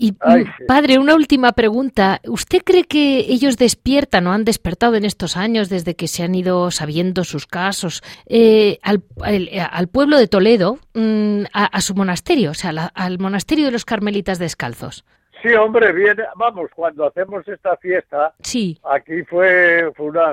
Y 0.00 0.14
Ay, 0.20 0.44
mm, 0.44 0.66
padre, 0.68 0.98
una 0.98 1.16
última 1.16 1.50
pregunta. 1.52 2.20
¿Usted 2.28 2.60
cree 2.64 2.84
que 2.84 3.18
ellos 3.18 3.56
despiertan 3.56 4.28
o 4.28 4.32
han 4.32 4.44
despertado 4.44 4.94
en 4.94 5.04
estos 5.04 5.36
años 5.36 5.68
desde 5.68 5.96
que 5.96 6.06
se 6.06 6.22
han 6.22 6.36
ido 6.36 6.70
sabiendo 6.70 7.24
sus 7.24 7.46
casos 7.48 8.02
eh, 8.26 8.78
al, 8.82 9.02
al- 9.22 9.48
al 9.72 9.88
pueblo 9.88 10.16
de 10.18 10.28
Toledo, 10.28 10.78
mm, 10.94 11.44
a, 11.52 11.64
a 11.64 11.80
su 11.80 11.94
monasterio, 11.96 12.52
o 12.52 12.54
sea, 12.54 12.70
la- 12.72 12.92
al 12.94 13.18
monasterio 13.18 13.64
de 13.64 13.72
los 13.72 13.84
Carmelitas 13.84 14.38
Descalzos? 14.38 15.04
Sí, 15.42 15.54
hombre, 15.54 15.92
viene, 15.92 16.24
vamos, 16.36 16.70
cuando 16.74 17.06
hacemos 17.06 17.46
esta 17.46 17.76
fiesta, 17.76 18.34
Sí, 18.42 18.78
aquí 18.84 19.22
fue, 19.22 19.90
fue 19.94 20.06
una, 20.06 20.32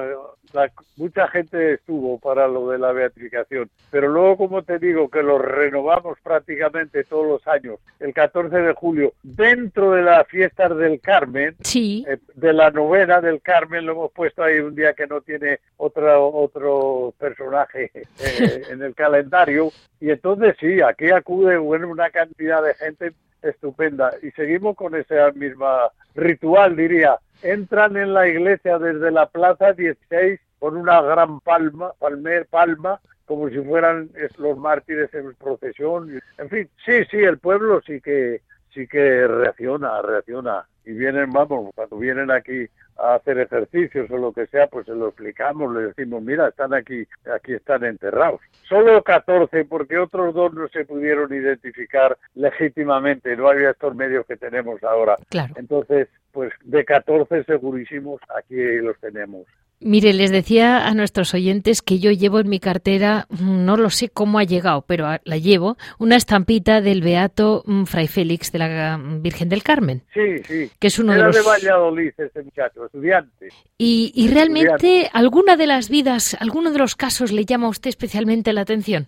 la- 0.53 0.71
mucha 0.97 1.27
gente 1.27 1.73
estuvo 1.73 2.17
para 2.19 2.47
lo 2.47 2.69
de 2.69 2.79
la 2.79 2.91
beatificación, 2.91 3.69
pero 3.91 4.07
luego, 4.07 4.37
como 4.37 4.63
te 4.63 4.79
digo, 4.79 5.09
que 5.09 5.21
lo 5.21 5.37
renovamos 5.37 6.17
prácticamente 6.23 7.03
todos 7.03 7.27
los 7.27 7.47
años, 7.47 7.79
el 7.99 8.13
14 8.13 8.55
de 8.57 8.73
julio, 8.73 9.13
dentro 9.21 9.91
de 9.91 10.01
las 10.01 10.27
fiestas 10.27 10.75
del 10.77 10.99
Carmen, 11.01 11.55
sí, 11.61 12.03
eh, 12.07 12.17
de 12.33 12.53
la 12.53 12.71
novena 12.71 13.21
del 13.21 13.41
Carmen, 13.41 13.85
lo 13.85 13.91
hemos 13.91 14.11
puesto 14.11 14.43
ahí 14.43 14.59
un 14.59 14.73
día 14.75 14.93
que 14.93 15.05
no 15.07 15.21
tiene 15.21 15.59
otro, 15.77 16.29
otro 16.33 17.13
personaje 17.19 17.91
eh, 17.93 18.63
en 18.71 18.81
el 18.81 18.95
calendario, 18.95 19.69
y 19.99 20.09
entonces 20.09 20.55
sí, 20.59 20.81
aquí 20.81 21.11
acude 21.11 21.57
bueno, 21.57 21.89
una 21.89 22.09
cantidad 22.09 22.63
de 22.63 22.73
gente 22.75 23.11
estupenda 23.45 24.11
y 24.21 24.31
seguimos 24.31 24.75
con 24.75 24.95
ese 24.95 25.31
mismo 25.33 25.67
ritual, 26.15 26.75
diría. 26.75 27.17
Entran 27.41 27.97
en 27.97 28.13
la 28.13 28.27
iglesia 28.27 28.79
desde 28.79 29.11
la 29.11 29.27
plaza 29.27 29.73
16 29.73 30.39
con 30.59 30.77
una 30.77 31.01
gran 31.01 31.39
palma, 31.41 31.91
palmer, 31.99 32.47
palma, 32.47 32.99
como 33.25 33.49
si 33.49 33.59
fueran 33.59 34.09
los 34.37 34.57
mártires 34.57 35.13
en 35.13 35.33
procesión. 35.35 36.21
En 36.37 36.49
fin, 36.49 36.69
sí, 36.85 37.03
sí, 37.09 37.17
el 37.17 37.39
pueblo 37.39 37.81
sí 37.85 38.01
que 38.01 38.41
sí 38.73 38.87
que 38.87 39.27
reacciona, 39.27 40.01
reacciona. 40.01 40.67
Y 40.85 40.93
vienen, 40.93 41.31
vamos, 41.31 41.73
cuando 41.75 41.97
vienen 41.97 42.31
aquí 42.31 42.67
a 42.97 43.15
hacer 43.15 43.39
ejercicios 43.39 44.09
o 44.09 44.17
lo 44.17 44.31
que 44.31 44.47
sea, 44.47 44.67
pues 44.67 44.85
se 44.85 44.93
lo 44.93 45.07
explicamos, 45.07 45.73
le 45.73 45.87
decimos, 45.87 46.23
mira, 46.23 46.47
están 46.47 46.73
aquí, 46.73 47.05
aquí 47.33 47.53
están 47.53 47.83
enterrados. 47.83 48.39
Solo 48.69 49.01
14, 49.03 49.65
porque 49.65 49.97
otros 49.97 50.33
dos 50.33 50.53
no 50.53 50.67
se 50.69 50.85
pudieron 50.85 51.33
identificar 51.33 52.17
legítimamente, 52.35 53.35
no 53.35 53.49
había 53.49 53.71
estos 53.71 53.95
medios 53.95 54.25
que 54.25 54.37
tenemos 54.37 54.83
ahora. 54.83 55.15
Claro. 55.29 55.53
Entonces, 55.57 56.07
pues 56.31 56.53
de 56.63 56.85
14 56.85 57.43
segurísimos, 57.43 58.21
aquí 58.37 58.55
los 58.77 58.97
tenemos. 58.99 59.45
Mire, 59.81 60.13
les 60.13 60.31
decía 60.31 60.87
a 60.87 60.93
nuestros 60.93 61.33
oyentes 61.33 61.81
que 61.81 61.99
yo 61.99 62.11
llevo 62.11 62.39
en 62.39 62.49
mi 62.49 62.59
cartera, 62.59 63.27
mm, 63.29 63.65
no 63.65 63.75
lo 63.75 63.89
sé 63.89 64.09
cómo 64.09 64.39
ha 64.39 64.43
llegado, 64.43 64.83
pero 64.87 65.07
la 65.23 65.37
llevo, 65.37 65.77
una 65.99 66.15
estampita 66.15 66.81
del 66.81 67.01
Beato 67.01 67.61
mm, 67.65 67.83
Fray 67.83 68.07
Félix 68.07 68.51
de 68.51 68.59
la 68.59 68.97
mm, 68.97 69.21
Virgen 69.21 69.49
del 69.49 69.63
Carmen. 69.63 70.03
Sí, 70.13 70.39
sí. 70.43 70.71
Que 70.79 70.87
es 70.87 70.97
uno 70.97 71.13
Era 71.13 71.23
de 71.23 71.27
los... 71.27 71.35
de 71.35 71.41
Valladolid 71.43 72.13
este 72.17 72.43
muchacho, 72.43 72.85
estudiante. 72.85 73.49
Y, 73.77 74.11
y 74.15 74.29
realmente, 74.29 75.09
¿alguna 75.11 75.57
de 75.57 75.67
las 75.67 75.89
vidas, 75.89 76.37
alguno 76.39 76.71
de 76.71 76.79
los 76.79 76.95
casos 76.95 77.31
le 77.31 77.45
llama 77.45 77.67
a 77.67 77.71
usted 77.71 77.89
especialmente 77.89 78.53
la 78.53 78.61
atención? 78.61 79.07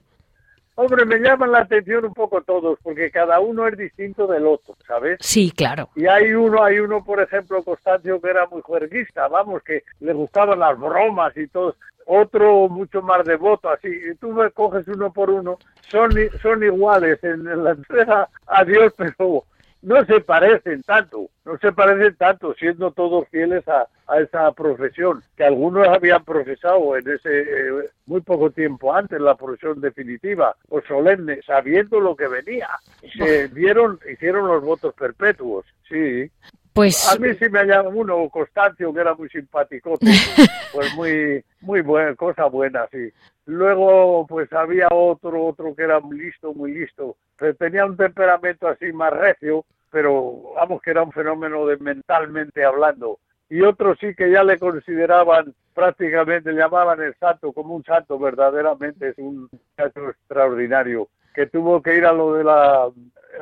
Hombre, 0.79 1.05
me 1.05 1.17
llaman 1.17 1.51
la 1.51 1.61
atención 1.61 2.05
un 2.05 2.13
poco 2.13 2.43
todos, 2.43 2.77
porque 2.83 3.09
cada 3.09 3.39
uno 3.39 3.67
es 3.67 3.75
distinto 3.75 4.27
del 4.27 4.45
otro, 4.45 4.75
¿sabes? 4.87 5.17
Sí, 5.21 5.49
claro. 5.49 5.89
Y 5.95 6.05
hay 6.05 6.33
uno, 6.33 6.63
hay 6.63 6.77
uno, 6.77 7.03
por 7.03 7.19
ejemplo, 7.19 7.63
Constancio, 7.63 8.21
que 8.21 8.29
era 8.29 8.45
muy 8.45 8.61
juerguista, 8.61 9.27
vamos, 9.27 9.63
que 9.63 9.81
le 10.01 10.13
gustaban 10.13 10.59
las 10.59 10.79
bromas 10.79 11.35
y 11.35 11.47
todo. 11.47 11.75
Otro 12.05 12.69
mucho 12.69 13.01
más 13.01 13.25
devoto, 13.25 13.71
así. 13.71 13.87
Y 13.87 14.13
tú 14.17 14.29
me 14.29 14.51
coges 14.51 14.87
uno 14.87 15.11
por 15.11 15.31
uno, 15.31 15.57
son, 15.89 16.11
son 16.43 16.61
iguales 16.61 17.23
en, 17.23 17.47
en 17.47 17.63
la 17.63 17.71
entrega 17.71 18.29
a 18.45 18.63
Dios, 18.63 18.93
pero 18.95 19.45
no 19.87 20.05
se 20.05 20.19
parecen 20.19 20.83
tanto, 20.83 21.29
no 21.45 21.57
se 21.59 21.71
parecen 21.71 22.13
tanto, 22.17 22.53
siendo 22.55 22.91
todos 22.91 23.25
fieles 23.29 23.65
a, 23.69 23.87
a 24.07 24.19
esa 24.19 24.51
profesión, 24.51 25.23
que 25.37 25.45
algunos 25.45 25.87
habían 25.87 26.25
profesado 26.25 26.97
en 26.97 27.09
ese 27.09 27.39
eh, 27.39 27.89
muy 28.05 28.19
poco 28.19 28.51
tiempo 28.51 28.93
antes, 28.93 29.21
la 29.21 29.35
profesión 29.35 29.79
definitiva 29.79 30.53
o 30.67 30.81
solemne, 30.81 31.39
sabiendo 31.47 32.01
lo 32.01 32.17
que 32.17 32.27
venía. 32.27 32.67
Se 33.17 33.47
dieron, 33.47 33.97
hicieron 34.11 34.47
los 34.47 34.61
votos 34.61 34.93
perpetuos, 34.93 35.65
sí. 35.87 36.29
Pues 36.73 37.09
A 37.09 37.17
mí 37.17 37.29
sí 37.39 37.47
me 37.49 37.63
llama 37.63 37.87
uno, 37.89 38.29
Constancio, 38.29 38.93
que 38.93 38.99
era 38.99 39.15
muy 39.15 39.29
simpático, 39.29 39.97
pues 40.73 40.93
muy, 40.95 41.45
muy 41.61 41.79
buena, 41.79 42.13
cosa 42.15 42.45
buena, 42.47 42.85
sí. 42.91 43.09
Luego, 43.45 44.27
pues 44.27 44.51
había 44.51 44.89
otro, 44.91 45.45
otro 45.45 45.73
que 45.73 45.83
era 45.83 46.01
muy 46.01 46.19
listo, 46.19 46.53
muy 46.53 46.73
listo, 46.73 47.15
pero 47.37 47.55
tenía 47.55 47.85
un 47.85 47.95
temperamento 47.95 48.67
así 48.67 48.91
más 48.91 49.13
recio, 49.13 49.63
pero 49.91 50.53
vamos 50.55 50.81
que 50.81 50.91
era 50.91 51.03
un 51.03 51.11
fenómeno 51.11 51.65
de 51.65 51.77
mentalmente 51.77 52.63
hablando. 52.63 53.19
Y 53.49 53.61
otro 53.61 53.95
sí 53.95 54.13
que 54.15 54.29
ya 54.29 54.43
le 54.43 54.59
consideraban 54.59 55.53
prácticamente, 55.73 56.51
le 56.51 56.59
llamaban 56.59 57.01
el 57.01 57.15
santo, 57.15 57.53
como 57.53 57.75
un 57.75 57.83
santo 57.83 58.17
verdaderamente, 58.19 59.09
es 59.09 59.17
un 59.17 59.49
santo 59.77 60.09
extraordinario, 60.09 61.07
que 61.33 61.45
tuvo 61.47 61.81
que 61.81 61.95
ir 61.95 62.05
a 62.05 62.11
lo 62.13 62.33
de 62.33 62.43
la 62.43 62.89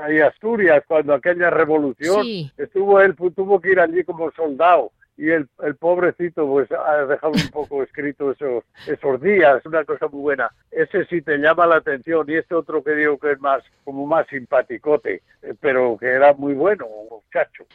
ahí 0.02 0.20
Asturias, 0.20 0.84
cuando 0.88 1.14
aquella 1.14 1.50
revolución, 1.50 2.24
Sí. 2.24 2.52
estuvo 2.58 3.00
él, 3.00 3.16
fu- 3.16 3.32
tuvo 3.32 3.60
que 3.62 3.72
ir 3.72 3.80
allí 3.80 4.04
como 4.04 4.30
soldado 4.32 4.92
y 5.18 5.30
el, 5.30 5.48
el 5.64 5.76
pobrecito 5.76 6.48
pues 6.48 6.70
ha 6.72 7.06
dejado 7.06 7.34
un 7.34 7.50
poco 7.50 7.84
escrito 7.84 8.32
esos, 8.32 8.64
esos 8.88 9.22
días, 9.22 9.66
una 9.66 9.84
cosa 9.86 10.08
muy 10.08 10.22
buena. 10.22 10.50
Ese 10.72 11.06
sí 11.06 11.22
te 11.22 11.38
llama 11.38 11.66
la 11.66 11.78
atención 11.78 12.26
y 12.30 12.36
este 12.36 12.56
otro 12.56 12.84
que 12.84 12.92
digo 12.92 13.18
que 13.18 13.32
es 13.32 13.40
más, 13.40 13.64
como 13.84 14.06
más 14.06 14.28
simpaticote, 14.28 15.22
eh, 15.42 15.54
pero 15.60 15.98
que 15.98 16.08
era 16.08 16.34
muy 16.34 16.54
bueno, 16.54 16.86
muchacho. 17.10 17.66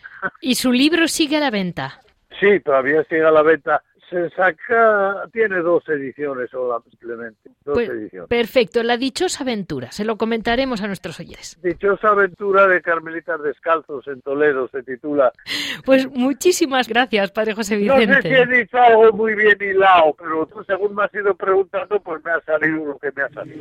y 0.41 0.55
su 0.55 0.73
libro 0.73 1.09
sigue 1.09 1.39
a 1.39 1.41
la 1.41 1.51
venta. 1.51 2.01
Sí, 2.39 2.61
todavía 2.61 3.05
sigue 3.05 3.25
a 3.25 3.31
la 3.31 3.43
venta. 3.43 3.83
Se 4.11 4.29
saca, 4.31 5.29
tiene 5.33 5.59
dos 5.61 5.89
ediciones 5.89 6.51
sola, 6.51 6.81
simplemente, 6.91 7.49
dos 7.65 7.75
Pues, 7.75 7.89
ediciones. 7.89 8.29
perfecto, 8.29 8.83
la 8.83 8.97
dichosa 8.97 9.45
aventura. 9.45 9.93
Se 9.93 10.05
lo 10.05 10.17
comentaremos 10.17 10.83
a 10.83 10.89
nuestros 10.89 11.21
oyentes. 11.21 11.57
Dichosa 11.63 12.09
aventura 12.09 12.67
de 12.67 12.83
Carmelitas 12.83 13.41
Descalzos 13.41 14.05
en 14.09 14.21
Toledo 14.23 14.69
se 14.73 14.83
titula 14.83 15.33
Pues 15.85 16.11
muchísimas 16.11 16.89
gracias, 16.89 17.31
Padre 17.31 17.55
José 17.55 17.77
No 17.79 17.97
sé 17.99 18.05
si 18.07 18.11
he 18.13 18.17
Vicente. 18.17 18.47
dicho 18.57 18.77
algo 18.79 19.13
muy 19.13 19.35
bien 19.37 19.57
hilado, 19.61 20.15
pero 20.19 20.45
tú 20.47 20.65
según 20.65 20.97
me 20.97 21.05
has 21.05 21.15
ido 21.15 21.33
preguntando, 21.37 22.01
pues 22.01 22.21
me 22.25 22.33
ha 22.33 22.41
salido 22.41 22.85
lo 22.87 22.99
que 22.99 23.13
me 23.15 23.23
ha 23.23 23.29
salido. 23.29 23.61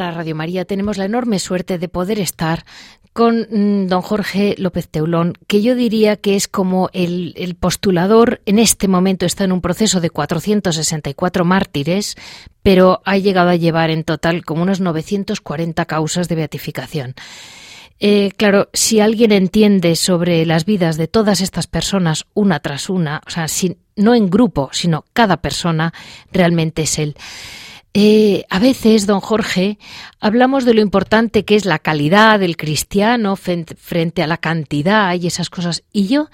Para 0.00 0.12
Radio 0.12 0.34
María 0.34 0.64
tenemos 0.64 0.96
la 0.96 1.04
enorme 1.04 1.38
suerte 1.38 1.76
de 1.78 1.86
poder 1.90 2.18
estar 2.20 2.64
con 3.12 3.46
mm, 3.50 3.86
don 3.88 4.00
Jorge 4.00 4.54
López 4.56 4.88
Teulón, 4.88 5.34
que 5.46 5.60
yo 5.60 5.74
diría 5.74 6.16
que 6.16 6.36
es 6.36 6.48
como 6.48 6.88
el, 6.94 7.54
postulador, 7.60 8.40
en 8.46 8.58
este 8.58 8.88
momento 8.88 9.26
está 9.26 9.44
en 9.44 9.52
un 9.52 9.60
proceso 9.60 10.00
de 10.00 10.08
464 10.08 11.44
mártires, 11.44 12.16
pero 12.62 13.02
ha 13.04 13.18
llegado 13.18 13.50
a 13.50 13.56
llevar 13.56 13.90
en 13.90 14.02
total 14.02 14.42
como 14.42 14.62
unos 14.62 14.80
940 14.80 15.84
causas 15.84 16.28
de 16.28 16.34
beatificación. 16.34 17.14
Eh, 17.98 18.30
claro, 18.38 18.70
si 18.72 19.00
alguien 19.00 19.32
entiende 19.32 19.96
sobre 19.96 20.46
las 20.46 20.64
vidas 20.64 20.96
de 20.96 21.08
todas 21.08 21.42
estas 21.42 21.66
personas 21.66 22.24
una 22.32 22.60
tras 22.60 22.88
una, 22.88 23.20
o 23.26 23.30
sea, 23.30 23.48
sin- 23.48 23.76
no 23.96 24.14
en 24.14 24.30
grupo, 24.30 24.70
sino 24.72 25.04
cada 25.12 25.42
persona, 25.42 25.92
realmente 26.32 26.80
es 26.84 26.98
él. 26.98 27.16
Eh, 27.92 28.44
a 28.50 28.60
veces, 28.60 29.06
don 29.06 29.20
Jorge, 29.20 29.78
hablamos 30.20 30.64
de 30.64 30.74
lo 30.74 30.80
importante 30.80 31.44
que 31.44 31.56
es 31.56 31.64
la 31.64 31.80
calidad 31.80 32.38
del 32.38 32.56
cristiano 32.56 33.34
frente 33.36 34.22
a 34.22 34.28
la 34.28 34.36
cantidad 34.36 35.14
y 35.14 35.26
esas 35.26 35.50
cosas. 35.50 35.82
Y 35.92 36.06
yo, 36.06 36.28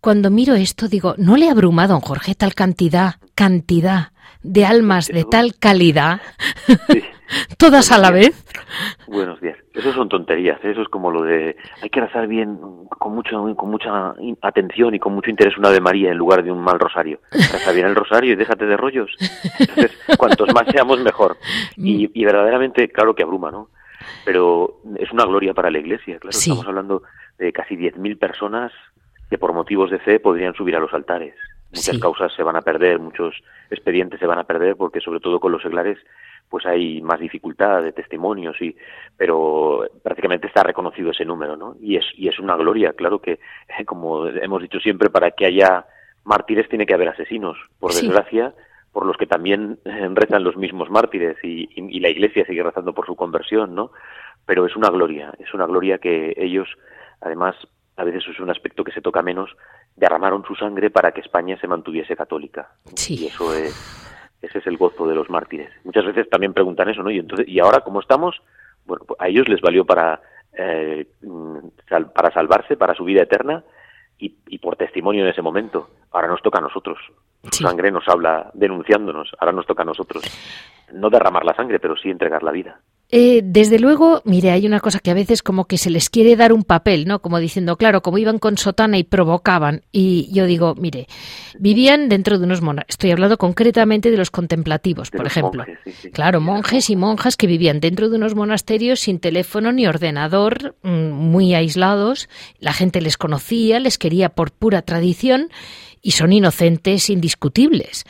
cuando 0.00 0.30
miro 0.30 0.54
esto, 0.54 0.88
digo, 0.88 1.14
¿no 1.16 1.36
le 1.36 1.50
abruma, 1.50 1.86
don 1.86 2.00
Jorge, 2.00 2.34
tal 2.34 2.54
cantidad, 2.54 3.16
cantidad 3.34 4.12
de 4.42 4.64
almas 4.64 5.06
de 5.06 5.24
tal 5.24 5.56
calidad, 5.56 6.20
Sí. 6.66 7.02
todas 7.58 7.92
a 7.92 7.98
la 7.98 8.10
vez? 8.10 8.34
Buenos 9.06 9.40
días. 9.40 9.56
Eso 9.74 9.92
son 9.92 10.08
tonterías. 10.08 10.58
¿eh? 10.64 10.70
Eso 10.72 10.82
es 10.82 10.88
como 10.88 11.10
lo 11.10 11.22
de 11.22 11.56
hay 11.82 11.90
que 11.90 12.00
rezar 12.00 12.26
bien, 12.26 12.58
con 12.98 13.14
mucho, 13.14 13.54
con 13.56 13.70
mucha 13.70 14.14
atención 14.42 14.94
y 14.94 14.98
con 14.98 15.14
mucho 15.14 15.30
interés 15.30 15.56
una 15.56 15.70
de 15.70 15.80
María 15.80 16.10
en 16.10 16.18
lugar 16.18 16.42
de 16.42 16.52
un 16.52 16.60
mal 16.60 16.78
rosario. 16.78 17.20
Reza 17.30 17.72
bien 17.72 17.86
el 17.86 17.94
rosario 17.94 18.32
y 18.32 18.36
déjate 18.36 18.66
de 18.66 18.76
rollos. 18.76 19.10
Entonces, 19.58 19.98
cuantos 20.18 20.52
más 20.54 20.66
seamos 20.70 21.00
mejor. 21.00 21.36
Y, 21.76 22.10
y 22.12 22.24
verdaderamente, 22.24 22.88
claro 22.88 23.14
que 23.14 23.22
abruma, 23.22 23.50
¿no? 23.50 23.68
Pero 24.24 24.80
es 24.98 25.10
una 25.12 25.24
gloria 25.24 25.54
para 25.54 25.70
la 25.70 25.78
Iglesia. 25.78 26.18
Claro, 26.18 26.32
Sí. 26.32 26.50
estamos 26.50 26.66
hablando 26.68 27.02
de 27.38 27.52
casi 27.52 27.76
10.000 27.76 28.18
personas 28.18 28.72
que 29.30 29.38
por 29.38 29.52
motivos 29.52 29.90
de 29.90 29.98
fe 29.98 30.20
podrían 30.20 30.54
subir 30.54 30.76
a 30.76 30.80
los 30.80 30.92
altares. 30.94 31.34
Muchas 31.70 31.96
Sí. 31.96 32.00
causas 32.00 32.32
se 32.34 32.42
van 32.42 32.56
a 32.56 32.62
perder, 32.62 32.98
muchos 32.98 33.34
expedientes 33.70 34.18
se 34.20 34.26
van 34.26 34.38
a 34.38 34.44
perder 34.44 34.76
porque 34.76 35.00
sobre 35.00 35.20
todo 35.20 35.40
con 35.40 35.52
los 35.52 35.62
seglares 35.62 35.98
pues 36.48 36.64
hay 36.64 37.02
más 37.02 37.20
dificultad 37.20 37.82
de 37.82 37.92
testimonios 37.92 38.60
y 38.62 38.74
pero 39.16 39.84
prácticamente 40.02 40.46
está 40.46 40.62
reconocido 40.62 41.10
ese 41.10 41.24
número 41.24 41.56
no 41.56 41.76
y 41.80 41.96
es 41.96 42.04
y 42.16 42.28
es 42.28 42.38
una 42.38 42.56
gloria 42.56 42.92
claro 42.94 43.20
que 43.20 43.38
como 43.86 44.26
hemos 44.28 44.62
dicho 44.62 44.80
siempre 44.80 45.10
para 45.10 45.30
que 45.32 45.46
haya 45.46 45.84
mártires 46.24 46.68
tiene 46.68 46.86
que 46.86 46.94
haber 46.94 47.08
asesinos 47.08 47.56
por 47.78 47.92
Sí. 47.92 48.06
desgracia 48.06 48.54
por 48.92 49.04
los 49.04 49.16
que 49.18 49.26
también 49.26 49.78
eh, 49.84 50.08
rezan 50.14 50.42
los 50.42 50.56
mismos 50.56 50.88
mártires 50.90 51.36
y, 51.44 51.68
y- 51.74 51.96
y 51.96 52.00
la 52.00 52.08
iglesia 52.08 52.44
sigue 52.46 52.62
rezando 52.62 52.94
por 52.94 53.06
su 53.06 53.14
conversión 53.16 53.74
no 53.74 53.90
pero 54.46 54.64
es 54.64 54.74
una 54.76 54.88
gloria 54.88 55.32
es 55.38 55.52
una 55.52 55.66
gloria 55.66 55.98
que 55.98 56.32
ellos 56.36 56.68
además 57.20 57.54
a 57.98 58.04
veces 58.04 58.24
es 58.28 58.40
un 58.40 58.48
aspecto 58.50 58.84
que 58.84 58.92
se 58.92 59.00
toca 59.02 59.20
menos 59.22 59.50
derramaron 59.96 60.44
su 60.44 60.54
sangre 60.54 60.88
para 60.90 61.12
que 61.12 61.20
España 61.20 61.58
se 61.60 61.66
mantuviese 61.66 62.16
católica 62.16 62.70
Sí. 62.94 63.16
y 63.16 63.26
eso 63.26 63.52
es 63.54 63.74
ese 64.40 64.58
es 64.58 64.66
el 64.68 64.76
gozo 64.76 65.08
de 65.08 65.16
los 65.16 65.28
mártires. 65.28 65.68
Muchas 65.82 66.04
veces 66.06 66.30
también 66.30 66.54
preguntan 66.54 66.88
eso, 66.88 67.02
¿no? 67.02 67.10
Y 67.10 67.18
entonces, 67.18 67.48
¿y 67.48 67.58
ahora 67.58 67.80
cómo 67.80 67.98
estamos? 68.00 68.40
Bueno, 68.86 69.04
pues 69.04 69.20
a 69.20 69.26
ellos 69.26 69.48
les 69.48 69.60
valió 69.60 69.84
para 69.84 70.20
eh, 70.56 71.08
sal- 71.88 72.12
para 72.12 72.32
salvarse, 72.32 72.76
para 72.76 72.94
su 72.94 73.04
vida 73.04 73.22
eterna 73.22 73.64
y, 74.16 74.36
y 74.46 74.58
por 74.58 74.76
testimonio 74.76 75.24
en 75.24 75.30
ese 75.30 75.42
momento. 75.42 75.90
Ahora 76.12 76.28
nos 76.28 76.40
toca 76.40 76.58
a 76.58 76.62
nosotros. 76.62 76.98
Su 77.42 77.50
Sí. 77.50 77.64
sangre 77.64 77.90
nos 77.90 78.08
habla 78.08 78.50
denunciándonos. 78.54 79.30
Ahora 79.40 79.52
nos 79.52 79.66
toca 79.66 79.82
a 79.82 79.86
nosotros 79.86 80.22
no 80.92 81.10
derramar 81.10 81.44
la 81.44 81.54
sangre, 81.54 81.80
pero 81.80 81.96
sí 81.96 82.08
entregar 82.08 82.42
la 82.44 82.52
vida. 82.52 82.80
Eh, 83.10 83.40
desde 83.42 83.78
luego, 83.78 84.20
mire, 84.26 84.50
hay 84.50 84.66
una 84.66 84.80
cosa 84.80 85.00
que 85.00 85.10
a 85.10 85.14
veces 85.14 85.42
como 85.42 85.64
que 85.64 85.78
se 85.78 85.88
les 85.88 86.10
quiere 86.10 86.36
dar 86.36 86.52
un 86.52 86.62
papel, 86.62 87.06
¿no? 87.06 87.22
Como 87.22 87.38
diciendo, 87.38 87.78
claro, 87.78 88.02
como 88.02 88.18
iban 88.18 88.38
con 88.38 88.58
sotana 88.58 88.98
y 88.98 89.04
provocaban. 89.04 89.82
Y 89.92 90.28
yo 90.30 90.44
digo, 90.44 90.74
mire, 90.74 91.06
vivían 91.58 92.10
dentro 92.10 92.38
de 92.38 92.44
unos 92.44 92.60
monasterios. 92.60 92.90
Estoy 92.90 93.10
hablando 93.12 93.38
concretamente 93.38 94.10
de 94.10 94.18
los 94.18 94.30
contemplativos, 94.30 95.10
por 95.10 95.26
ejemplo. 95.26 95.64
Claro, 96.12 96.42
monjes 96.42 96.90
y 96.90 96.96
monjas 96.96 97.38
que 97.38 97.46
vivían 97.46 97.80
dentro 97.80 98.10
de 98.10 98.16
unos 98.16 98.34
monasterios 98.34 99.00
sin 99.00 99.20
teléfono 99.20 99.72
ni 99.72 99.86
ordenador, 99.86 100.76
mm, 100.82 101.10
muy 101.10 101.54
aislados. 101.54 102.28
La 102.58 102.74
gente 102.74 103.00
les 103.00 103.16
conocía, 103.16 103.80
les 103.80 103.96
quería 103.96 104.28
por 104.28 104.52
pura 104.52 104.82
tradición 104.82 105.48
y 106.02 106.10
son 106.10 106.34
inocentes 106.34 107.08
indiscutibles. 107.08 108.04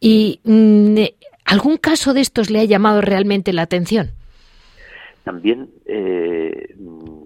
¿Y 0.00 0.40
mm, 0.42 1.04
algún 1.44 1.76
caso 1.76 2.14
de 2.14 2.20
estos 2.20 2.50
le 2.50 2.58
ha 2.58 2.64
llamado 2.64 3.00
realmente 3.00 3.52
la 3.52 3.62
atención? 3.62 4.14
También, 5.24 5.70
eh, 5.86 6.74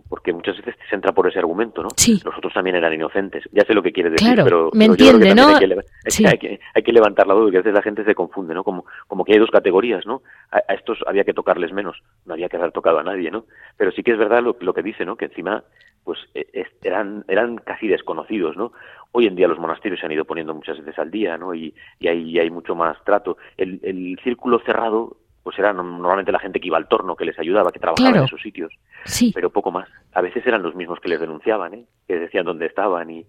porque 0.09 0.33
muchas 0.33 0.57
veces 0.57 0.75
se 0.89 0.95
entra 0.95 1.13
por 1.13 1.29
ese 1.29 1.39
argumento, 1.39 1.83
¿no? 1.83 1.89
Sí. 1.97 2.21
Los 2.25 2.37
otros 2.37 2.53
también 2.53 2.77
eran 2.77 2.93
inocentes. 2.93 3.45
Ya 3.53 3.65
sé 3.65 3.75
lo 3.75 3.83
que 3.83 3.93
quiere 3.93 4.11
decir, 4.11 4.29
claro, 4.29 4.45
pero, 4.45 4.71
me 4.73 4.87
pero 4.87 4.97
yo 4.97 4.97
creo 4.97 5.21
que 5.21 5.29
entiende, 5.29 5.43
¿no? 5.43 5.57
Hay 5.57 5.69
que, 5.69 5.85
Sí. 6.11 6.27
hay, 6.27 6.39
que, 6.39 6.61
hay 6.75 6.83
que 6.83 6.93
levantar 6.93 7.27
la 7.27 7.35
duda, 7.35 7.45
porque 7.45 7.59
a 7.59 7.61
veces 7.61 7.75
la 7.75 7.83
gente 7.83 8.05
se 8.05 8.15
confunde, 8.15 8.55
¿no? 8.55 8.65
Como, 8.65 8.85
como 9.07 9.25
que 9.25 9.33
hay 9.33 9.39
dos 9.39 9.51
categorías, 9.51 10.07
¿no? 10.07 10.23
A, 10.51 10.59
a 10.69 10.75
estos 10.75 10.99
había 11.07 11.25
que 11.25 11.35
tocarles 11.35 11.73
menos, 11.73 12.03
no 12.27 12.35
había 12.35 12.49
que 12.49 12.57
haber 12.57 12.73
tocado 12.73 12.99
a 12.99 13.03
nadie, 13.03 13.31
¿no? 13.31 13.45
Pero 13.77 13.93
sí 13.93 14.03
que 14.03 14.13
es 14.13 14.19
verdad 14.19 14.43
lo, 14.43 14.57
lo 14.61 14.75
que 14.75 14.83
dice, 14.83 15.05
¿no? 15.05 15.17
Que 15.17 15.27
encima, 15.27 15.65
pues, 16.05 16.19
eh, 16.35 16.67
eran, 16.83 17.25
eran 17.29 17.57
casi 17.57 17.89
desconocidos, 17.89 18.57
¿no? 18.57 18.73
Hoy 19.13 19.27
en 19.27 19.37
día 19.37 19.49
los 19.49 19.59
monasterios 19.59 20.01
se 20.01 20.07
han 20.07 20.13
ido 20.13 20.25
poniendo 20.25 20.55
muchas 20.55 20.79
veces 20.79 20.99
al 20.99 21.11
día, 21.11 21.39
¿no? 21.39 21.55
Y, 21.55 21.75
y 22.01 22.09
hay, 22.09 22.39
hay 22.39 22.51
mucho 22.51 22.75
más 22.75 22.97
trato. 23.05 23.37
El, 23.57 23.79
el 23.83 24.19
círculo 24.25 24.59
cerrado, 24.67 25.17
pues 25.45 25.57
era 25.59 25.73
normalmente 25.73 26.33
la 26.33 26.41
gente 26.41 26.59
que 26.59 26.67
iba 26.67 26.77
al 26.79 26.89
torno, 26.89 27.15
que 27.15 27.25
les 27.27 27.39
ayudaba, 27.39 27.71
que 27.71 27.79
trabajaba 27.79 28.09
Claro. 28.11 28.23
en 28.23 28.27
esos 28.27 28.41
sitios 28.43 28.73
Sí. 29.05 29.31
pero 29.33 29.51
poco 29.51 29.71
más. 29.71 29.89
A 30.15 30.21
veces 30.23 30.45
eran 30.47 30.63
los 30.63 30.75
mismos 30.75 30.99
que 31.01 31.09
les 31.11 31.21
denunciaban, 31.21 31.75
¿eh? 31.75 31.85
que 32.09 32.19
decían 32.19 32.45
dónde 32.47 32.67
estaban 32.67 33.11
y 33.11 33.25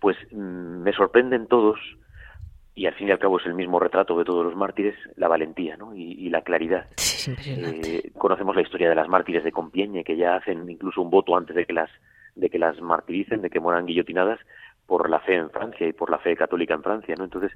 pues 0.00 0.16
mm, 0.32 0.82
me 0.82 0.92
sorprenden 0.92 1.46
todos 1.46 1.78
y 2.74 2.86
al 2.86 2.94
fin 2.94 3.08
y 3.08 3.10
al 3.12 3.18
cabo 3.18 3.38
es 3.38 3.46
el 3.46 3.54
mismo 3.54 3.78
retrato 3.78 4.18
de 4.18 4.24
todos 4.24 4.44
los 4.44 4.56
mártires, 4.56 4.96
la 5.16 5.28
valentía 5.28 5.76
¿no? 5.76 5.94
y, 5.94 6.12
y 6.12 6.28
la 6.30 6.42
claridad. 6.42 6.86
Sí. 6.96 7.32
Eh, 7.46 8.10
conocemos 8.18 8.56
la 8.56 8.62
historia 8.62 8.88
de 8.88 8.94
las 8.96 9.08
mártires 9.08 9.44
de 9.44 9.52
Compiègne 9.52 10.02
que 10.04 10.16
ya 10.16 10.34
hacen 10.36 10.68
incluso 10.68 11.00
un 11.00 11.10
voto 11.10 11.36
antes 11.36 11.54
de 11.54 11.64
que 11.66 11.72
las 11.72 11.90
de 12.34 12.48
que 12.48 12.58
las 12.58 12.80
martiricen, 12.80 13.42
de 13.42 13.50
que 13.50 13.60
mueran 13.60 13.84
guillotinadas 13.86 14.40
por 14.92 15.08
la 15.08 15.20
fe 15.20 15.36
en 15.36 15.48
Francia 15.48 15.88
y 15.88 15.94
por 15.94 16.10
la 16.10 16.18
fe 16.18 16.36
católica 16.36 16.74
en 16.74 16.82
Francia, 16.82 17.14
¿no? 17.16 17.24
Entonces, 17.24 17.50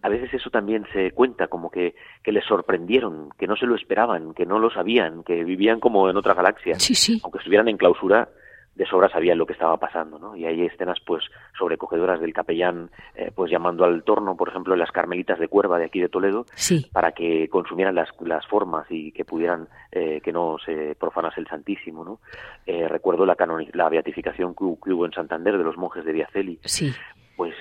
a 0.00 0.08
veces 0.08 0.32
eso 0.32 0.48
también 0.48 0.86
se 0.94 1.10
cuenta 1.10 1.46
como 1.48 1.70
que, 1.70 1.94
que 2.22 2.32
les 2.32 2.42
sorprendieron, 2.46 3.28
que 3.38 3.46
no 3.46 3.54
se 3.54 3.66
lo 3.66 3.74
esperaban, 3.74 4.32
que 4.32 4.46
no 4.46 4.58
lo 4.58 4.70
sabían, 4.70 5.24
que 5.24 5.44
vivían 5.44 5.78
como 5.78 6.08
en 6.08 6.16
otra 6.16 6.32
galaxia 6.32 6.80
Sí, 6.80 6.94
sí. 6.94 7.20
aunque 7.22 7.36
estuvieran 7.36 7.68
en 7.68 7.76
clausura, 7.76 8.30
de 8.74 8.86
sobra 8.86 9.08
sabían 9.08 9.38
lo 9.38 9.46
que 9.46 9.52
estaba 9.52 9.76
pasando, 9.78 10.18
¿no? 10.18 10.34
Y 10.36 10.46
hay 10.46 10.62
escenas, 10.66 10.98
pues, 11.06 11.22
sobrecogedoras 11.58 12.20
del 12.20 12.32
capellán, 12.32 12.90
eh, 13.14 13.30
pues, 13.34 13.50
llamando 13.50 13.84
al 13.84 14.02
torno, 14.02 14.36
por 14.36 14.48
ejemplo, 14.48 14.74
en 14.74 14.80
las 14.80 14.90
Carmelitas 14.90 15.38
de 15.38 15.48
Cuerva 15.48 15.78
de 15.78 15.84
aquí 15.86 16.00
de 16.00 16.08
Toledo, 16.08 16.46
Sí. 16.54 16.88
para 16.92 17.12
que 17.12 17.48
consumieran 17.48 17.94
las, 17.94 18.08
las 18.20 18.46
formas 18.46 18.86
y 18.90 19.12
que 19.12 19.24
pudieran, 19.24 19.68
eh, 19.92 20.20
que 20.22 20.32
no 20.32 20.56
se 20.64 20.96
profanase 20.98 21.40
el 21.40 21.46
Santísimo, 21.46 22.04
¿no? 22.04 22.18
Eh, 22.66 22.88
recuerdo 22.88 23.24
la, 23.26 23.36
la 23.74 23.88
beatificación 23.88 24.54
que 24.54 24.64
hubo 24.64 25.06
en 25.06 25.12
Santander 25.12 25.56
de 25.56 25.64
los 25.64 25.76
monjes 25.76 26.04
de 26.04 26.12
Viaceli, 26.12 26.58
Sí. 26.64 26.92
pues 27.36 27.54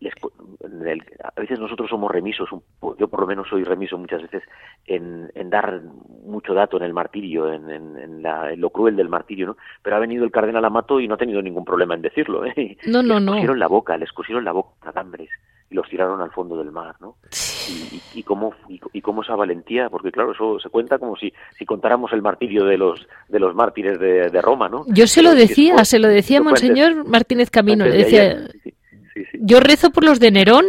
les- 0.00 0.14
el- 0.86 1.02
a 1.22 1.40
veces 1.40 1.58
nosotros 1.58 1.88
somos 1.90 2.10
remisos, 2.10 2.48
yo 2.98 3.08
por 3.08 3.20
lo 3.20 3.26
menos 3.26 3.48
soy 3.48 3.64
remiso 3.64 3.96
muchas 3.98 4.22
veces 4.22 4.42
en, 4.86 5.30
en 5.34 5.50
dar 5.50 5.80
mucho 6.24 6.54
dato 6.54 6.76
en 6.76 6.82
el 6.84 6.92
martirio, 6.92 7.52
en, 7.52 7.70
en- 7.70 8.22
la- 8.22 8.52
en 8.52 8.60
lo 8.60 8.70
cruel 8.70 8.96
del 8.96 9.08
martirio, 9.08 9.46
¿no? 9.46 9.56
Pero 9.82 9.96
ha 9.96 10.00
venido 10.00 10.24
el 10.24 10.30
cardenal 10.30 10.64
Amato 10.64 11.00
y 11.00 11.08
no 11.08 11.14
ha 11.14 11.18
tenido 11.18 11.42
ningún 11.42 11.64
problema 11.64 11.94
en 11.94 12.02
decirlo, 12.02 12.44
¿eh? 12.46 12.76
No, 12.86 13.02
no, 13.02 13.14
les 13.14 13.22
no. 13.24 13.32
cosieron 13.32 13.58
la 13.58 13.66
boca, 13.68 13.96
les 13.96 14.12
cosieron 14.12 14.44
la 14.44 14.52
boca 14.52 14.70
a 14.82 14.92
calambres 14.92 15.30
y 15.70 15.74
los 15.74 15.88
tiraron 15.88 16.20
al 16.20 16.30
fondo 16.30 16.56
del 16.58 16.70
mar, 16.70 16.94
¿no? 17.00 17.16
Y, 17.68 17.96
y, 17.96 18.02
y 18.20 18.22
cómo 18.24 18.52
y, 18.68 18.80
y 18.92 19.00
cómo 19.00 19.22
esa 19.22 19.34
valentía 19.36 19.88
porque 19.88 20.10
claro 20.12 20.32
eso 20.32 20.58
se 20.60 20.68
cuenta 20.68 20.98
como 20.98 21.16
si 21.16 21.32
si 21.56 21.64
contáramos 21.64 22.12
el 22.12 22.20
martirio 22.20 22.64
de 22.64 22.76
los 22.76 23.06
de 23.28 23.38
los 23.38 23.54
mártires 23.54 23.98
de, 24.00 24.28
de 24.30 24.42
Roma 24.42 24.68
no 24.68 24.84
Yo 24.88 25.06
se 25.06 25.22
lo 25.22 25.32
decía, 25.34 25.84
se 25.84 25.98
lo 26.00 26.08
decía 26.08 26.42
Monseñor 26.42 27.06
Martínez 27.08 27.50
Camino. 27.50 27.84
Le 27.86 27.96
decía, 27.98 28.48
sí, 28.62 28.74
sí. 29.14 29.38
yo 29.40 29.60
rezo 29.60 29.90
por 29.90 30.04
los 30.04 30.20
de 30.20 30.30
Nerón, 30.30 30.64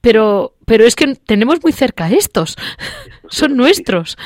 pero, 0.00 0.54
pero 0.66 0.84
es 0.84 0.96
que 0.96 1.14
tenemos 1.14 1.62
muy 1.62 1.72
cerca 1.72 2.06
a 2.06 2.10
estos. 2.10 2.56
Son 3.28 3.50
Sí. 3.52 3.56
nuestros. 3.56 4.16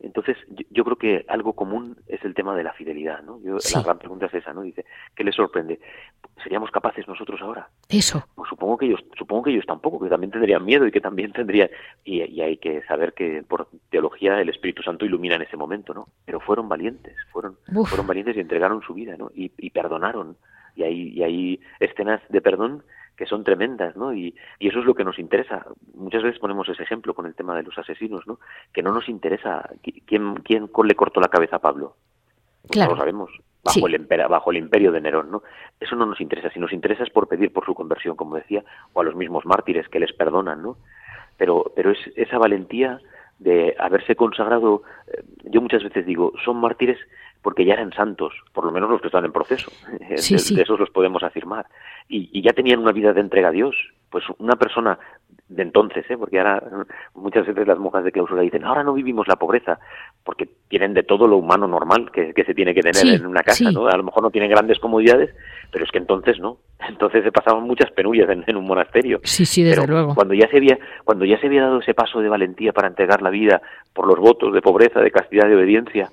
Entonces, 0.00 0.36
yo, 0.48 0.64
yo 0.70 0.84
creo 0.84 0.96
que 0.96 1.24
algo 1.28 1.52
común 1.52 1.96
es 2.08 2.24
el 2.24 2.34
tema 2.34 2.56
de 2.56 2.64
la 2.64 2.72
fidelidad, 2.72 3.22
¿no? 3.22 3.40
Yo, 3.40 3.60
Sí. 3.60 3.76
La 3.76 3.82
gran 3.84 3.98
pregunta 4.00 4.26
es 4.26 4.34
esa, 4.34 4.52
¿no? 4.52 4.62
Dice, 4.62 4.84
¿qué 5.14 5.22
les 5.22 5.36
sorprende? 5.36 5.78
¿Seríamos 6.42 6.72
capaces 6.72 7.06
nosotros 7.06 7.40
ahora? 7.40 7.68
Eso. 7.88 8.26
Pues 8.34 8.48
supongo 8.48 8.78
que 8.78 8.86
ellos, 8.86 9.00
supongo 9.16 9.44
que 9.44 9.50
ellos 9.52 9.64
tampoco, 9.64 10.00
que 10.02 10.08
también 10.10 10.32
tendrían 10.32 10.64
miedo 10.64 10.88
y 10.88 10.90
que 10.90 11.00
también 11.00 11.32
tendrían, 11.32 11.70
y, 12.04 12.20
y 12.24 12.40
hay 12.40 12.56
que 12.56 12.82
saber 12.82 13.12
que 13.12 13.44
por 13.46 13.68
teología 13.90 14.40
el 14.40 14.48
Espíritu 14.48 14.82
Santo 14.82 15.04
ilumina 15.04 15.36
en 15.36 15.42
ese 15.42 15.56
momento, 15.56 15.94
¿no? 15.94 16.08
Pero 16.24 16.40
fueron 16.40 16.68
valientes, 16.68 17.14
fueron, 17.30 17.56
Uf. 17.72 17.88
fueron 17.88 18.06
valientes 18.08 18.36
y 18.36 18.40
entregaron 18.40 18.82
su 18.82 18.94
vida, 18.94 19.16
¿no? 19.16 19.30
Y, 19.34 19.52
y 19.58 19.70
perdonaron. 19.70 20.36
Y 20.76 20.82
hay, 20.82 21.08
y 21.08 21.22
hay 21.22 21.60
escenas 21.80 22.20
de 22.28 22.40
perdón 22.40 22.82
que 23.16 23.26
son 23.26 23.44
tremendas, 23.44 23.94
¿no? 23.94 24.14
Y, 24.14 24.34
y 24.58 24.68
eso 24.68 24.78
es 24.80 24.84
lo 24.86 24.94
que 24.94 25.04
nos 25.04 25.18
interesa. 25.18 25.66
Muchas 25.94 26.22
veces 26.22 26.40
ponemos 26.40 26.68
ese 26.68 26.82
ejemplo 26.82 27.12
con 27.14 27.26
el 27.26 27.34
tema 27.34 27.54
de 27.54 27.62
los 27.62 27.76
asesinos, 27.76 28.26
¿no? 28.26 28.38
Que 28.72 28.82
no 28.82 28.92
nos 28.92 29.08
interesa 29.08 29.68
qui- 29.82 30.02
quién, 30.06 30.34
quién 30.36 30.68
le 30.84 30.94
cortó 30.94 31.20
la 31.20 31.28
cabeza 31.28 31.56
a 31.56 31.60
Pablo. 31.60 31.94
Pues 32.62 32.72
Claro. 32.72 32.90
No 32.90 32.94
lo 32.96 33.00
sabemos. 33.00 33.30
Bajo, 33.64 33.74
Sí. 33.78 33.84
el 33.86 33.94
impera- 33.94 34.28
bajo 34.28 34.50
el 34.50 34.56
imperio 34.56 34.90
de 34.92 35.00
Nerón, 35.00 35.30
¿no? 35.30 35.42
Eso 35.78 35.94
no 35.94 36.06
nos 36.06 36.20
interesa. 36.20 36.50
Si 36.50 36.58
nos 36.58 36.72
interesa 36.72 37.04
es 37.04 37.10
por 37.10 37.28
pedir 37.28 37.52
por 37.52 37.64
su 37.66 37.74
conversión, 37.74 38.16
como 38.16 38.34
decía, 38.36 38.64
o 38.94 39.00
a 39.00 39.04
los 39.04 39.14
mismos 39.14 39.44
mártires 39.46 39.88
que 39.88 40.00
les 40.00 40.12
perdonan, 40.14 40.62
¿no? 40.62 40.76
Pero, 41.36 41.70
pero 41.76 41.90
es 41.90 41.98
esa 42.16 42.38
valentía 42.38 42.98
de 43.38 43.74
haberse 43.78 44.16
consagrado, 44.16 44.82
eh, 45.08 45.22
yo 45.44 45.60
muchas 45.60 45.82
veces 45.84 46.06
digo, 46.06 46.32
son 46.44 46.56
mártires 46.60 46.98
porque 47.42 47.64
ya 47.64 47.74
eran 47.74 47.92
santos, 47.92 48.32
por 48.52 48.64
lo 48.64 48.70
menos 48.72 48.88
los 48.90 49.00
que 49.00 49.08
están 49.08 49.24
en 49.24 49.32
proceso, 49.32 49.70
Sí, 50.16 50.34
de, 50.34 50.38
sí. 50.38 50.54
de 50.54 50.62
esos 50.62 50.78
los 50.78 50.90
podemos 50.90 51.22
afirmar, 51.22 51.66
y, 52.08 52.30
y 52.32 52.42
ya 52.42 52.52
tenían 52.52 52.78
una 52.80 52.92
vida 52.92 53.12
de 53.12 53.20
entrega 53.20 53.48
a 53.48 53.52
Dios, 53.52 53.74
pues 54.10 54.24
una 54.38 54.56
persona 54.56 54.98
de 55.48 55.62
entonces, 55.62 56.04
¿eh? 56.10 56.16
porque 56.16 56.38
ahora 56.38 56.62
muchas 57.14 57.46
veces 57.46 57.66
las 57.66 57.78
monjas 57.78 58.04
de 58.04 58.12
clausura 58.12 58.40
dicen, 58.40 58.64
ahora 58.64 58.82
no 58.82 58.94
vivimos 58.94 59.28
la 59.28 59.36
pobreza, 59.36 59.78
porque 60.24 60.48
tienen 60.68 60.94
de 60.94 61.02
todo 61.02 61.26
lo 61.26 61.36
humano 61.36 61.66
normal 61.68 62.10
que, 62.10 62.32
que 62.32 62.44
se 62.44 62.54
tiene 62.54 62.72
que 62.72 62.80
tener 62.80 62.94
Sí, 62.96 63.14
en 63.14 63.26
una 63.26 63.42
casa. 63.42 63.70
¿no? 63.70 63.86
A 63.86 63.96
lo 63.96 64.02
mejor 64.02 64.22
no 64.22 64.30
tienen 64.30 64.50
grandes 64.50 64.78
comodidades, 64.78 65.34
pero 65.70 65.84
es 65.84 65.90
que 65.90 65.98
entonces 65.98 66.38
no, 66.40 66.56
entonces 66.88 67.22
se 67.24 67.32
pasaban 67.32 67.64
muchas 67.64 67.90
penurias 67.90 68.30
en, 68.30 68.44
en 68.46 68.56
un 68.56 68.66
monasterio. 68.66 69.20
Sí, 69.24 69.44
sí, 69.44 69.62
desde 69.62 69.82
Pero 69.82 69.92
luego. 69.92 70.14
Cuando 70.14 70.32
ya 70.32 70.48
se 70.48 70.56
había, 70.56 70.78
cuando 71.04 71.26
ya 71.26 71.38
se 71.38 71.48
había 71.48 71.62
dado 71.62 71.80
ese 71.80 71.92
paso 71.92 72.20
de 72.20 72.30
valentía 72.30 72.72
para 72.72 72.88
entregar 72.88 73.20
la 73.20 73.30
vida 73.30 73.60
por 73.92 74.06
los 74.06 74.18
votos 74.18 74.54
de 74.54 74.62
pobreza, 74.62 75.00
de 75.00 75.10
castidad, 75.10 75.48
de 75.48 75.56
obediencia, 75.56 76.10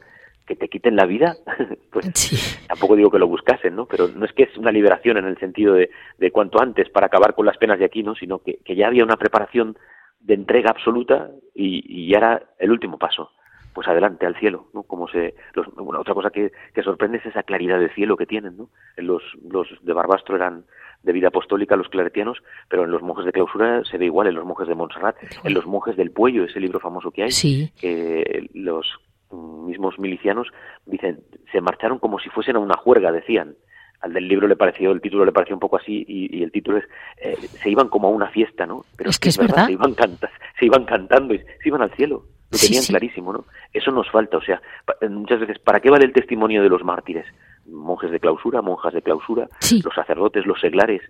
que 0.49 0.55
te 0.55 0.67
quiten 0.67 0.95
la 0.95 1.05
vida, 1.05 1.37
pues 1.91 2.09
Sí. 2.15 2.35
tampoco 2.67 2.95
digo 2.95 3.11
que 3.11 3.19
lo 3.19 3.27
buscasen, 3.27 3.75
¿no? 3.75 3.85
Pero 3.85 4.07
no 4.09 4.25
es 4.25 4.33
que 4.33 4.43
es 4.43 4.57
una 4.57 4.71
liberación 4.71 5.17
en 5.17 5.25
el 5.25 5.37
sentido 5.37 5.75
de, 5.75 5.91
de 6.17 6.31
cuanto 6.31 6.59
antes 6.59 6.89
para 6.89 7.05
acabar 7.05 7.35
con 7.35 7.45
las 7.45 7.57
penas 7.57 7.77
de 7.79 7.85
aquí, 7.85 8.01
¿no? 8.03 8.15
Sino 8.15 8.39
que, 8.39 8.57
que 8.65 8.75
ya 8.75 8.87
había 8.87 9.03
una 9.03 9.15
preparación 9.17 9.77
de 10.19 10.33
entrega 10.33 10.71
absoluta 10.71 11.29
y, 11.53 11.83
y 11.87 12.13
era 12.15 12.41
el 12.57 12.71
último 12.71 12.97
paso. 12.97 13.31
Pues 13.73 13.87
adelante, 13.87 14.25
al 14.25 14.35
cielo, 14.39 14.65
¿no? 14.73 14.81
Como 14.83 15.07
se, 15.07 15.35
los, 15.53 15.67
bueno, 15.75 16.01
otra 16.01 16.15
cosa 16.15 16.31
que, 16.31 16.51
que 16.73 16.81
sorprende 16.81 17.19
es 17.19 17.25
esa 17.27 17.43
claridad 17.43 17.79
del 17.79 17.93
cielo 17.93 18.17
que 18.17 18.25
tienen, 18.25 18.57
¿no? 18.57 18.69
Los, 18.97 19.21
los 19.47 19.67
de 19.83 19.93
Barbastro 19.93 20.35
eran 20.35 20.65
de 21.03 21.13
vida 21.13 21.27
apostólica 21.27 21.75
los 21.77 21.87
claretianos, 21.87 22.39
pero 22.67 22.83
en 22.83 22.91
los 22.91 23.01
monjes 23.03 23.25
de 23.25 23.31
clausura 23.31 23.83
se 23.85 23.97
ve 23.99 24.05
igual, 24.05 24.27
en 24.27 24.35
los 24.35 24.43
monjes 24.45 24.67
de 24.67 24.75
Montserrat, 24.75 25.15
en 25.45 25.53
los 25.53 25.65
monjes 25.67 25.95
del 25.95 26.11
Puello, 26.11 26.43
ese 26.43 26.59
libro 26.59 26.79
famoso 26.79 27.11
que 27.11 27.23
hay, 27.23 27.31
Sí. 27.31 27.71
que 27.79 28.49
los 28.53 28.85
mismos 29.31 29.99
milicianos 29.99 30.47
dicen 30.85 31.19
se 31.51 31.61
marcharon 31.61 31.99
como 31.99 32.19
si 32.19 32.29
fuesen 32.29 32.55
a 32.55 32.59
una 32.59 32.75
juerga 32.77 33.11
decían 33.11 33.55
al 34.01 34.13
del 34.13 34.27
libro 34.27 34.47
le 34.47 34.55
pareció 34.55 34.91
el 34.91 35.01
título 35.01 35.25
le 35.25 35.31
pareció 35.31 35.55
un 35.55 35.59
poco 35.59 35.77
así 35.77 36.03
y, 36.07 36.37
y 36.37 36.43
el 36.43 36.51
título 36.51 36.77
es 36.77 36.85
eh, 37.21 37.35
se 37.61 37.69
iban 37.69 37.89
como 37.89 38.07
a 38.07 38.11
una 38.11 38.29
fiesta 38.29 38.65
no 38.65 38.85
pero 38.97 39.09
Es 39.09 39.19
que 39.19 39.29
es 39.29 39.37
verdad. 39.37 39.65
se 39.67 39.73
iban 39.73 39.93
canta, 39.93 40.29
se 40.57 40.65
iban 40.65 40.85
cantando 40.85 41.33
y 41.33 41.39
se 41.39 41.67
iban 41.67 41.81
al 41.81 41.91
cielo 41.91 42.23
lo 42.51 42.57
Sí, 42.57 42.67
tenían 42.67 42.83
sí. 42.83 42.91
clarísimo 42.93 43.31
no 43.33 43.45
eso 43.73 43.91
nos 43.91 44.09
falta 44.09 44.37
o 44.37 44.41
sea 44.41 44.61
eh, 45.01 45.09
muchas 45.09 45.41
veces 45.41 45.59
para 45.59 45.79
qué 45.79 45.89
vale 45.91 46.05
el 46.05 46.13
testimonio 46.13 46.63
de 46.63 46.69
los 46.69 46.83
mártires 46.83 47.25
monjes 47.67 48.09
de 48.09 48.19
clausura 48.19 48.61
monjas 48.63 48.93
de 48.93 49.01
clausura 49.03 49.47
Sí. 49.59 49.81
los 49.83 49.93
sacerdotes 49.93 50.45
los 50.47 50.59
seglares 50.59 51.01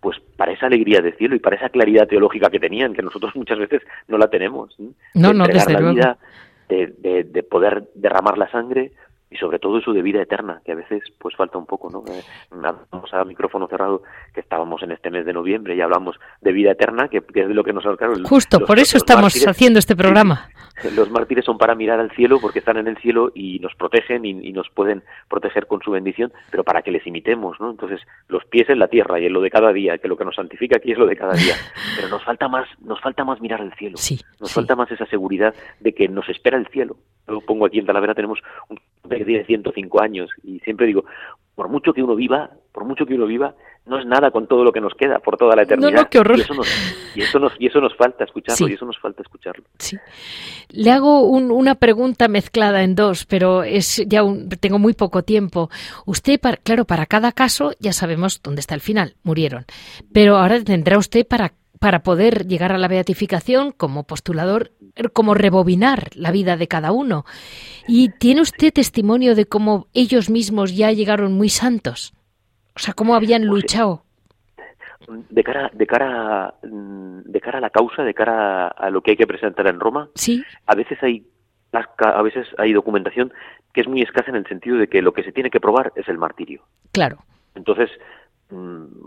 pues 0.00 0.18
para 0.36 0.52
esa 0.52 0.66
alegría 0.66 1.00
del 1.00 1.14
cielo 1.16 1.34
y 1.34 1.40
para 1.40 1.56
esa 1.56 1.68
claridad 1.68 2.06
teológica 2.06 2.48
que 2.48 2.60
tenían 2.60 2.94
que 2.94 3.02
nosotros 3.02 3.34
muchas 3.36 3.58
veces 3.58 3.82
no 4.08 4.16
la 4.18 4.28
tenemos 4.30 4.74
¿eh? 4.78 4.88
No, 5.14 5.28
De 5.28 5.34
no, 5.34 5.46
desde 5.46 5.72
la 5.72 5.80
luego. 5.80 5.94
vida, 5.96 6.18
de, 6.68 6.94
de, 6.98 7.24
de 7.24 7.42
poder 7.42 7.88
derramar 7.94 8.38
la 8.38 8.50
sangre 8.50 8.92
y 9.30 9.36
sobre 9.36 9.58
todo 9.58 9.78
eso 9.78 9.92
de 9.92 10.02
vida 10.02 10.22
eterna, 10.22 10.60
que 10.64 10.72
a 10.72 10.76
veces 10.76 11.02
pues 11.18 11.34
falta 11.36 11.58
un 11.58 11.66
poco, 11.66 11.90
¿no? 11.90 12.04
Eh, 12.12 12.22
Hablamos 12.50 13.12
a 13.12 13.24
micrófono 13.24 13.66
cerrado 13.66 14.02
que 14.32 14.40
estábamos 14.40 14.82
en 14.82 14.92
este 14.92 15.10
mes 15.10 15.26
de 15.26 15.32
noviembre 15.32 15.74
y 15.74 15.80
hablamos 15.80 16.16
de 16.40 16.52
vida 16.52 16.70
eterna, 16.72 17.08
que, 17.08 17.20
que 17.22 17.40
es 17.42 17.48
de 17.48 17.54
lo 17.54 17.64
que 17.64 17.72
nos 17.72 17.82
claro, 17.96 18.14
Justo, 18.24 18.60
los- 18.60 18.66
por 18.68 18.78
eso 18.78 18.96
estamos 18.96 19.34
mártires- 19.34 19.48
haciendo 19.48 19.78
este 19.78 19.96
programa. 19.96 20.48
Los 20.94 21.10
mártires 21.10 21.44
son 21.46 21.56
para 21.56 21.74
mirar 21.74 22.00
al 22.00 22.10
cielo 22.10 22.38
porque 22.38 22.58
están 22.58 22.76
en 22.76 22.86
el 22.86 22.98
cielo 22.98 23.32
y 23.34 23.58
nos 23.60 23.74
protegen 23.76 24.26
y, 24.26 24.52
nos 24.52 24.68
pueden 24.68 25.02
proteger 25.26 25.66
con 25.66 25.80
su 25.80 25.90
bendición, 25.90 26.30
pero 26.50 26.64
para 26.64 26.82
que 26.82 26.90
les 26.90 27.06
imitemos, 27.06 27.58
¿no? 27.60 27.70
Entonces, 27.70 28.02
los 28.28 28.44
pies 28.44 28.68
en 28.68 28.78
la 28.78 28.88
tierra 28.88 29.18
y 29.18 29.24
en 29.24 29.32
lo 29.32 29.40
de 29.40 29.48
cada 29.50 29.72
día, 29.72 29.96
que 29.96 30.06
lo 30.06 30.18
que 30.18 30.26
nos 30.26 30.34
santifica 30.36 30.76
aquí 30.76 30.92
es 30.92 30.98
lo 30.98 31.06
de 31.06 31.16
cada 31.16 31.32
día. 31.32 31.54
Pero 31.96 32.08
nos 32.10 32.22
falta 32.22 32.46
más, 32.48 32.68
nos 32.80 33.00
falta 33.00 33.24
más 33.24 33.40
mirar 33.40 33.62
al 33.62 33.72
cielo. 33.74 33.96
Sí, 33.96 34.20
nos 34.38 34.52
falta 34.52 34.76
más 34.76 34.90
esa 34.92 35.06
seguridad 35.06 35.54
de 35.80 35.94
que 35.94 36.08
nos 36.08 36.28
espera 36.28 36.58
el 36.58 36.66
cielo. 36.68 36.96
Yo 37.26 37.40
pongo 37.40 37.64
aquí 37.64 37.78
en 37.78 37.86
Talavera 37.86 38.14
tenemos 38.14 38.38
un 38.68 38.78
que 39.18 39.24
tiene 39.24 39.44
105 39.44 40.02
años 40.02 40.30
y 40.42 40.58
siempre 40.60 40.86
digo, 40.86 41.04
por 41.54 41.68
mucho 41.68 41.92
que 41.92 42.02
uno 42.02 42.14
viva, 42.14 42.50
por 42.72 42.84
mucho 42.84 43.06
que 43.06 43.14
uno 43.14 43.26
viva, 43.26 43.54
no 43.86 43.98
es 43.98 44.06
nada 44.06 44.30
con 44.30 44.46
todo 44.46 44.64
lo 44.64 44.72
que 44.72 44.80
nos 44.80 44.92
queda 44.94 45.20
por 45.20 45.36
toda 45.36 45.56
la 45.56 45.62
eternidad. 45.62 45.90
No, 45.90 46.02
no, 46.02 46.08
qué 46.10 46.18
horror. 46.18 46.38
Y 46.38 46.40
eso 46.42 46.54
nos, 46.54 46.68
y 47.14 47.22
eso 47.22 47.38
nos, 47.38 47.52
y 47.58 47.66
eso 47.66 47.80
nos 47.80 47.96
falta 47.96 48.24
escucharlo, 48.24 48.68
y 48.68 48.74
eso 48.74 48.84
nos 48.84 48.98
falta 48.98 49.22
escucharlo. 49.22 49.64
Sí. 49.78 49.96
Le 50.68 50.90
hago 50.90 51.22
una 51.22 51.76
pregunta 51.76 52.28
mezclada 52.28 52.82
en 52.82 52.94
dos, 52.94 53.24
pero 53.24 53.62
es 53.62 54.04
ya 54.06 54.22
tengo 54.60 54.78
muy 54.78 54.92
poco 54.92 55.22
tiempo. 55.22 55.70
Usted, 56.04 56.40
claro, 56.62 56.84
para 56.84 57.06
cada 57.06 57.32
caso 57.32 57.72
ya 57.78 57.92
sabemos 57.92 58.42
dónde 58.42 58.60
está 58.60 58.74
el 58.74 58.80
final, 58.80 59.14
murieron. 59.22 59.64
Pero 60.12 60.36
ahora 60.36 60.62
tendrá 60.62 60.98
usted 60.98 61.26
para 61.26 61.52
para 61.80 62.02
poder 62.02 62.46
llegar 62.46 62.72
a 62.72 62.78
la 62.78 62.88
beatificación 62.88 63.72
como 63.72 64.04
postulador, 64.04 64.72
como 65.12 65.34
rebobinar 65.34 66.10
la 66.14 66.30
vida 66.30 66.56
de 66.56 66.68
cada 66.68 66.92
uno. 66.92 67.24
¿Y 67.86 68.10
tiene 68.18 68.40
usted 68.40 68.72
testimonio 68.72 69.34
de 69.34 69.46
cómo 69.46 69.86
ellos 69.92 70.30
mismos 70.30 70.76
ya 70.76 70.90
llegaron 70.92 71.32
muy 71.32 71.48
santos? 71.48 72.14
O 72.74 72.78
sea, 72.78 72.94
cómo 72.94 73.14
habían 73.14 73.42
pues 73.42 73.62
luchado. 73.62 74.02
De 75.30 75.44
cara, 75.44 75.70
de 75.72 75.86
cara, 75.86 76.54
de 76.62 77.40
cara 77.40 77.58
a 77.58 77.60
la 77.60 77.70
causa, 77.70 78.02
de 78.02 78.14
cara 78.14 78.68
a 78.68 78.90
lo 78.90 79.02
que 79.02 79.12
hay 79.12 79.16
que 79.16 79.26
presentar 79.26 79.66
en 79.68 79.78
Roma, 79.78 80.08
sí. 80.14 80.42
a 80.66 80.74
veces 80.74 80.98
hay 81.02 81.24
a 81.98 82.22
veces 82.22 82.46
hay 82.56 82.72
documentación 82.72 83.34
que 83.74 83.82
es 83.82 83.88
muy 83.88 84.00
escasa 84.00 84.30
en 84.30 84.36
el 84.36 84.46
sentido 84.46 84.78
de 84.78 84.88
que 84.88 85.02
lo 85.02 85.12
que 85.12 85.22
se 85.22 85.32
tiene 85.32 85.50
que 85.50 85.60
probar 85.60 85.92
es 85.94 86.08
el 86.08 86.16
martirio. 86.16 86.62
Claro. 86.92 87.18
Entonces, 87.54 87.90
Mm, 87.90 88.25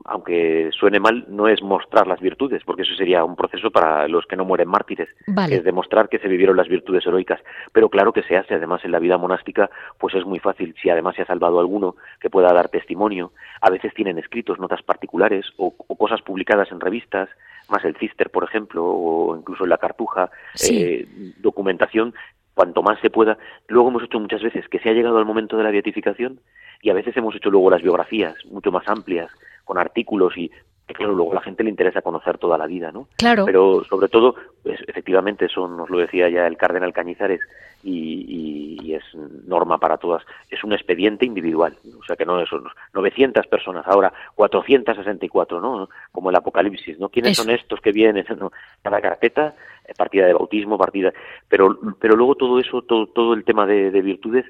aunque 0.06 0.70
suene 0.78 1.00
mal, 1.00 1.26
no 1.30 1.48
es 1.48 1.62
mostrar 1.62 2.08
las 2.08 2.20
virtudes, 2.20 2.62
porque 2.66 2.82
eso 2.82 2.94
sería 2.96 3.24
un 3.24 3.38
proceso 3.38 3.72
para 3.72 4.08
los 4.08 4.26
que 4.26 4.36
no 4.36 4.44
mueren 4.44 4.68
mártires, 4.68 5.08
es 5.50 5.64
demostrar 5.64 6.10
que 6.10 6.20
se 6.20 6.28
vivieron 6.28 6.58
las 6.58 6.68
virtudes 6.68 7.06
heroicas. 7.06 7.40
Pero 7.72 7.90
claro 7.90 8.12
que 8.12 8.24
se 8.24 8.36
hace, 8.36 8.56
además 8.56 8.84
en 8.84 8.92
la 8.92 9.00
vida 9.00 9.18
monástica, 9.18 9.70
pues 9.98 10.14
es 10.16 10.26
muy 10.26 10.40
fácil, 10.40 10.76
si 10.82 10.90
además 10.90 11.16
se 11.16 11.22
ha 11.22 11.26
salvado 11.26 11.60
alguno 11.60 11.96
que 12.20 12.30
pueda 12.30 12.52
dar 12.54 12.68
testimonio. 12.68 13.32
A 13.62 13.70
veces 13.70 13.94
tienen 13.94 14.18
escritos, 14.18 14.60
notas 14.60 14.82
particulares 14.84 15.46
o, 15.58 15.72
cosas 15.72 16.22
publicadas 16.22 16.72
en 16.72 16.82
revistas, 16.82 17.30
más 17.70 17.86
el 17.86 17.96
Cister, 17.96 18.30
por 18.32 18.44
ejemplo, 18.44 18.84
o 18.86 19.38
incluso 19.38 19.64
en 19.64 19.70
la 19.70 19.78
Cartuja, 19.78 20.32
eh, 20.70 21.08
documentación 21.38 22.14
cuanto 22.60 22.84
más 22.84 23.00
se 23.00 23.10
pueda. 23.10 23.38
Luego 23.70 23.88
hemos 23.88 24.04
hecho 24.04 24.20
muchas 24.20 24.42
veces 24.42 24.68
que 24.68 24.80
se 24.80 24.90
ha 24.90 24.94
llegado 24.94 25.18
al 25.18 25.24
momento 25.24 25.56
de 25.56 25.64
la 25.64 25.72
beatificación 25.72 26.42
y 26.82 26.90
a 26.90 26.94
veces 26.94 27.16
hemos 27.16 27.34
hecho 27.34 27.50
luego 27.50 27.70
las 27.70 27.82
biografías 27.82 28.36
mucho 28.52 28.70
más 28.70 28.86
amplias, 28.90 29.32
con 29.64 29.78
artículos 29.78 30.36
y 30.36 30.52
que 30.94 31.04
claro, 31.04 31.14
luego 31.14 31.32
a 31.32 31.36
la 31.36 31.42
gente 31.42 31.64
le 31.64 31.70
interesa 31.70 32.02
conocer 32.02 32.38
toda 32.38 32.58
la 32.58 32.68
vida, 32.68 32.92
¿no? 32.92 33.08
Claro. 33.18 33.46
Pero 33.46 33.84
sobre 33.86 34.08
todo, 34.08 34.36
pues, 34.64 34.80
efectivamente, 34.88 35.46
eso 35.46 35.68
nos 35.68 35.90
lo 35.90 36.00
decía 36.00 36.30
ya 36.30 36.48
el 36.48 36.58
cardenal 36.58 36.94
Cañizares 36.94 37.42
y, 37.84 38.78
y, 38.82 38.94
es 38.94 39.04
norma 39.46 39.78
para 39.78 39.98
todas, 39.98 40.24
es 40.50 40.64
un 40.64 40.74
expediente 40.74 41.24
individual, 41.26 41.78
o 42.00 42.04
sea 42.04 42.16
que 42.16 42.26
no 42.26 42.44
son 42.48 42.64
900 42.94 43.46
personas, 43.46 43.86
ahora 43.88 44.12
464, 44.34 45.62
¿no? 45.62 45.90
Como 46.12 46.32
el 46.32 46.36
Apocalipsis, 46.36 47.00
¿no? 47.00 47.10
¿Quiénes 47.10 47.38
son 47.38 47.52
estos 47.52 47.80
que 47.82 47.92
vienen? 47.92 48.26
Cada 48.84 49.00
carpeta 49.00 49.54
partida 49.98 50.26
de 50.26 50.34
bautismo, 50.34 50.78
partida, 50.78 51.14
pero, 51.48 51.78
pero 52.00 52.16
luego 52.16 52.36
todo 52.36 52.60
eso, 52.60 52.82
todo, 52.82 53.08
todo 53.08 53.34
el 53.34 53.44
tema 53.44 53.66
de, 53.66 53.90
virtudes 54.02 54.46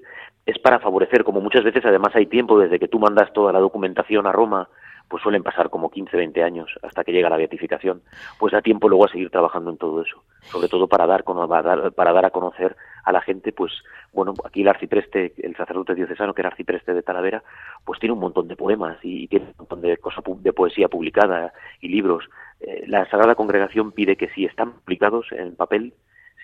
es 0.45 0.57
para 0.59 0.79
favorecer, 0.79 1.23
como 1.23 1.41
muchas 1.41 1.63
veces 1.63 1.85
además 1.85 2.15
hay 2.15 2.25
tiempo 2.25 2.59
desde 2.59 2.79
que 2.79 2.87
tú 2.87 2.99
mandas 2.99 3.31
toda 3.33 3.53
la 3.53 3.59
documentación 3.59 4.25
a 4.27 4.31
Roma, 4.31 4.67
pues 5.09 5.23
suelen 5.23 5.43
pasar 5.43 5.69
como 5.69 5.89
15, 5.89 6.15
20 6.15 6.43
años 6.43 6.69
hasta 6.83 7.03
que 7.03 7.11
llega 7.11 7.29
la 7.29 7.37
beatificación, 7.37 8.01
pues 8.37 8.53
da 8.53 8.61
tiempo 8.61 8.87
luego 8.87 9.05
a 9.05 9.09
seguir 9.09 9.29
trabajando 9.29 9.71
en 9.71 9.77
todo 9.77 10.01
eso, 10.01 10.23
sobre 10.43 10.69
todo 10.69 10.87
para 10.87 11.07
dar, 11.07 11.23
para 11.23 12.13
dar 12.13 12.25
a 12.25 12.29
conocer 12.29 12.75
a 13.03 13.11
la 13.11 13.21
gente, 13.21 13.51
pues 13.51 13.71
bueno, 14.13 14.33
aquí 14.45 14.61
el 14.61 14.67
arcipreste, 14.67 15.33
el 15.37 15.55
sacerdote 15.55 15.95
diocesano 15.95 16.33
que 16.33 16.41
era 16.41 16.49
arcipreste 16.49 16.93
de 16.93 17.01
Talavera, 17.01 17.43
pues 17.83 17.99
tiene 17.99 18.13
un 18.13 18.19
montón 18.19 18.47
de 18.47 18.55
poemas 18.55 18.97
y, 19.03 19.27
tiene 19.27 19.45
un 19.45 19.55
montón 19.57 19.81
de 19.81 19.97
cosas 19.97 20.23
de 20.25 20.53
poesía 20.53 20.87
publicada 20.87 21.53
y 21.81 21.89
libros. 21.89 22.29
Eh, 22.59 22.83
la 22.87 23.09
Sagrada 23.09 23.35
Congregación 23.35 23.91
pide 23.91 24.15
que 24.15 24.29
si 24.29 24.45
están 24.45 24.73
publicados 24.73 25.27
en 25.31 25.55
papel, 25.55 25.93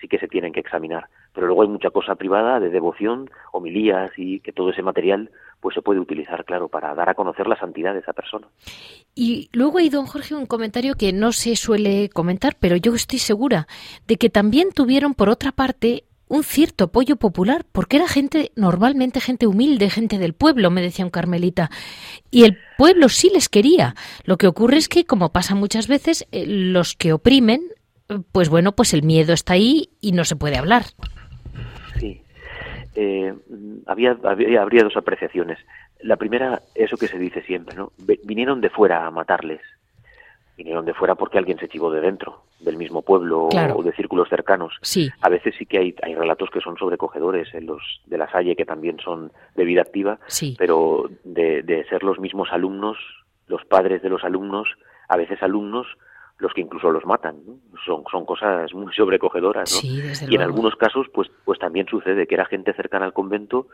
sí 0.00 0.08
que 0.08 0.18
se 0.18 0.28
tienen 0.28 0.52
que 0.52 0.60
examinar. 0.60 1.08
Pero 1.32 1.46
luego 1.46 1.62
hay 1.62 1.68
mucha 1.68 1.90
cosa 1.90 2.14
privada 2.14 2.60
de 2.60 2.70
devoción, 2.70 3.30
homilías 3.52 4.10
y 4.16 4.40
que 4.40 4.52
todo 4.52 4.70
ese 4.70 4.82
material 4.82 5.30
pues 5.60 5.74
se 5.74 5.82
puede 5.82 6.00
utilizar, 6.00 6.44
claro, 6.44 6.68
para 6.68 6.94
dar 6.94 7.08
a 7.08 7.14
conocer 7.14 7.46
la 7.46 7.58
santidad 7.58 7.92
de 7.92 8.00
esa 8.00 8.12
persona. 8.12 8.46
Y 9.14 9.48
luego 9.52 9.78
hay, 9.78 9.88
don 9.88 10.06
Jorge, 10.06 10.34
un 10.34 10.46
comentario 10.46 10.94
que 10.94 11.12
no 11.12 11.32
se 11.32 11.56
suele 11.56 12.08
comentar, 12.10 12.56
pero 12.60 12.76
yo 12.76 12.94
estoy 12.94 13.18
segura 13.18 13.66
de 14.06 14.16
que 14.16 14.30
también 14.30 14.70
tuvieron, 14.72 15.14
por 15.14 15.28
otra 15.28 15.52
parte, 15.52 16.04
un 16.28 16.42
cierto 16.42 16.84
apoyo 16.84 17.16
popular, 17.16 17.64
porque 17.70 17.96
era 17.96 18.08
gente, 18.08 18.52
normalmente 18.56 19.20
gente 19.20 19.46
humilde, 19.46 19.90
gente 19.90 20.18
del 20.18 20.34
pueblo, 20.34 20.70
me 20.70 20.82
decía 20.82 21.04
un 21.04 21.10
carmelita, 21.10 21.70
y 22.30 22.44
el 22.44 22.58
pueblo 22.76 23.08
sí 23.08 23.30
les 23.32 23.48
quería. 23.48 23.94
Lo 24.24 24.36
que 24.36 24.48
ocurre 24.48 24.76
es 24.76 24.88
que, 24.88 25.04
como 25.04 25.32
pasa 25.32 25.54
muchas 25.54 25.86
veces, 25.88 26.26
eh, 26.32 26.44
los 26.46 26.94
que 26.94 27.12
oprimen, 27.12 27.62
pues 28.32 28.48
bueno, 28.48 28.72
pues 28.72 28.94
el 28.94 29.02
miedo 29.02 29.32
está 29.32 29.54
ahí 29.54 29.90
y 30.00 30.12
no 30.12 30.24
se 30.24 30.36
puede 30.36 30.56
hablar. 30.56 30.84
Sí. 31.98 32.22
Eh, 32.94 33.34
había, 33.86 34.16
había, 34.24 34.62
habría 34.62 34.84
dos 34.84 34.96
apreciaciones. 34.96 35.58
La 36.00 36.16
primera, 36.16 36.62
eso 36.74 36.96
que 36.96 37.08
se 37.08 37.18
dice 37.18 37.42
siempre, 37.42 37.76
¿no? 37.76 37.92
Vinieron 38.24 38.60
de 38.60 38.70
fuera 38.70 39.06
a 39.06 39.10
matarles 39.10 39.60
vinieron 40.56 40.84
de 40.84 40.94
fuera 40.94 41.14
porque 41.14 41.38
alguien 41.38 41.58
se 41.58 41.68
chivó 41.68 41.90
de 41.90 42.00
dentro, 42.00 42.42
del 42.60 42.76
mismo 42.76 43.02
pueblo 43.02 43.48
o 43.48 43.82
de 43.82 43.92
círculos 43.92 44.28
cercanos. 44.28 44.74
Sí. 44.80 45.10
A 45.20 45.28
veces 45.28 45.54
sí 45.58 45.66
que 45.66 45.78
hay, 45.78 45.94
hay 46.02 46.14
relatos 46.14 46.50
que 46.50 46.60
son 46.60 46.76
sobrecogedores, 46.78 47.52
en 47.54 47.66
los 47.66 47.82
de 48.06 48.18
la 48.18 48.30
Salle 48.30 48.56
que 48.56 48.64
también 48.64 48.98
son 48.98 49.32
de 49.54 49.64
vida 49.64 49.82
activa, 49.82 50.18
sí. 50.28 50.56
pero 50.58 51.10
de, 51.24 51.62
de 51.62 51.84
ser 51.88 52.02
los 52.02 52.18
mismos 52.18 52.48
alumnos, 52.52 52.96
los 53.46 53.64
padres 53.66 54.02
de 54.02 54.08
los 54.08 54.24
alumnos, 54.24 54.68
a 55.08 55.16
veces 55.16 55.42
alumnos, 55.42 55.86
los 56.38 56.52
que 56.52 56.60
incluso 56.60 56.90
los 56.90 57.04
matan. 57.06 57.36
Son, 57.84 58.04
son 58.10 58.26
cosas 58.26 58.72
muy 58.74 58.92
sobrecogedoras. 58.92 59.82
y 59.84 60.34
en 60.34 60.42
algunos 60.42 60.76
casos, 60.76 61.06
pues, 61.12 61.30
pues 61.44 61.58
también 61.58 61.86
sucede 61.86 62.26
que 62.26 62.34
era 62.34 62.44
gente 62.44 62.72
cercana 62.74 63.06
al 63.06 63.12
convento, 63.12 63.68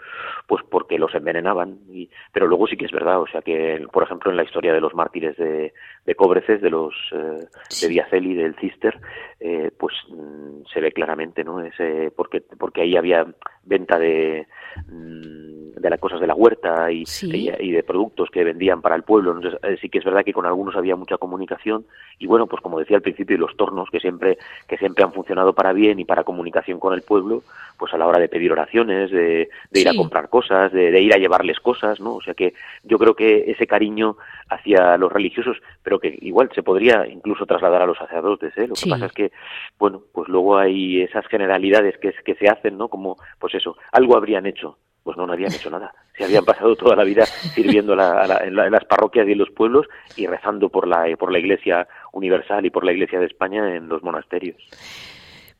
pues 0.46 0.62
porque 0.68 0.98
los 0.98 1.14
envenenaban. 1.14 1.78
Y, 1.90 2.08
pero 2.32 2.46
luego 2.46 2.66
sí 2.66 2.76
que 2.76 2.86
es 2.86 2.92
verdad, 2.92 3.20
o 3.20 3.26
sea 3.26 3.42
que, 3.42 3.84
por 3.92 4.04
ejemplo, 4.04 4.30
en 4.30 4.36
la 4.36 4.44
historia 4.44 4.72
de 4.72 4.80
los 4.80 4.94
mártires 4.94 5.36
de, 5.36 5.72
de 6.04 6.14
Cobreces, 6.14 6.60
de 6.60 6.70
los 6.70 6.94
eh, 7.12 7.46
de 7.80 7.88
Diaceli, 7.88 8.34
del 8.34 8.54
Cister, 8.56 9.00
eh, 9.40 9.70
pues 9.76 9.94
mm, 10.08 10.64
se 10.72 10.80
ve 10.80 10.92
claramente, 10.92 11.42
¿no? 11.44 11.60
Ese, 11.60 12.12
porque, 12.14 12.42
porque 12.58 12.82
ahí 12.82 12.96
había 12.96 13.26
venta 13.64 13.98
de, 13.98 14.46
mm, 14.88 15.61
de 15.82 15.90
las 15.90 15.98
cosas 15.98 16.20
de 16.20 16.28
la 16.28 16.34
huerta 16.34 16.90
y, 16.92 17.04
y, 17.22 17.72
de 17.72 17.82
productos 17.82 18.30
que 18.30 18.44
vendían 18.44 18.80
para 18.80 18.94
el 18.94 19.02
pueblo. 19.02 19.32
Entonces, 19.32 19.58
eh, 19.64 19.76
sí 19.80 19.88
que 19.88 19.98
es 19.98 20.04
verdad 20.04 20.24
que 20.24 20.32
con 20.32 20.46
algunos 20.46 20.76
había 20.76 20.94
mucha 20.94 21.18
comunicación 21.18 21.84
y 22.20 22.26
bueno, 22.26 22.46
pues 22.46 22.62
como 22.62 22.78
decía 22.78 22.96
al 22.96 23.02
principio, 23.02 23.36
los 23.36 23.56
tornos 23.56 23.90
que 23.90 23.98
siempre, 23.98 24.38
que 24.68 24.78
siempre 24.78 25.02
han 25.02 25.12
funcionado 25.12 25.52
para 25.54 25.72
bien 25.72 25.98
y 25.98 26.04
para 26.04 26.22
comunicación 26.22 26.78
con 26.78 26.94
el 26.94 27.02
pueblo, 27.02 27.42
pues 27.76 27.92
a 27.92 27.98
la 27.98 28.06
hora 28.06 28.20
de 28.20 28.28
pedir 28.28 28.52
oraciones, 28.52 29.10
de, 29.10 29.48
ir 29.72 29.88
a 29.88 29.94
comprar 29.94 30.28
cosas, 30.28 30.72
de, 30.72 31.00
ir 31.00 31.12
a 31.12 31.18
llevarles 31.18 31.58
cosas, 31.58 31.98
¿no? 31.98 32.14
O 32.14 32.22
sea 32.22 32.34
que 32.34 32.54
yo 32.84 32.96
creo 32.96 33.16
que 33.16 33.50
ese 33.50 33.66
cariño 33.66 34.16
hacia 34.48 34.96
los 34.98 35.12
religiosos, 35.12 35.56
pero 35.82 35.98
que 35.98 36.16
igual 36.22 36.48
se 36.54 36.62
podría 36.62 37.08
incluso 37.08 37.44
trasladar 37.44 37.82
a 37.82 37.86
los 37.86 37.98
sacerdotes, 37.98 38.56
¿eh? 38.56 38.68
Lo 38.68 38.74
que 38.74 38.88
pasa 38.88 39.06
es 39.06 39.12
que, 39.12 39.32
bueno, 39.80 40.00
pues 40.12 40.28
luego 40.28 40.58
hay 40.58 41.02
esas 41.02 41.26
generalidades 41.26 41.98
que, 41.98 42.14
que 42.24 42.36
se 42.36 42.46
hacen, 42.48 42.78
¿no? 42.78 42.86
Como, 42.86 43.16
pues 43.40 43.56
eso, 43.56 43.76
algo 43.90 44.16
habrían 44.16 44.46
hecho, 44.46 44.78
pues 45.02 45.16
no, 45.16 45.26
no 45.26 45.32
habían 45.32 45.52
hecho 45.52 45.70
nada. 45.70 45.94
Se 46.16 46.24
habían 46.24 46.44
pasado 46.44 46.76
toda 46.76 46.96
la 46.96 47.04
vida 47.04 47.24
sirviendo 47.26 47.92
en, 47.92 48.54
las 48.54 48.84
parroquias 48.84 49.26
y 49.28 49.32
en 49.32 49.38
los 49.38 49.50
pueblos 49.50 49.86
y 50.16 50.26
rezando 50.26 50.68
por 50.68 50.86
la, 50.86 51.04
por 51.18 51.32
la 51.32 51.38
Iglesia 51.38 51.88
Universal 52.12 52.66
y 52.66 52.70
por 52.70 52.84
la 52.84 52.92
Iglesia 52.92 53.18
de 53.18 53.26
España 53.26 53.74
en 53.74 53.88
los 53.88 54.02
monasterios. 54.02 54.56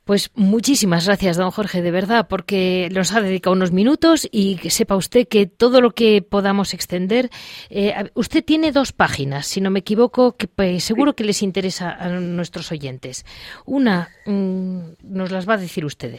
Pues 0.05 0.32
muchísimas 0.34 1.07
gracias, 1.07 1.36
don 1.36 1.53
Jorge, 1.53 1.80
de 1.80 1.93
verdad, 1.93 2.26
porque 2.28 2.88
nos 2.93 3.14
ha 3.14 3.20
dedicado 3.20 3.55
unos 3.55 3.70
minutos 3.70 4.28
y 4.32 4.57
que 4.57 4.70
sepa 4.70 4.97
usted 4.97 5.28
que 5.28 5.47
todo 5.47 5.80
lo 5.80 5.93
que 5.93 6.22
podamos 6.22 6.74
extender. 6.74 7.28
Eh, 7.70 7.95
usted 8.14 8.45
tiene 8.45 8.72
dos 8.72 8.93
páginas, 8.93 9.47
si 9.47 9.61
no 9.61 9.70
me 9.70 9.78
equivoco, 9.78 10.36
que 10.36 10.49
pues, 10.49 10.82
seguro 10.82 11.12
que 11.12 11.22
les 11.22 11.40
interesa 11.40 11.93
a 11.93 12.09
nuestros 12.09 12.72
oyentes. 12.72 13.24
Una 13.64 14.09
mm, 14.26 14.80
nos 15.05 15.30
las 15.30 15.49
va 15.49 15.55
a 15.55 15.59
decir 15.59 15.84
usted. 15.84 16.16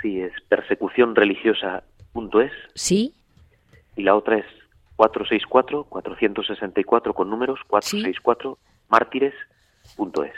Sí, 0.00 0.20
es 0.20 0.32
persecucionreligiosa.es. 2.16 2.52
Sí. 2.74 3.14
Y 3.96 4.02
la 4.02 4.14
otra 4.14 4.38
es 4.38 4.46
464, 4.96 5.84
464 5.84 7.14
con 7.14 7.30
números, 7.30 7.60
464 7.68 8.58
mártires.es. 8.88 10.34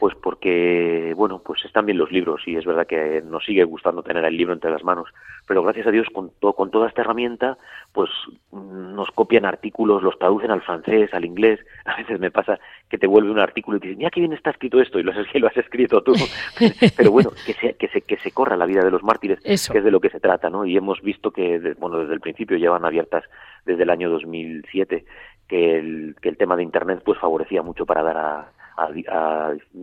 Pues 0.00 0.14
porque, 0.14 1.12
bueno, 1.14 1.42
pues 1.44 1.62
están 1.66 1.84
bien 1.84 1.98
los 1.98 2.10
libros 2.10 2.40
y 2.46 2.56
es 2.56 2.64
verdad 2.64 2.86
que 2.86 3.20
nos 3.22 3.44
sigue 3.44 3.64
gustando 3.64 4.02
tener 4.02 4.24
el 4.24 4.34
libro 4.34 4.54
entre 4.54 4.70
las 4.70 4.82
manos, 4.82 5.10
pero 5.46 5.62
gracias 5.62 5.86
a 5.86 5.90
Dios 5.90 6.06
con, 6.10 6.30
con 6.40 6.70
toda 6.70 6.88
esta 6.88 7.02
herramienta, 7.02 7.58
pues 7.92 8.08
nos 8.50 9.10
copian 9.10 9.44
artículos, 9.44 10.02
los 10.02 10.18
traducen 10.18 10.52
al 10.52 10.62
francés, 10.62 11.12
al 11.12 11.26
inglés. 11.26 11.60
A 11.84 11.98
veces 11.98 12.18
me 12.18 12.30
pasa 12.30 12.58
que 12.88 12.96
te 12.96 13.06
vuelve 13.06 13.30
un 13.30 13.40
artículo 13.40 13.76
y 13.76 13.80
te 13.80 13.88
dicen, 13.88 13.98
mira 13.98 14.10
qué 14.10 14.20
bien 14.20 14.32
está 14.32 14.50
escrito 14.50 14.80
esto 14.80 14.98
y 14.98 15.02
lo 15.02 15.12
has, 15.12 15.18
lo 15.34 15.48
has 15.48 15.56
escrito 15.58 16.02
tú. 16.02 16.14
pero 16.96 17.10
bueno, 17.10 17.32
que 17.44 17.52
se, 17.52 17.74
que, 17.74 17.88
se, 17.88 18.00
que 18.00 18.16
se 18.16 18.30
corra 18.30 18.56
la 18.56 18.64
vida 18.64 18.82
de 18.82 18.90
los 18.90 19.02
mártires, 19.02 19.40
que 19.40 19.52
es 19.52 19.84
de 19.84 19.90
lo 19.90 20.00
que 20.00 20.08
se 20.08 20.20
trata, 20.20 20.48
¿no? 20.48 20.64
Y 20.64 20.78
hemos 20.78 21.02
visto 21.02 21.30
que, 21.30 21.74
bueno, 21.78 21.98
desde 21.98 22.14
el 22.14 22.20
principio 22.20 22.56
llevan 22.56 22.86
abiertas 22.86 23.24
desde 23.66 23.82
el 23.82 23.90
año 23.90 24.08
2007 24.08 25.04
que 25.46 25.76
el, 25.76 26.16
que 26.22 26.30
el 26.30 26.38
tema 26.38 26.56
de 26.56 26.62
Internet 26.62 27.02
pues 27.04 27.18
favorecía 27.18 27.60
mucho 27.60 27.84
para 27.84 28.02
dar 28.02 28.16
a, 28.16 28.52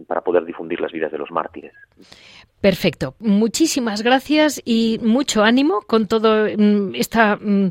para 0.07 0.21
poder 0.21 0.45
difundir 0.45 0.79
las 0.81 0.91
vidas 0.91 1.11
de 1.11 1.17
los 1.17 1.31
mártires. 1.31 1.73
Perfecto. 2.61 3.15
Muchísimas 3.19 4.01
gracias 4.01 4.61
y 4.65 4.99
mucho 5.01 5.43
ánimo 5.43 5.81
con 5.81 6.07
toda 6.07 6.49
mm, 6.57 6.95
esta 6.95 7.35
mm, 7.35 7.69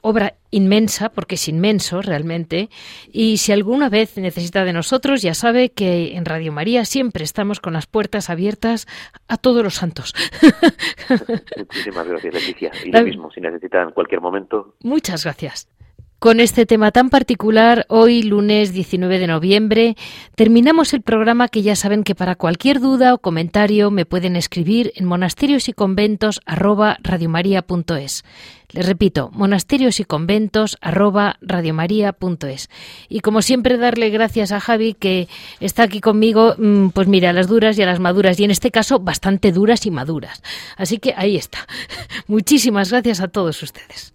obra 0.00 0.34
inmensa, 0.50 1.10
porque 1.10 1.34
es 1.34 1.48
inmenso 1.48 2.00
realmente, 2.00 2.68
y 3.12 3.38
si 3.38 3.52
alguna 3.52 3.88
vez 3.88 4.16
necesita 4.16 4.64
de 4.64 4.72
nosotros, 4.72 5.20
ya 5.20 5.34
sabe 5.34 5.70
que 5.70 6.16
en 6.16 6.24
Radio 6.24 6.52
María 6.52 6.84
siempre 6.84 7.24
estamos 7.24 7.60
con 7.60 7.72
las 7.74 7.86
puertas 7.86 8.30
abiertas 8.30 8.86
a 9.28 9.36
todos 9.36 9.62
los 9.62 9.74
santos. 9.74 10.14
Muchísimas 11.58 12.06
gracias, 12.06 12.34
Leticia. 12.34 12.72
Y 12.84 12.92
lo 12.92 13.02
mismo, 13.02 13.30
si 13.30 13.40
necesita 13.40 13.82
en 13.82 13.90
cualquier 13.90 14.20
momento. 14.20 14.76
Muchas 14.82 15.24
gracias. 15.24 15.68
Con 16.24 16.40
este 16.40 16.64
tema 16.64 16.90
tan 16.90 17.10
particular, 17.10 17.84
hoy 17.90 18.22
lunes 18.22 18.72
19 18.72 19.18
de 19.18 19.26
noviembre, 19.26 19.94
terminamos 20.34 20.94
el 20.94 21.02
programa 21.02 21.48
que 21.48 21.60
ya 21.60 21.76
saben 21.76 22.02
que 22.02 22.14
para 22.14 22.34
cualquier 22.34 22.80
duda 22.80 23.12
o 23.12 23.18
comentario 23.18 23.90
me 23.90 24.06
pueden 24.06 24.34
escribir 24.34 24.90
en 24.96 25.04
monasterios 25.04 25.68
y 25.68 25.74
conventos 25.74 26.40
Les 28.72 28.86
repito, 28.86 29.28
monasterios 29.34 30.00
y 30.00 30.04
conventos 30.04 30.78
Y 33.10 33.20
como 33.20 33.42
siempre, 33.42 33.76
darle 33.76 34.08
gracias 34.08 34.50
a 34.50 34.60
Javi 34.60 34.94
que 34.94 35.28
está 35.60 35.82
aquí 35.82 36.00
conmigo, 36.00 36.54
mm, 36.56 36.88
pues 36.94 37.06
mira, 37.06 37.28
a 37.28 37.32
las 37.34 37.48
duras 37.48 37.78
y 37.78 37.82
a 37.82 37.86
las 37.86 38.00
maduras, 38.00 38.40
y 38.40 38.44
en 38.44 38.50
este 38.50 38.70
caso 38.70 38.98
bastante 38.98 39.52
duras 39.52 39.84
y 39.84 39.90
maduras. 39.90 40.42
Así 40.78 40.96
que 40.96 41.12
ahí 41.18 41.36
está. 41.36 41.58
Muchísimas 42.28 42.90
gracias 42.90 43.20
a 43.20 43.28
todos 43.28 43.62
ustedes. 43.62 44.14